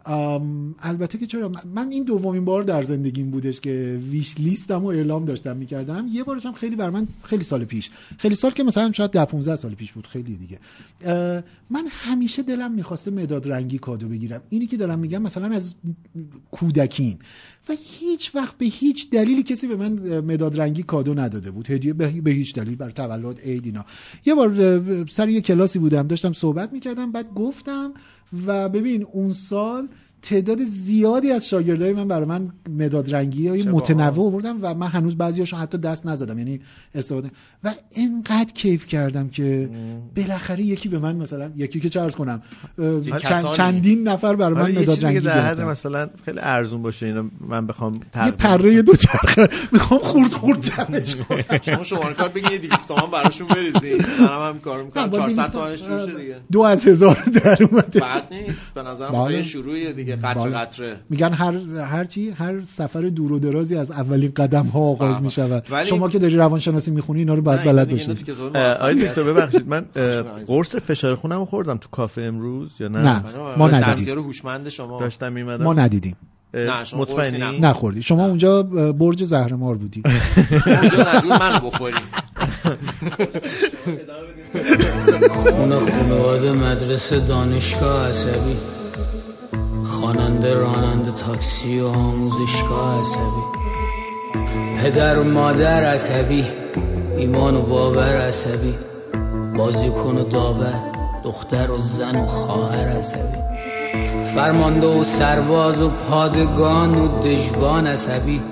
البته 0.06 1.18
که 1.18 1.26
چرا 1.26 1.52
من 1.74 1.90
این 1.90 2.04
دومین 2.04 2.44
بار 2.44 2.62
در 2.62 2.82
زندگیم 2.82 3.30
بودش 3.30 3.60
که 3.60 4.00
ویش 4.10 4.34
لیستم 4.38 4.84
و 4.84 4.86
اعلام 4.86 5.24
داشتم 5.24 5.56
می‌کردم. 5.56 6.06
یه 6.12 6.24
بارش 6.24 6.46
هم 6.46 6.52
خیلی 6.52 6.76
بر 6.76 6.90
من 6.90 7.08
خیلی 7.22 7.44
سال 7.44 7.64
پیش 7.64 7.90
خیلی 8.18 8.34
سال 8.34 8.50
که 8.50 8.62
مثلا 8.62 8.92
شاید 8.92 9.10
10 9.10 9.24
15 9.24 9.56
سال 9.56 9.74
پیش 9.74 9.92
بود 9.92 10.06
خیلی 10.06 10.36
دیگه. 10.36 10.58
من 11.70 11.84
همیشه 11.88 12.42
دلم 12.42 12.72
می‌خواسته 12.72 13.10
مداد 13.10 13.52
رنگی 13.52 13.78
کادو 13.78 14.08
بگیرم. 14.08 14.42
اینی 14.48 14.66
که 14.66 14.76
دارم 14.76 14.98
میگم 14.98 15.22
مثلا 15.22 15.56
از 15.56 15.74
کودکیم. 16.50 17.18
و 17.68 17.72
هیچ 17.84 18.34
وقت 18.34 18.58
به 18.58 18.66
هیچ 18.66 19.10
دلیلی 19.10 19.42
کسی 19.42 19.66
به 19.66 19.76
من 19.76 20.20
مداد 20.20 20.60
رنگی 20.60 20.82
کادو 20.82 21.14
نداده 21.14 21.50
بود. 21.50 21.70
هدیه 21.70 21.92
به 21.92 22.30
هیچ 22.30 22.54
دلیل 22.54 22.76
بر 22.76 22.90
تولد 22.90 23.40
عید 23.40 23.66
اینا. 23.66 23.84
یه 24.26 24.34
بار 24.34 25.06
سر 25.06 25.28
یه 25.28 25.40
کلاسی 25.40 25.78
بودم 25.78 26.06
داشتم 26.06 26.32
صحبت 26.32 26.72
می‌کردم 26.72 27.12
بعد 27.12 27.34
گفتم 27.34 27.94
و 28.46 28.68
ببین 28.68 29.02
اون 29.02 29.32
سال 29.32 29.88
تعداد 30.24 30.64
زیادی 30.64 31.32
از 31.32 31.48
شاگردای 31.48 31.92
من 31.92 32.08
برای 32.08 32.24
من 32.26 32.48
مداد 32.70 33.14
رنگی 33.14 33.48
های 33.48 33.62
متنوع 33.62 34.26
آوردم 34.26 34.58
و 34.62 34.74
من 34.74 34.86
هنوز 34.86 35.16
بعضیاشو 35.16 35.56
حتی 35.56 35.78
دست 35.78 36.06
نزدم 36.06 36.38
یعنی 36.38 36.60
استفاده. 36.94 37.30
و 37.64 37.74
انقدر 37.96 38.52
کیف 38.54 38.86
کردم 38.86 39.28
که 39.28 39.70
بالاخره 40.16 40.62
یکی 40.62 40.88
به 40.88 40.98
من 40.98 41.16
مثلا 41.16 41.50
یکی 41.56 41.80
که 41.80 42.00
عرض 42.00 42.16
کنم 42.16 42.42
چند. 43.22 43.50
چندین 43.52 44.08
نفر 44.08 44.36
برای 44.36 44.54
من 44.54 44.60
آره، 44.62 44.80
مداد 44.80 45.04
رنگی 45.04 45.20
در 45.20 45.40
حد 45.40 45.46
گرفتن. 45.46 45.64
مثلا 45.70 46.10
خیلی 46.24 46.38
ارزون 46.42 46.82
باشه 46.82 47.06
اینا 47.06 47.24
من 47.48 47.66
بخوام 47.66 47.92
یه 48.26 48.30
پره 48.30 48.82
دو 48.82 48.92
چرخه 48.96 49.48
می‌خوام 49.72 50.00
خورد 50.00 50.32
خورد 50.32 50.60
جمعش 50.60 51.16
کنم. 51.28 51.42
شما 51.62 51.82
شماره 51.82 52.14
کارت 52.14 52.32
بگین 52.32 52.50
یه 52.52 52.58
200 52.58 52.88
تومن 52.88 53.10
براشون 53.10 53.46
بریزین. 53.46 54.04
منم 54.20 54.42
هم 54.54 54.58
کار 54.58 54.82
می‌کنم. 54.82 55.06
با 55.10 55.18
400 55.18 55.36
دویست- 55.36 55.52
تومنش 55.52 55.82
جوشه 56.06 56.18
دیگه. 56.18 56.36
دو 56.52 56.60
از 56.60 56.86
هزار 56.86 57.22
در 57.44 57.62
اومده. 57.64 58.00
بعد 58.00 58.34
نیست. 58.34 58.74
به 58.74 58.82
نظرم 58.82 59.08
بله. 59.12 59.18
موقع 59.18 59.42
شروعیه 59.42 59.92
دیگه. 59.92 60.13
دیگه 60.16 60.34
بالا. 60.34 60.58
قطره 60.58 60.96
میگن 61.10 61.32
هر 61.32 61.52
هر 61.84 62.04
چی 62.04 62.30
هر 62.30 62.62
سفر 62.64 63.00
دور 63.00 63.32
و 63.32 63.38
درازی 63.38 63.76
از 63.76 63.90
اولین 63.90 64.32
قدم 64.36 64.66
ها 64.66 64.80
آغاز 64.80 65.14
بله. 65.14 65.24
می 65.24 65.30
شود 65.30 65.66
ولی- 65.70 65.86
شما 65.88 66.08
که 66.08 66.18
داری 66.18 66.36
روانشناسی 66.36 66.90
می‌خونی 66.90 67.18
اینا 67.18 67.34
رو 67.34 67.42
نه، 67.42 67.48
اینا 67.50 67.72
بلد 67.72 67.90
موفقیت. 67.92 68.56
آقای 68.56 68.94
دکتر 68.94 69.22
ببخشید 69.22 69.68
من. 69.68 69.84
قرص 70.46 70.76
فشار 70.76 71.14
خونم 71.16 71.38
رو 71.38 71.44
خوردم 71.44 71.76
تو 71.76 71.88
کافه 71.90 72.22
امروز 72.22 72.80
یا 72.80 72.88
نه 72.88 72.98
نه. 73.02 73.20
بله، 73.22 73.38
ما 73.58 73.68
بله، 73.68 73.74
ندیدیم. 73.76 73.92
دستیار 73.94 74.18
هوشمند 74.18 74.68
شما 74.68 75.00
داشتم 75.00 75.32
میمدم 75.32 75.64
ما 75.64 75.74
ندیدیم 75.74 76.16
نه، 76.54 76.84
شما 76.84 77.04
قرصی 77.04 77.36
مطمئنی. 77.36 77.60
نخوردی 77.60 78.02
شما 78.02 78.26
اونجا 78.26 78.62
برج 78.92 79.24
زهرمار 79.24 79.76
بودی 79.76 80.02
اونجا 80.66 81.14
نزدیک 81.14 81.32
منو 81.32 81.70
بخوریم 81.70 81.94
خونه 85.50 85.78
خانواده 85.78 86.52
مدرسه 86.52 87.20
دانشگاه 87.20 88.08
عصبی 88.08 88.56
خواننده 89.84 90.54
راننده 90.54 91.12
تاکسی 91.12 91.80
و 91.80 91.86
آموزشگاه 91.86 93.00
عصبی. 93.00 93.44
پدر 94.82 95.18
و 95.18 95.24
مادر 95.24 95.84
عصبی 95.84 96.44
ایمان 97.16 97.56
و 97.56 97.62
باور 97.62 98.16
عصبی. 98.16 98.74
بازیکن 99.56 100.18
و 100.18 100.24
داور 100.24 100.74
دختر 101.24 101.70
و 101.70 101.80
زن 101.80 102.16
و 102.16 102.26
خواهر 102.26 102.88
عصبی. 102.88 103.38
فرمانده 104.34 104.86
و 104.86 105.04
سرباز 105.04 105.82
و 105.82 105.88
پادگان 105.88 106.98
و 106.98 107.22
دژبان 107.22 107.86
عصبی. 107.86 108.42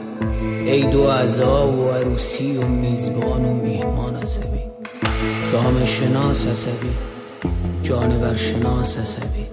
عید 0.66 0.94
و 0.94 1.10
عزا 1.10 1.68
و 1.68 1.90
عروسی 1.90 2.56
و 2.56 2.66
میزبان 2.66 3.44
و 3.44 3.54
میهمان 3.54 4.16
عصبی. 4.16 4.60
جامعه 5.52 5.84
شناس 5.84 6.46
عصبی 6.46 6.90
جانور 7.82 8.36
شناس 8.36 8.98
عصبی. 8.98 9.51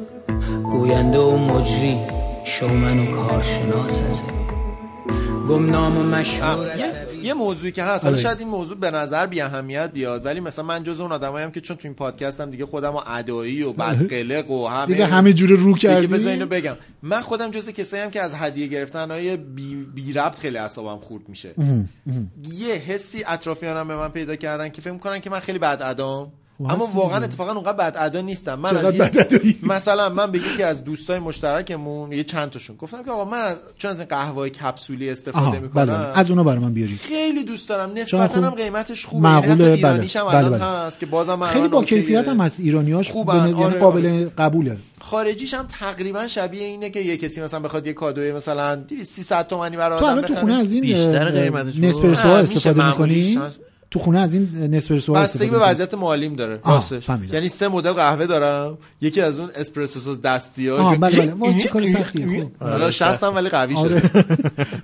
گوینده 0.71 1.19
و 1.19 1.37
مجری 1.37 1.97
شومن 2.43 2.99
و 2.99 3.11
کارشناس 3.11 4.01
عصبی 4.01 4.31
گمنام 5.47 5.97
و 5.97 6.03
مشهور 6.03 6.71
یه, 7.23 7.33
موضوعی 7.33 7.71
که 7.71 7.83
هست. 7.83 8.03
حالا 8.03 8.15
آره. 8.15 8.23
شاید 8.23 8.39
این 8.39 8.47
موضوع 8.47 8.77
به 8.77 8.91
نظر 8.91 9.25
بی 9.25 9.41
اهمیت 9.41 9.91
بیاد 9.91 10.25
ولی 10.25 10.39
مثلا 10.39 10.65
من 10.65 10.83
جز 10.83 10.99
اون 10.99 11.11
آدمایی 11.11 11.51
که 11.51 11.61
چون 11.61 11.77
تو 11.77 11.87
این 11.87 11.93
پادکست 11.93 12.41
هم 12.41 12.51
دیگه 12.51 12.65
خودم 12.65 12.95
و 12.95 13.01
ادایی 13.07 13.63
و 13.63 13.73
بدقلق 13.73 14.51
و 14.51 14.67
همه 14.67 14.85
دیگه 14.85 15.05
همه 15.05 15.33
جوره 15.33 15.55
رو 15.55 15.73
دیگه 15.73 15.79
کردی؟ 15.79 16.07
بذار 16.07 16.31
اینو 16.31 16.45
بگم. 16.45 16.75
من 17.03 17.21
خودم 17.21 17.51
جز 17.51 17.69
کسایی 17.69 18.03
هم 18.03 18.11
که 18.11 18.21
از 18.21 18.35
هدیه 18.35 18.67
گرفتن 18.67 19.11
های 19.11 19.37
بی, 19.37 19.75
بی 19.75 20.13
ربط 20.13 20.39
خیلی 20.39 20.57
اعصابم 20.57 20.99
خورد 20.99 21.29
میشه. 21.29 21.53
یه 22.57 22.73
حسی 22.73 23.23
اطرافیانم 23.27 23.87
به 23.87 23.95
من 23.95 24.09
پیدا 24.09 24.35
کردن 24.35 24.69
که 24.69 24.81
فکر 24.81 24.93
می‌کنن 24.93 25.19
که 25.19 25.29
من 25.29 25.39
خیلی 25.39 25.59
بد 25.59 25.81
ادام 25.81 26.31
اما 26.59 26.85
واقعا. 26.93 27.23
اتفاقا 27.23 27.51
اونقدر 27.51 27.73
بد 27.73 27.95
ادا 27.99 28.21
نیستم 28.21 28.59
من 28.59 28.77
از 28.77 28.95
یه-؟ 28.95 29.55
مثلا 29.63 30.09
من 30.09 30.31
به 30.31 30.37
یکی 30.37 30.63
از 30.63 30.83
دوستای 30.83 31.19
مشترکمون 31.19 32.11
یه 32.11 32.23
چند 32.23 32.49
تاشون 32.49 32.75
گفتم 32.75 33.03
که 33.03 33.11
آقا 33.11 33.25
من 33.25 33.37
از- 33.37 33.57
چون 33.77 33.91
از 33.91 33.99
این 33.99 34.07
قهوه 34.09 34.49
کپسولی 34.49 35.09
استفاده 35.09 35.49
بله 35.49 35.59
می‌کنم 35.59 35.85
بله. 35.85 36.19
از 36.19 36.29
اونا 36.29 36.43
برای 36.43 36.59
من 36.59 36.73
بیاری 36.73 36.93
خیلی 36.95 37.43
دوست 37.43 37.69
دارم 37.69 37.91
نسبتا 37.95 38.27
خوب 38.27 38.43
هم 38.43 38.49
قیمتش 38.49 39.05
خوبه 39.05 39.23
معقوله، 39.23 39.49
یعنی 39.49 39.63
بله. 39.63 39.73
ایرانیش 39.75 40.15
هم 40.15 40.25
بله، 40.25 40.35
الان 40.35 40.51
بله. 40.51 40.63
هست 40.63 40.99
که 40.99 41.05
بازم 41.05 41.35
من 41.35 41.47
خیلی 41.47 41.59
الان 41.59 41.71
با. 41.71 41.83
کیفیت 41.83 42.27
هم 42.27 42.41
از 42.41 42.59
ایرانیاش 42.59 43.11
خوبن. 43.11 43.43
به- 43.43 43.49
یعنی 43.49 43.63
آره، 43.63 43.79
قابل 43.79 44.29
قبوله 44.37 44.77
خارجیش 45.01 45.53
هم 45.53 45.65
تقریبا 45.67 46.27
شبیه 46.27 46.63
اینه 46.63 46.89
که 46.89 46.99
یه 46.99 47.17
کسی 47.17 47.41
مثلا 47.41 47.59
بخواد 47.59 47.87
یه 47.87 47.93
کادوی 47.93 48.31
مثلا 48.31 48.79
300 49.05 49.47
تومانی 49.47 49.77
برای 49.77 49.99
تو 49.99 50.05
آدم 50.05 50.11
الان 50.13 50.25
تو 50.27 50.33
بخره. 50.33 50.41
خونه 50.41 50.53
از 50.53 50.73
این 50.73 50.81
بیشتر 50.81 51.29
قیمتش. 51.29 51.77
نسپرسو 51.77 52.27
استفاده 52.27 52.87
می‌کنی. 52.87 53.39
تو 53.91 53.99
خونه 53.99 54.19
از 54.19 54.33
این 54.33 54.49
نسپرسو 54.71 55.13
بستگی 55.13 55.45
استفاده 55.45 55.65
به؟ 55.65 55.71
وضعیت 55.71 55.93
مالیم 55.93 56.35
داره. 56.35 56.59
راستش. 56.65 57.09
یعنی 57.33 57.47
سه 57.47 57.67
مدل 57.67 57.91
قهوه 57.91 58.25
دارم. 58.27 58.77
یکی 59.01 59.21
از 59.21 59.39
اون 59.39 59.49
اسپرسو 59.55 60.15
دستی 60.15 60.69
آه، 60.69 60.81
ها 60.81 60.95
بله 60.95 61.17
بله. 61.17 61.33
وای 61.33 61.61
چه 61.61 61.69
کار 61.69 61.85
سختیه. 61.85 62.39
خوب 62.41 62.51
حالا 62.59 62.91
شستم 62.91 63.35
ولی 63.35 63.49
قوی 63.49 63.75
آره. 63.75 63.99
شده. 63.99 64.11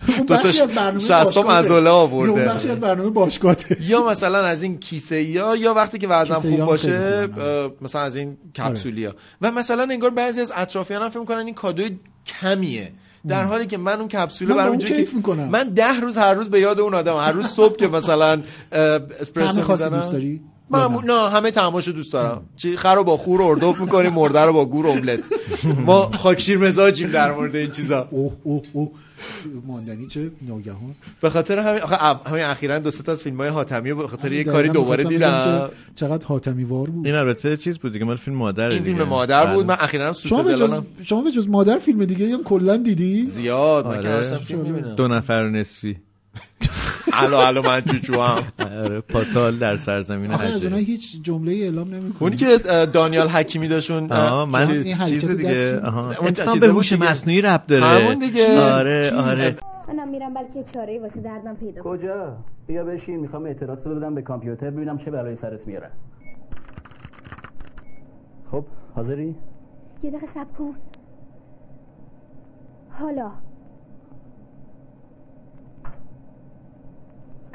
اون 0.07 0.25
دو 0.27 0.37
تا 0.37 0.43
بخشی 0.43 0.61
از. 0.61 1.37
عضله 1.37 1.89
آورده. 1.89 2.31
اون 2.31 2.45
بخشی 2.45 2.69
از 2.69 2.79
برنامه 2.79 3.09
باشگاهه 3.09 3.57
یا 3.89 4.09
مثلا 4.09 4.37
از 4.37 4.63
این 4.63 4.79
کیسه 4.79 5.23
یا 5.23 5.55
یا 5.55 5.73
وقتی 5.73 5.97
که 5.97 6.07
وزنم 6.07 6.39
خوب 6.39 6.59
باشه 6.59 7.27
مثلا 7.81 8.01
از 8.01 8.15
این 8.15 8.37
کپسولیا 8.57 9.15
و 9.41 9.51
مثلا 9.51 9.83
انگار 9.83 10.09
بعضی 10.09 10.41
از 10.41 10.53
اطرافیانم 10.55 11.09
فکر 11.09 11.19
می‌کنن 11.19 11.45
این 11.45 11.53
کادوی 11.53 11.99
کمیه. 12.41 12.91
در 13.27 13.43
حالی 13.43 13.65
که 13.65 13.77
من 13.77 13.99
اون 13.99 14.07
کپسول 14.07 14.47
من 14.47 14.55
برام 14.55 14.69
اون 14.69 14.79
اینجوری 14.79 14.99
کیف 14.99 15.09
که 15.09 15.15
می‌کنم. 15.17 15.47
من 15.47 15.63
ده 15.69 15.99
روز 15.99 16.17
هر 16.17 16.33
روز 16.33 16.49
به 16.49 16.59
یاد 16.59 16.79
اون 16.79 16.93
آدم 16.93 17.17
هر 17.17 17.31
روز 17.31 17.45
صبح 17.45 17.75
که 17.75 17.87
مثلا 17.87 18.41
اسپرسو 18.71 19.71
می‌زنم. 19.71 19.99
دوست 19.99 20.11
داری؟ 20.11 20.41
معمول 20.69 21.05
نه 21.05 21.29
همه 21.29 21.51
تماشا 21.51 21.91
دوست 21.91 22.13
دارم. 22.13 22.41
چی 22.55 22.77
خر 22.77 22.95
رو 22.95 23.03
با 23.03 23.17
خور 23.17 23.41
اردوف 23.41 23.79
می‌کنیم 23.79 24.13
مرده 24.13 24.41
رو 24.41 24.53
با 24.53 24.65
گور 24.65 24.87
املت 24.87 25.19
ما 25.87 26.11
خاکشیر 26.11 26.57
مزاجیم 26.57 27.11
در 27.11 27.31
مورد 27.31 27.55
این 27.55 27.71
چیزا. 27.71 28.07
اوه 28.11 28.33
اوه 28.43 28.61
اوه. 28.73 28.91
ماندنی 29.67 30.07
چه 30.07 30.31
ناگهان؟ 30.41 30.95
به 31.21 31.29
خاطر 31.29 31.59
همین 31.59 31.81
آخه 31.81 32.29
همین 32.29 32.43
اخیرا 32.43 32.79
دو 32.79 32.91
سه 32.91 33.03
تا 33.03 33.11
از 33.11 33.23
فیلم 33.23 33.37
های 33.37 33.49
حاتمی 33.49 33.89
رو 33.89 33.97
به 33.97 34.07
خاطر 34.07 34.31
یه 34.31 34.43
کاری 34.43 34.69
دوباره 34.69 35.03
دیدم. 35.03 35.69
چقدر 35.95 36.25
حاتمی 36.25 36.63
وار 36.63 36.89
بود. 36.89 37.05
این 37.05 37.15
البته 37.15 37.57
چیز 37.57 37.77
بود 37.77 37.93
دیگه 37.93 38.05
مال 38.05 38.17
فیلم 38.17 38.37
مادر 38.37 38.69
این 38.69 38.83
فیلم 38.83 39.03
مادر 39.03 39.53
بود. 39.55 39.65
من 39.65 39.77
اخیرا 39.79 40.07
هم 40.07 40.13
سوت 40.13 40.29
شما 40.29 40.43
به 40.43 40.55
جز 40.55 40.81
شما 41.03 41.21
به 41.21 41.31
جز 41.31 41.47
مادر 41.49 41.77
فیلم 41.77 42.05
دیگه 42.05 42.33
هم 42.33 42.43
کلا 42.43 42.77
دیدی؟ 42.77 43.23
زیاد. 43.23 43.87
من 43.87 44.01
که 44.01 44.09
آره. 44.09 44.27
هر 44.27 44.35
فیلم 44.35 44.59
می‌بینم. 44.59 44.95
دو 44.95 45.07
نفر 45.07 45.49
نصفی. 45.49 45.97
الو 47.13 47.35
الو 47.35 47.61
من 47.61 47.81
چوچو 47.81 48.21
هم 48.21 48.43
آره 48.59 49.01
پاتال 49.01 49.57
در 49.57 49.77
سرزمین 49.77 50.31
آخه 50.31 50.45
از 50.45 50.63
اونها 50.63 50.79
هیچ 50.79 51.21
جمله 51.21 51.51
اعلام 51.51 51.93
نمی‌کنی 51.93 52.17
اونی 52.19 52.35
که 52.35 52.57
دانیال 52.93 53.27
حکیمی 53.27 53.67
داشون 53.67 54.03
من 54.45 54.67
چیز 55.05 55.29
دیگه. 55.29 55.81
اون 56.47 56.59
به 56.59 56.67
هوش 56.67 56.93
دیگه. 56.93 57.11
مصنوعی 57.11 57.41
رب 57.41 57.67
داره. 57.67 57.85
همون 57.85 58.19
دیگه. 58.19 58.61
آره؟ 58.61 59.11
آره. 59.11 59.55
منم 59.87 60.09
میرم 60.09 60.33
بلکه 60.33 60.63
چاره 60.73 60.99
واسه 60.99 61.21
دردم 61.21 61.55
پیدا 61.55 61.81
کنم. 61.81 61.97
کجا؟ 61.97 62.37
بیا 62.67 62.83
بشین 62.83 63.19
می‌خوام 63.19 63.45
اعتراض 63.45 63.77
رو 63.85 63.95
بدم 63.95 64.15
به 64.15 64.21
کامپیوتر 64.21 64.69
ببینم 64.69 64.97
چه 64.97 65.11
بلایی 65.11 65.35
سرت 65.35 65.67
میاره. 65.67 65.91
خب 68.51 68.65
حاضری؟ 68.95 69.35
یه 70.03 70.09
دقیقه 70.11 70.27
سب 70.33 70.57
کن. 70.57 70.75
حالا 72.89 73.31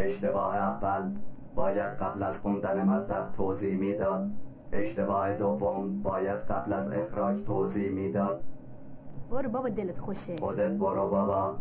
اشتباه 0.01 0.57
اول 0.57 1.11
باید 1.55 1.93
قبل 1.93 2.23
از 2.23 2.39
خوندن 2.39 2.85
مطلب 2.85 3.33
توضیح 3.33 3.79
می‌داد. 3.79 4.31
اشتباه 4.73 5.35
دوم 5.35 6.03
باید 6.03 6.39
قبل 6.39 6.73
از 6.73 6.93
اخراج 6.93 7.43
توضیح 7.43 7.91
می‌داد. 7.91 8.43
برو 9.31 9.49
بابا 9.49 9.69
دلت 9.69 9.99
خوشه. 9.99 10.37
خودت 10.37 10.71
برو 10.71 11.09
بابا. 11.09 11.55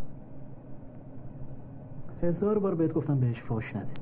هزار 2.23 2.59
بار 2.59 2.75
بهت 2.75 2.93
گفتم 2.93 3.19
بهش 3.19 3.41
فوش 3.41 3.75
نده. 3.75 3.93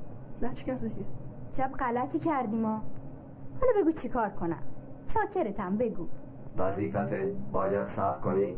لچ 0.42 0.64
دیگه. 0.64 1.06
شب 1.52 1.72
غلطی 1.80 2.20
کردیم 2.20 2.60
ما 2.62 2.82
حالا 3.62 3.82
بگو 3.82 3.92
چیکار 3.92 4.30
کنم. 4.30 4.64
چاکرتم 5.08 5.78
بگو. 5.78 6.08
وظیفت 6.58 7.14
باید 7.52 7.88
صبر 7.88 8.20
کنی. 8.20 8.56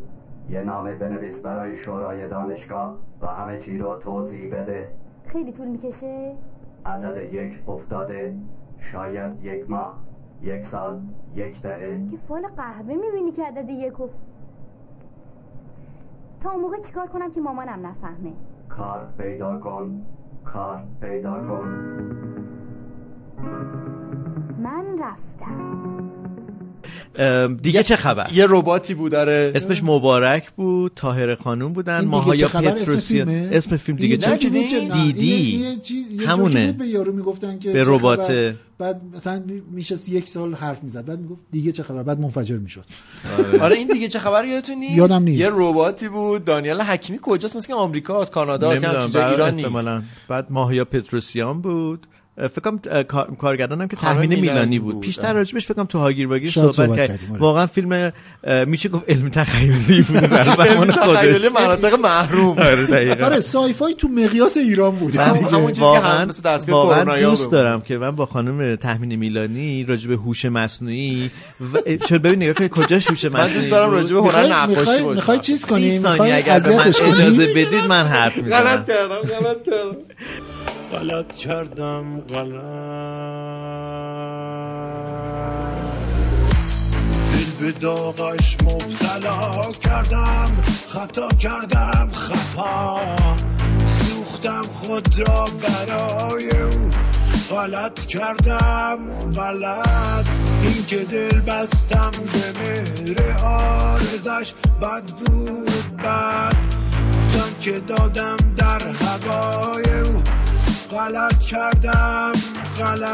یه 0.49 0.63
نامه 0.63 0.95
بنویس 0.95 1.41
برای 1.41 1.77
شورای 1.77 2.27
دانشگاه 2.27 2.97
و 3.21 3.27
همه 3.27 3.57
چی 3.57 3.77
رو 3.77 3.95
توضیح 3.95 4.55
بده. 4.55 4.91
خیلی 5.29 5.51
طول 5.51 5.67
می‌کشه؟ 5.67 6.35
عدد 6.85 7.33
یک 7.33 7.69
افتاده 7.69 8.35
شاید 8.77 9.45
یک 9.45 9.69
ماه 9.69 9.97
یک 10.41 10.65
سال 10.65 11.01
یک 11.35 11.61
دهه. 11.61 12.07
که 12.11 12.17
فال 12.17 12.47
قهوه 12.57 12.93
می‌بینی 12.95 13.31
که 13.31 13.43
عدد 13.43 13.69
یک 13.69 14.01
افت 14.01 14.15
تا 16.39 16.51
اون 16.51 16.61
موقع 16.61 16.77
چیکار 16.77 17.07
کنم 17.07 17.31
که 17.31 17.41
مامانم 17.41 17.87
نفهمه؟ 17.87 18.33
کار 18.69 19.07
پیدا 19.17 19.59
کن 19.59 20.05
کار 20.45 20.83
پیدا 21.01 21.33
کن. 21.33 21.67
من 24.59 24.99
رفتم. 24.99 26.18
دیگه 27.61 27.83
چه 27.83 27.95
خبر؟ 27.95 28.27
یه 28.33 28.45
رباتی 28.49 28.93
بود 28.93 29.11
داره 29.11 29.51
اسمش 29.55 29.83
مبارک 29.83 30.51
بود 30.51 30.91
تاهر 30.95 31.35
خانوم 31.35 31.73
بودن 31.73 32.05
ماهایا 32.05 32.47
اسم 32.47 32.61
پتروسیان. 32.61 33.27
فیلمه؟ 33.27 33.49
اسم 33.51 33.77
فیلم 33.77 33.97
دیگه 33.97 34.17
چه 34.17 34.37
دیدی؟ 34.93 35.65
همونه. 36.27 36.71
به 36.71 36.87
یارو 36.87 37.13
می‌گفتن 37.13 37.59
که 37.59 37.71
به. 37.71 37.83
خبر؟ 37.83 38.53
بعد 38.79 39.01
مثلا 39.15 39.43
میشه 39.71 39.95
یک 40.09 40.29
سال 40.29 40.53
حرف 40.53 40.83
می‌زد. 40.83 41.05
بعد 41.05 41.19
می‌گفت 41.19 41.41
دیگه 41.51 41.71
چه 41.71 41.83
خبر؟ 41.83 42.03
بعد 42.03 42.19
منفجر 42.19 42.57
می‌شد. 42.57 42.85
آره. 43.61 43.75
این 43.75 43.87
دیگه 43.87 44.07
چه 44.07 44.19
خبر 44.19 44.45
یادتون 44.45 44.75
نیست؟ 44.75 44.97
یادم 44.97 45.23
نیست. 45.23 45.41
یه 45.41 45.49
رباتی 45.51 46.09
بود 46.09 46.45
دانیال 46.45 46.81
حکیمی 46.81 47.19
کجاست؟ 47.21 47.55
مثل 47.55 47.67
که 47.67 47.73
آمریکا 47.73 48.21
از 48.21 48.31
کانادا 48.31 48.71
از 48.71 48.83
ایران 48.83 49.55
نیست. 49.55 49.89
بعد 50.27 50.47
ماهیا 50.49 50.85
پتروسیان 50.85 51.61
بود. 51.61 52.07
فکر 52.47 52.61
کنم 52.61 52.79
اه، 52.91 53.03
کار- 53.03 53.35
کارگردانم 53.41 53.87
که 53.87 53.95
تهمین 53.95 54.39
میلانی 54.39 54.79
بود. 54.79 54.93
بود. 54.93 55.03
پیشتر. 55.03 55.33
راجبش 55.33 55.65
فکر 55.65 55.73
کنم 55.73 55.85
تو 55.85 55.99
هاگیر 55.99 56.27
واگیر 56.27 56.49
شاید 56.51 56.71
صحبت, 56.71 56.87
صحبت 56.87 57.07
کردیم، 57.07 57.31
آره. 57.31 57.39
واقعا 57.41 57.67
فیلم 57.67 58.11
میشه 58.67 58.89
گفت 58.89 59.03
علم 59.09 59.29
تخیلی 59.29 60.01
بود. 60.01 60.19
در 60.29 60.43
زمان 60.55 60.87
تخیلی 60.87 61.49
خودش. 61.49 61.61
مناطق 61.61 61.99
محروم. 61.99 62.57
آره. 62.69 63.23
آره 63.25 63.39
سایفای 63.39 63.93
تو 63.93 64.07
مقیاس 64.07 64.57
ایران 64.57 64.95
بود. 64.95 65.15
همون- 65.15 65.37
چیزی 65.37 65.49
که 65.73 65.81
واقعاً- 65.81 66.21
هم 66.21 66.27
مثل 66.27 66.41
دستگاه 66.41 66.75
واقعاً 66.75 67.19
دوست. 67.29 67.51
دارم 67.51 67.81
که 67.81 67.97
من 67.97 68.11
با 68.11 68.25
خانم 68.25 68.75
تحمین 68.75 69.15
میلانی 69.15 69.83
راجع 69.83 70.09
به 70.09 70.15
هوش 70.15 70.45
مصنوعی 70.45 71.31
چون 72.05 72.17
ببین 72.17 72.35
نگاه 72.43 72.53
کنید 72.53 72.71
کجا 72.71 72.95
هوش 72.95 73.25
مصنوعی 73.25 73.43
من 73.47 73.53
دوست 73.53 73.71
دارم 73.71 73.91
به 73.91 74.19
هنر 74.19 74.53
نقاشی 74.53 74.85
باشم. 75.01 75.13
می‌خوای 75.13 75.39
چیز 75.39 75.61
سی 75.61 75.67
کنیم؟ 75.67 76.01
می‌خوای 76.01 76.31
من 76.31 76.37
اجازه 76.37 77.53
بدید 77.53 77.85
من 77.89 78.03
حرف 78.05 78.37
می‌زنم. 78.37 78.59
غلط 78.61 78.87
کردم 78.87 79.15
غلط 79.15 79.63
کردم. 79.65 79.95
غلط 80.91 81.35
کردم 81.35 82.19
غلط. 82.19 82.49
دل 87.33 87.51
به 87.59 87.71
داغش 87.71 88.57
مبتلا 88.63 89.71
کردم 89.71 90.51
خطا 90.89 91.27
کردم 91.27 92.09
خطا. 92.13 92.99
سوختم 93.85 94.61
خود 94.61 95.19
را 95.19 95.45
برای 95.45 96.49
او. 96.49 96.89
غلط 97.49 98.05
کردم 98.05 98.97
غلط. 99.35 100.27
این 100.63 100.85
که 100.87 100.97
دل 100.97 101.41
بستم 101.41 102.11
به 102.11 102.59
مهر 102.59 103.43
آرزش 103.43 104.53
بد 104.81 105.03
بود 105.03 105.97
بد. 106.03 106.57
جان 107.33 107.59
که 107.59 107.79
دادم 107.79 108.37
در 108.57 108.81
هوای 108.81 109.99
او. 109.99 110.21
غلط 110.91 111.39
کردم. 111.39 112.31
غلط. 112.77 113.09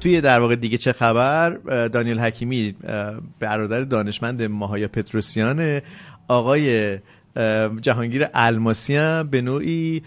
توی 0.00 0.20
در 0.20 0.40
واقع 0.40 0.56
دیگه 0.56 0.78
چه 0.78 0.92
خبر؟ 0.92 1.50
دانیل 1.88 2.20
حکیمی 2.20 2.74
برادر 3.40 3.80
دانشمند 3.80 4.42
ماهایا 4.42 4.88
پتروسیان 4.88 5.80
آقای 6.28 6.98
جهانگیر 7.80 8.26
الماسی 8.34 8.96
هم 8.96 9.28
به 9.30 9.40
نوعی 9.40 10.02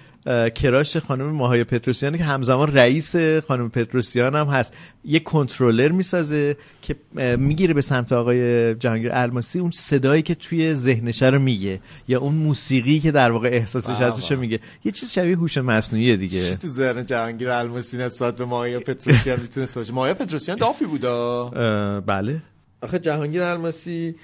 کراش 0.56 0.98
خانم 0.98 1.26
ماهایا 1.26 1.64
پتروسیان 1.64 2.18
که 2.18 2.24
همزمان 2.24 2.74
رئیس 2.74 3.16
خانم 3.48 3.70
پتروسیان 3.70 4.36
هم 4.36 4.48
هست. 4.48 4.74
یه 5.06 5.20
کنترلر 5.20 5.92
می‌سازه 5.92 6.58
که 6.82 6.96
می‌گیره 7.38 7.74
به 7.74 7.82
سمت 7.82 8.12
آقای 8.12 8.76
جهانگیر 8.76 9.10
الماسی. 9.14 9.60
اون 9.60 9.72
صدایی 9.72 10.22
که 10.22 10.36
توی 10.36 10.76
ذهنشه 10.76 11.30
رو 11.30 11.40
میگه 11.40 11.80
یا 12.08 12.20
اون 12.20 12.34
موسیقی 12.36 13.00
که 13.00 13.12
در 13.12 13.32
واقع 13.32 13.48
احساسش 13.48 13.96
هستش 13.96 14.32
رو 14.32 14.38
واه. 14.38 14.42
میگه. 14.42 14.60
یه 14.86 14.92
چیز 14.92 15.12
شبیه 15.12 15.38
هوش 15.38 15.58
مصنوعیه 15.58 16.18
دیگه. 16.18 16.56
تو 16.56 16.68
ذهن 16.68 17.06
جهانگیر 17.06 17.50
الماسی 17.50 17.98
نسبت 17.98 18.36
به 18.36 18.46
مایا 18.46 18.80
پتروسیان 18.80 19.40
می‌تونست 19.40 19.76
باشه؟ 19.76 19.94
مایا 19.94 20.14
پتروسیان 20.14 20.58
دافی 20.58 20.86
بودا. 20.86 21.52
اه، 21.56 22.00
بله. 22.00 22.42
آخه 22.82 23.00
جهانگیر 23.00 23.42
الماسی 23.42 24.16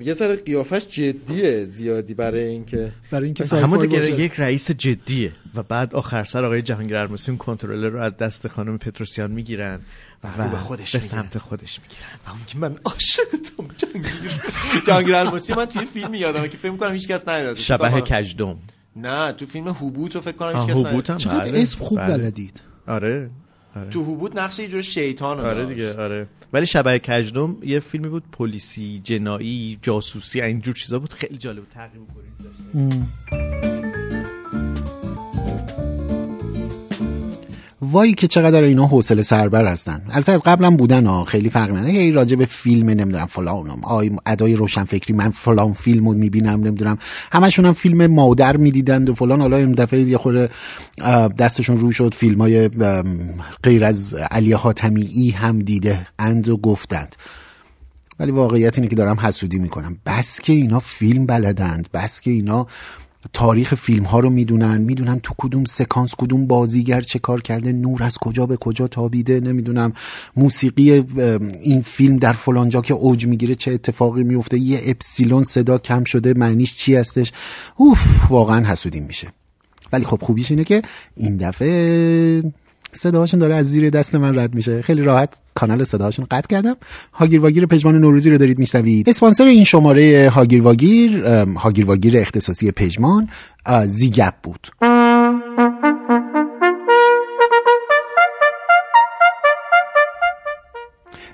یه 0.00 0.14
ذره 0.14 0.36
قیافش 0.36 0.86
جدیه 0.86 1.64
زیادی 1.64 2.14
برای 2.14 2.44
اینکه 2.44 2.92
برای 3.10 3.24
اینکه 3.24 3.44
همون 3.44 3.86
دیگه 3.86 4.20
یک 4.20 4.32
رئیس 4.40 4.70
جدیه 4.70 5.32
و 5.54 5.62
بعد 5.62 5.94
آخر 5.94 6.24
سر 6.24 6.44
آقای 6.44 6.62
جهانگیر 6.62 6.96
الماسی 6.96 7.30
اون 7.30 7.38
کنترلر 7.38 7.88
رو 7.88 8.00
از 8.00 8.16
دست 8.16 8.48
خانم 8.48 8.78
پتروسیان 8.78 9.30
می‌گیرن 9.30 9.80
و 10.24 10.42
رو 10.42 10.50
به 10.50 10.56
خودش 10.56 10.92
به. 10.92 11.00
سمت 11.00 11.38
خودش 11.38 11.80
می‌گیرن. 11.80 12.08
همون 12.26 12.40
که 12.46 12.58
من 12.58 12.76
عاشقتم 12.84 13.68
جهانگیر 13.76 14.40
جهانگیر 14.86 15.14
الماسی 15.14 15.54
من 15.54 15.66
توی 15.66 15.86
فیلم 15.86 16.14
یادمه 16.14 16.48
که 16.48 16.56
فکر 16.56 16.76
کنم 16.76 16.92
هیچ 16.92 17.08
کس 17.08 17.28
ندیده. 17.28 17.54
شبه 17.54 18.00
کجدم. 18.00 18.58
نه 18.96 19.32
تو 19.32 19.46
فیلم 19.46 19.68
هوبوت 19.68 20.14
رو 20.14 20.20
فکر 20.20 20.36
کنم 20.36 20.48
هیچ 20.48 20.56
آه، 20.56 20.68
کس 20.68 20.76
هوبوت 20.76 21.10
ندیده. 21.10 21.30
چقدر 21.30 21.50
بله، 21.50 21.60
اسم 21.60 21.78
خوب 21.78 21.98
بله. 21.98 22.18
بلدید. 22.18 22.60
آره. 22.86 23.30
آره. 23.76 23.90
تو 23.90 24.04
هوبوت 24.04 24.36
نقش 24.36 24.58
یه 24.58 24.68
جور 24.68 24.82
شیطان 24.82 25.38
رو 25.38 25.46
آره. 25.46 25.66
دیگه 25.66 26.02
آره. 26.02 26.26
ولی 26.52 26.66
شبه 26.66 26.98
کجدم 26.98 27.56
یه 27.62 27.80
فیلمی 27.80 28.08
بود 28.08 28.24
پلیسی 28.32 29.00
جنایی 29.04 29.78
جاسوسی 29.82 30.40
اینجور 30.40 30.74
چیزا 30.74 30.98
بود. 30.98 31.12
خیلی 31.12 31.38
جالب 31.38 31.58
بود 31.58 31.68
تقریب 31.68 32.02
و 32.02 32.06
گریز 32.14 32.54
داشت. 32.74 33.71
وای 37.92 38.14
که 38.14 38.26
چقدر 38.26 38.62
اینا 38.62 38.86
حوصله 38.86 39.22
سربر 39.22 39.66
هستن. 39.66 40.02
البته 40.10 40.32
از 40.32 40.42
قبلم 40.42 40.76
بودن 40.76 41.06
ها 41.06 41.24
خیلی 41.24 41.50
فرق 41.50 41.70
نداره. 41.70 41.90
هی 41.90 42.12
راجع 42.12 42.36
به 42.36 42.44
فیلم 42.44 42.90
نمی‌دونم 42.90 43.26
فلانم 43.26 43.84
آی 43.84 44.10
ادای 44.26 44.54
روشنفکری 44.54 45.14
من 45.14 45.30
فلان 45.30 45.72
فیلم 45.72 46.08
رو 46.08 46.14
می‌بینم 46.14 46.60
نمی‌دونم. 46.60 46.98
همشون 47.32 47.66
هم 47.66 47.72
فیلم 47.72 48.06
مادر 48.06 48.56
می‌دیدند 48.56 49.08
و 49.08 49.14
فلان. 49.14 49.40
حالا 49.40 49.56
این 49.56 49.72
دفعه 49.72 50.00
یه 50.00 50.16
خورده 50.18 50.48
دستشون 51.38 51.80
رو 51.80 51.92
شد 51.92 52.14
فیلم 52.14 52.40
های 52.40 52.68
غیر 53.62 53.84
از 53.84 54.14
علی 54.14 54.52
حاتمی 54.52 55.30
هم 55.30 55.58
دیده 55.58 56.06
اند 56.18 56.48
و 56.48 56.56
گفتند. 56.56 57.16
ولی 58.20 58.30
واقعیت 58.30 58.78
اینه 58.78 58.88
که 58.88 58.96
دارم 58.96 59.20
حسودی 59.20 59.58
می‌کنم. 59.58 59.96
بس 60.06 60.40
که 60.40 60.52
اینا 60.52 60.80
فیلم 60.80 61.26
بلدند 61.26 61.88
بس 61.94 62.20
که 62.20 62.30
اینا 62.30 62.66
تاریخ 63.32 63.74
فیلم 63.74 64.04
ها 64.04 64.20
رو 64.20 64.30
می‌دونن 64.30 64.80
می‌دونن 64.80 65.20
تو 65.20 65.34
کدوم 65.38 65.64
سکانس 65.64 66.14
کدوم 66.18 66.46
بازیگر 66.46 67.00
چه 67.00 67.18
کار 67.18 67.40
کرده 67.40 67.72
نور 67.72 68.02
از 68.02 68.18
کجا 68.18 68.46
به 68.46 68.56
کجا 68.56 68.88
تابیده 68.88 69.40
نمی‌دونم. 69.40 69.92
موسیقی 70.36 70.92
این 71.62 71.82
فیلم 71.82 72.16
در 72.16 72.32
فلانجا 72.32 72.80
که 72.80 72.94
اوج 72.94 73.26
می‌گیره 73.26 73.54
چه 73.54 73.72
اتفاقی 73.72 74.22
میفته 74.22 74.58
یه 74.58 74.80
اپسیلون 74.86 75.44
صدا 75.44 75.78
کم 75.78 76.04
شده 76.04 76.34
معنیش 76.36 76.76
چی 76.76 76.94
هستش؟ 76.94 77.32
اوف 77.76 78.30
واقعا 78.30 78.66
حسودیم 78.66 79.04
میشه. 79.04 79.28
ولی 79.92 80.04
خب 80.04 80.22
خوبیش 80.22 80.50
اینه 80.50 80.64
که 80.64 80.82
این 81.16 81.36
دفعه 81.36 82.42
صداهاشون 82.94 83.40
داره 83.40 83.54
از 83.54 83.66
زیر 83.70 83.90
دست 83.90 84.14
من 84.14 84.38
رد 84.38 84.54
میشه. 84.54 84.82
خیلی 84.82 85.02
راحت 85.02 85.34
کانال 85.54 85.84
صداهاشون 85.84 86.26
قطع 86.30 86.48
کردم. 86.48 86.76
هاگیر 87.12 87.40
واگیر 87.40 87.66
پژمان 87.66 87.98
نوروزی 87.98 88.30
رو 88.30 88.38
دارید 88.38 88.58
میشنوید. 88.58 89.08
اسپانسر 89.08 89.44
این 89.44 89.64
شماره 89.64 90.30
هاگیر 90.30 90.62
واگیر 90.62 91.24
هاگیر 91.56 91.86
واگیر 91.86 92.18
اختصاصی 92.18 92.70
پژمان 92.70 93.28
زیگپ 93.86 94.34
بود. 94.42 94.68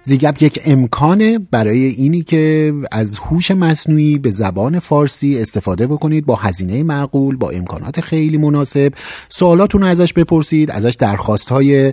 زیگپ 0.08 0.42
یک 0.42 0.60
امکانه 0.64 1.38
برای 1.38 1.84
اینی 1.84 2.22
که 2.22 2.74
از 2.92 3.18
هوش 3.18 3.50
مصنوعی 3.50 4.18
به 4.18 4.30
زبان 4.30 4.78
فارسی 4.78 5.38
استفاده 5.38 5.86
بکنید 5.86 6.26
با 6.26 6.34
هزینه 6.34 6.82
معقول 6.82 7.36
با 7.36 7.50
امکانات 7.50 8.00
خیلی 8.00 8.36
مناسب. 8.36 8.92
سوالاتون 9.28 9.80
رو 9.80 9.86
ازش 9.86 10.12
بپرسید 10.12 10.70
ازش 10.70 10.94
درخواست 10.98 11.48
های 11.48 11.92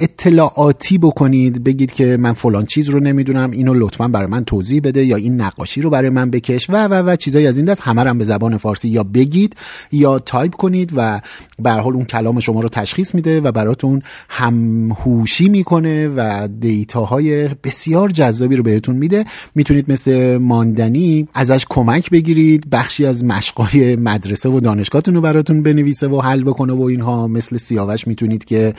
اطلاعاتی 0.00 0.98
بکنید 0.98 1.64
بگید 1.64 1.92
که 1.92 2.16
من 2.16 2.32
فلان 2.32 2.66
چیز 2.66 2.88
رو 2.88 3.00
نمی‌دونم 3.00 3.50
اینو 3.50 3.74
لطفا 3.74 4.08
برای 4.08 4.26
من 4.26 4.44
توضیح 4.44 4.80
بده 4.84 5.04
یا 5.04 5.16
این 5.16 5.40
نقاشی 5.40 5.80
رو 5.80 5.90
برای 5.90 6.10
من 6.10 6.30
بکش 6.30 6.70
و 6.70 6.88
و 6.88 6.94
و 6.94 7.16
چیزایی 7.16 7.46
از 7.46 7.56
این 7.56 7.66
دست 7.66 7.82
همه 7.82 8.02
هم 8.02 8.18
به 8.18 8.24
زبان 8.24 8.56
فارسی 8.56 8.88
یا 8.88 9.02
بگید 9.02 9.56
یا 9.92 10.18
تایپ 10.18 10.54
کنید 10.54 10.92
و 10.96 11.20
به 11.58 11.70
حال 11.70 11.94
اون 11.94 12.04
کلام 12.04 12.40
شما 12.40 12.60
رو 12.60 12.68
تشخیص 12.68 13.14
میده 13.14 13.40
و 13.40 13.52
براتون 13.52 14.02
همهوشی 14.28 15.48
می‌کنه 15.48 16.08
و 16.08 16.48
data 16.62 17.19
های 17.19 17.48
بسیار 17.48 18.08
جذابی 18.08 18.56
رو 18.56 18.62
بهتون 18.62 18.96
میده. 18.96 19.24
می‌تونید 19.54 19.92
مثل 19.92 20.36
ماندنی 20.36 21.28
ازش 21.34 21.66
کمک 21.70 22.10
بگیرید 22.10 22.70
بخشی 22.70 23.06
از 23.06 23.24
مشقای 23.24 23.96
مدرسه 23.96 24.48
و 24.48 24.60
دانشگاهتون 24.60 25.14
رو 25.14 25.20
براتون 25.20 25.62
بنویسه 25.62 26.08
و 26.08 26.20
حل 26.20 26.42
بکنه 26.42 26.72
و 26.72 26.82
اینها. 26.82 27.28
مثل 27.28 27.56
سیاوش 27.56 28.06
می‌تونید 28.06 28.44
که 28.44 28.74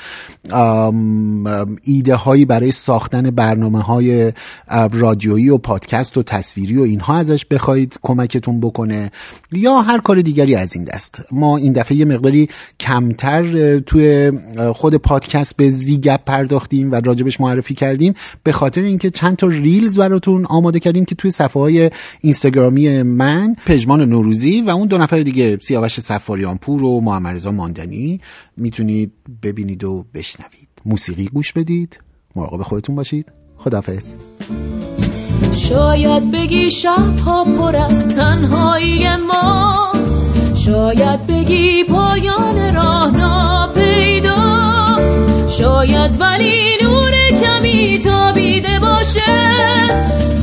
ایده 1.83 2.15
هایی 2.15 2.45
برای 2.45 2.71
ساختن 2.71 3.31
برنامه 3.31 3.81
های 3.81 4.33
رادیویی 4.91 5.49
و 5.49 5.57
پادکست 5.57 6.17
و 6.17 6.23
تصویری 6.23 6.77
و 6.77 6.81
اینها 6.81 7.17
ازش 7.17 7.45
بخواید 7.45 7.99
کمکتون 8.01 8.59
بکنه 8.59 9.11
یا 9.51 9.81
هر 9.81 9.99
کار 9.99 10.21
دیگری 10.21 10.55
از 10.55 10.75
این 10.75 10.83
دست. 10.83 11.21
ما 11.31 11.57
این 11.57 11.73
دفعه 11.73 11.97
یه 11.97 12.05
مقداری 12.05 12.49
کمتر 12.79 13.79
توی 13.79 14.31
خود 14.73 14.95
پادکست 14.95 15.57
به 15.57 15.69
زیگپ 15.69 16.19
پرداختیم 16.25 16.91
و 16.91 16.95
راجبش 16.95 17.41
معرفی 17.41 17.72
کردیم 17.73 18.13
به 18.43 18.51
خاطر 18.51 18.81
اینکه 18.81 19.09
چند 19.09 19.37
تا 19.37 19.47
ریلز 19.47 19.97
براتون 19.97 20.45
آماده 20.45 20.79
کردیم 20.79 21.05
که 21.05 21.15
توی 21.15 21.31
صفحه 21.31 21.61
های 21.61 21.89
اینستاگرامی 22.21 23.03
من 23.03 23.55
پژمان 23.65 24.01
نوروزی 24.01 24.61
و 24.61 24.69
اون 24.69 24.87
دو 24.87 24.97
نفر 24.97 25.19
دیگه 25.19 25.57
سیاوش 25.61 25.99
سفاریان 25.99 26.57
پور 26.57 26.83
و 26.83 27.01
محمد 27.01 27.35
رضا 27.35 27.51
ماندنی. 27.51 28.21
می‌تونید 28.57 29.11
ببینید 29.43 29.83
و 29.83 30.05
بشنوید. 30.13 30.69
موسیقی 30.85 31.25
گوش 31.25 31.53
بدید. 31.53 31.99
مراقب 32.35 32.63
خودتون 32.63 32.95
باشید. 32.95 33.31
خدافظ 33.57 34.03
شاید 35.53 36.31
بگی 36.31 36.71
شبها 36.71 37.43
پر 37.43 37.75
از 37.75 38.15
تنهایی 38.15 39.07
ماست. 39.15 40.55
شاید 40.55 41.27
بگی 41.27 41.83
پایان 41.83 42.75
راه 42.75 43.17
ناپیداست 43.17 44.73
شاید 45.57 46.21
ولی 46.21 46.77
نور 46.83 47.12
کمی 47.43 47.99
تابیده 47.99 48.79
باشه. 48.79 49.33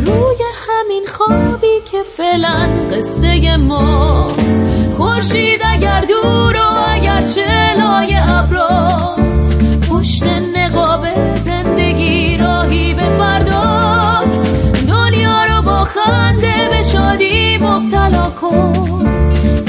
روی 0.07 0.43
همین 0.69 1.05
خوابی 1.09 1.81
که 1.91 2.03
فعلا 2.17 2.69
قصه 2.93 3.57
ماست. 3.57 4.63
خورشید 4.97 5.61
اگر 5.65 6.01
دور 6.01 6.57
و 6.57 6.89
اگر 6.89 7.23
چلای 7.23 8.17
ابراز. 8.17 9.59
پشت 9.91 10.25
نقاب 10.57 11.07
زندگی 11.37 12.37
راهی 12.37 12.95
به 12.95 13.03
فرداست. 13.19 14.45
دنیا 14.89 15.45
رو 15.45 15.63
با 15.63 15.85
خنده 15.85 16.69
به 16.71 16.83
شادی 16.83 17.59
مبتلا 17.59 18.31
کن. 18.41 19.11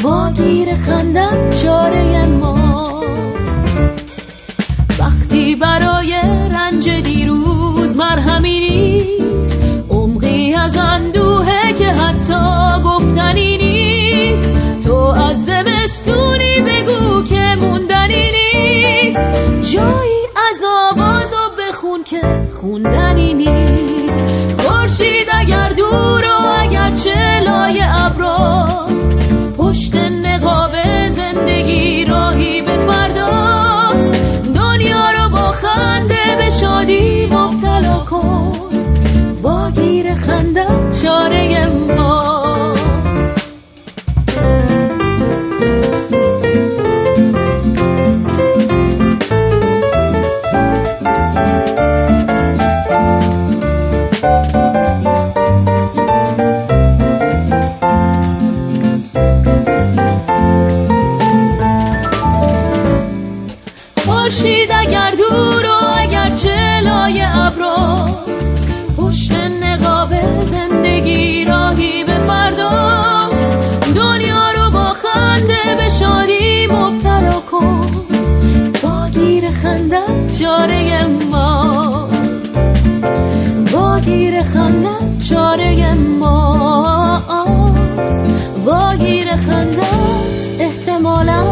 با 0.03 0.29
گیر 0.29 0.75
خندن 0.75 1.49
چاره 1.63 2.25
ما. 2.25 3.03
برای 5.61 6.13
رنج 6.51 6.89
دیروز 6.89 7.97
مرهمی 7.97 8.59
نیست. 8.59 9.57
عمقی 9.89 10.53
از 10.53 10.77
اندوهه 10.77 11.73
که 11.73 11.91
حتی 11.91 12.83
گفتنی 12.83 13.57
نیست. 13.57 14.49
تو 14.83 14.95
از 14.95 15.45
زمستونی 15.45 16.61
بگو 16.61 17.23
که 17.23 17.55
موندنی 17.59 18.31
نیست. 18.31 19.27
جایی 19.73 20.21
از 20.49 20.63
آواز 20.91 21.33
و 21.33 21.61
بخون 21.61 22.03
که 22.03 22.21
خوندنی 22.61 23.33
نیست. 23.33 24.19
خورشید 24.59 25.27
اگر 25.33 25.69
دور 25.69 26.23
و 26.25 26.59
اگر 26.59 26.91
چلای 26.95 27.81
پشت 27.81 28.90
شادی 36.91 37.25
مبتلا 37.25 37.97
کن. 38.09 38.51
واگیر 39.41 40.15
خندت 40.15 41.01
چاره 41.01 41.67
ماست 41.97 42.40
چاره 80.41 81.05
ما. 81.31 82.09
با 83.73 83.99
گیر 83.99 84.43
خنده 84.43 84.89
چاره 85.29 85.93
ماست. 85.93 87.31
واگیر 88.65 89.35
خندت 89.35 90.51
احتمالاً 90.59 91.50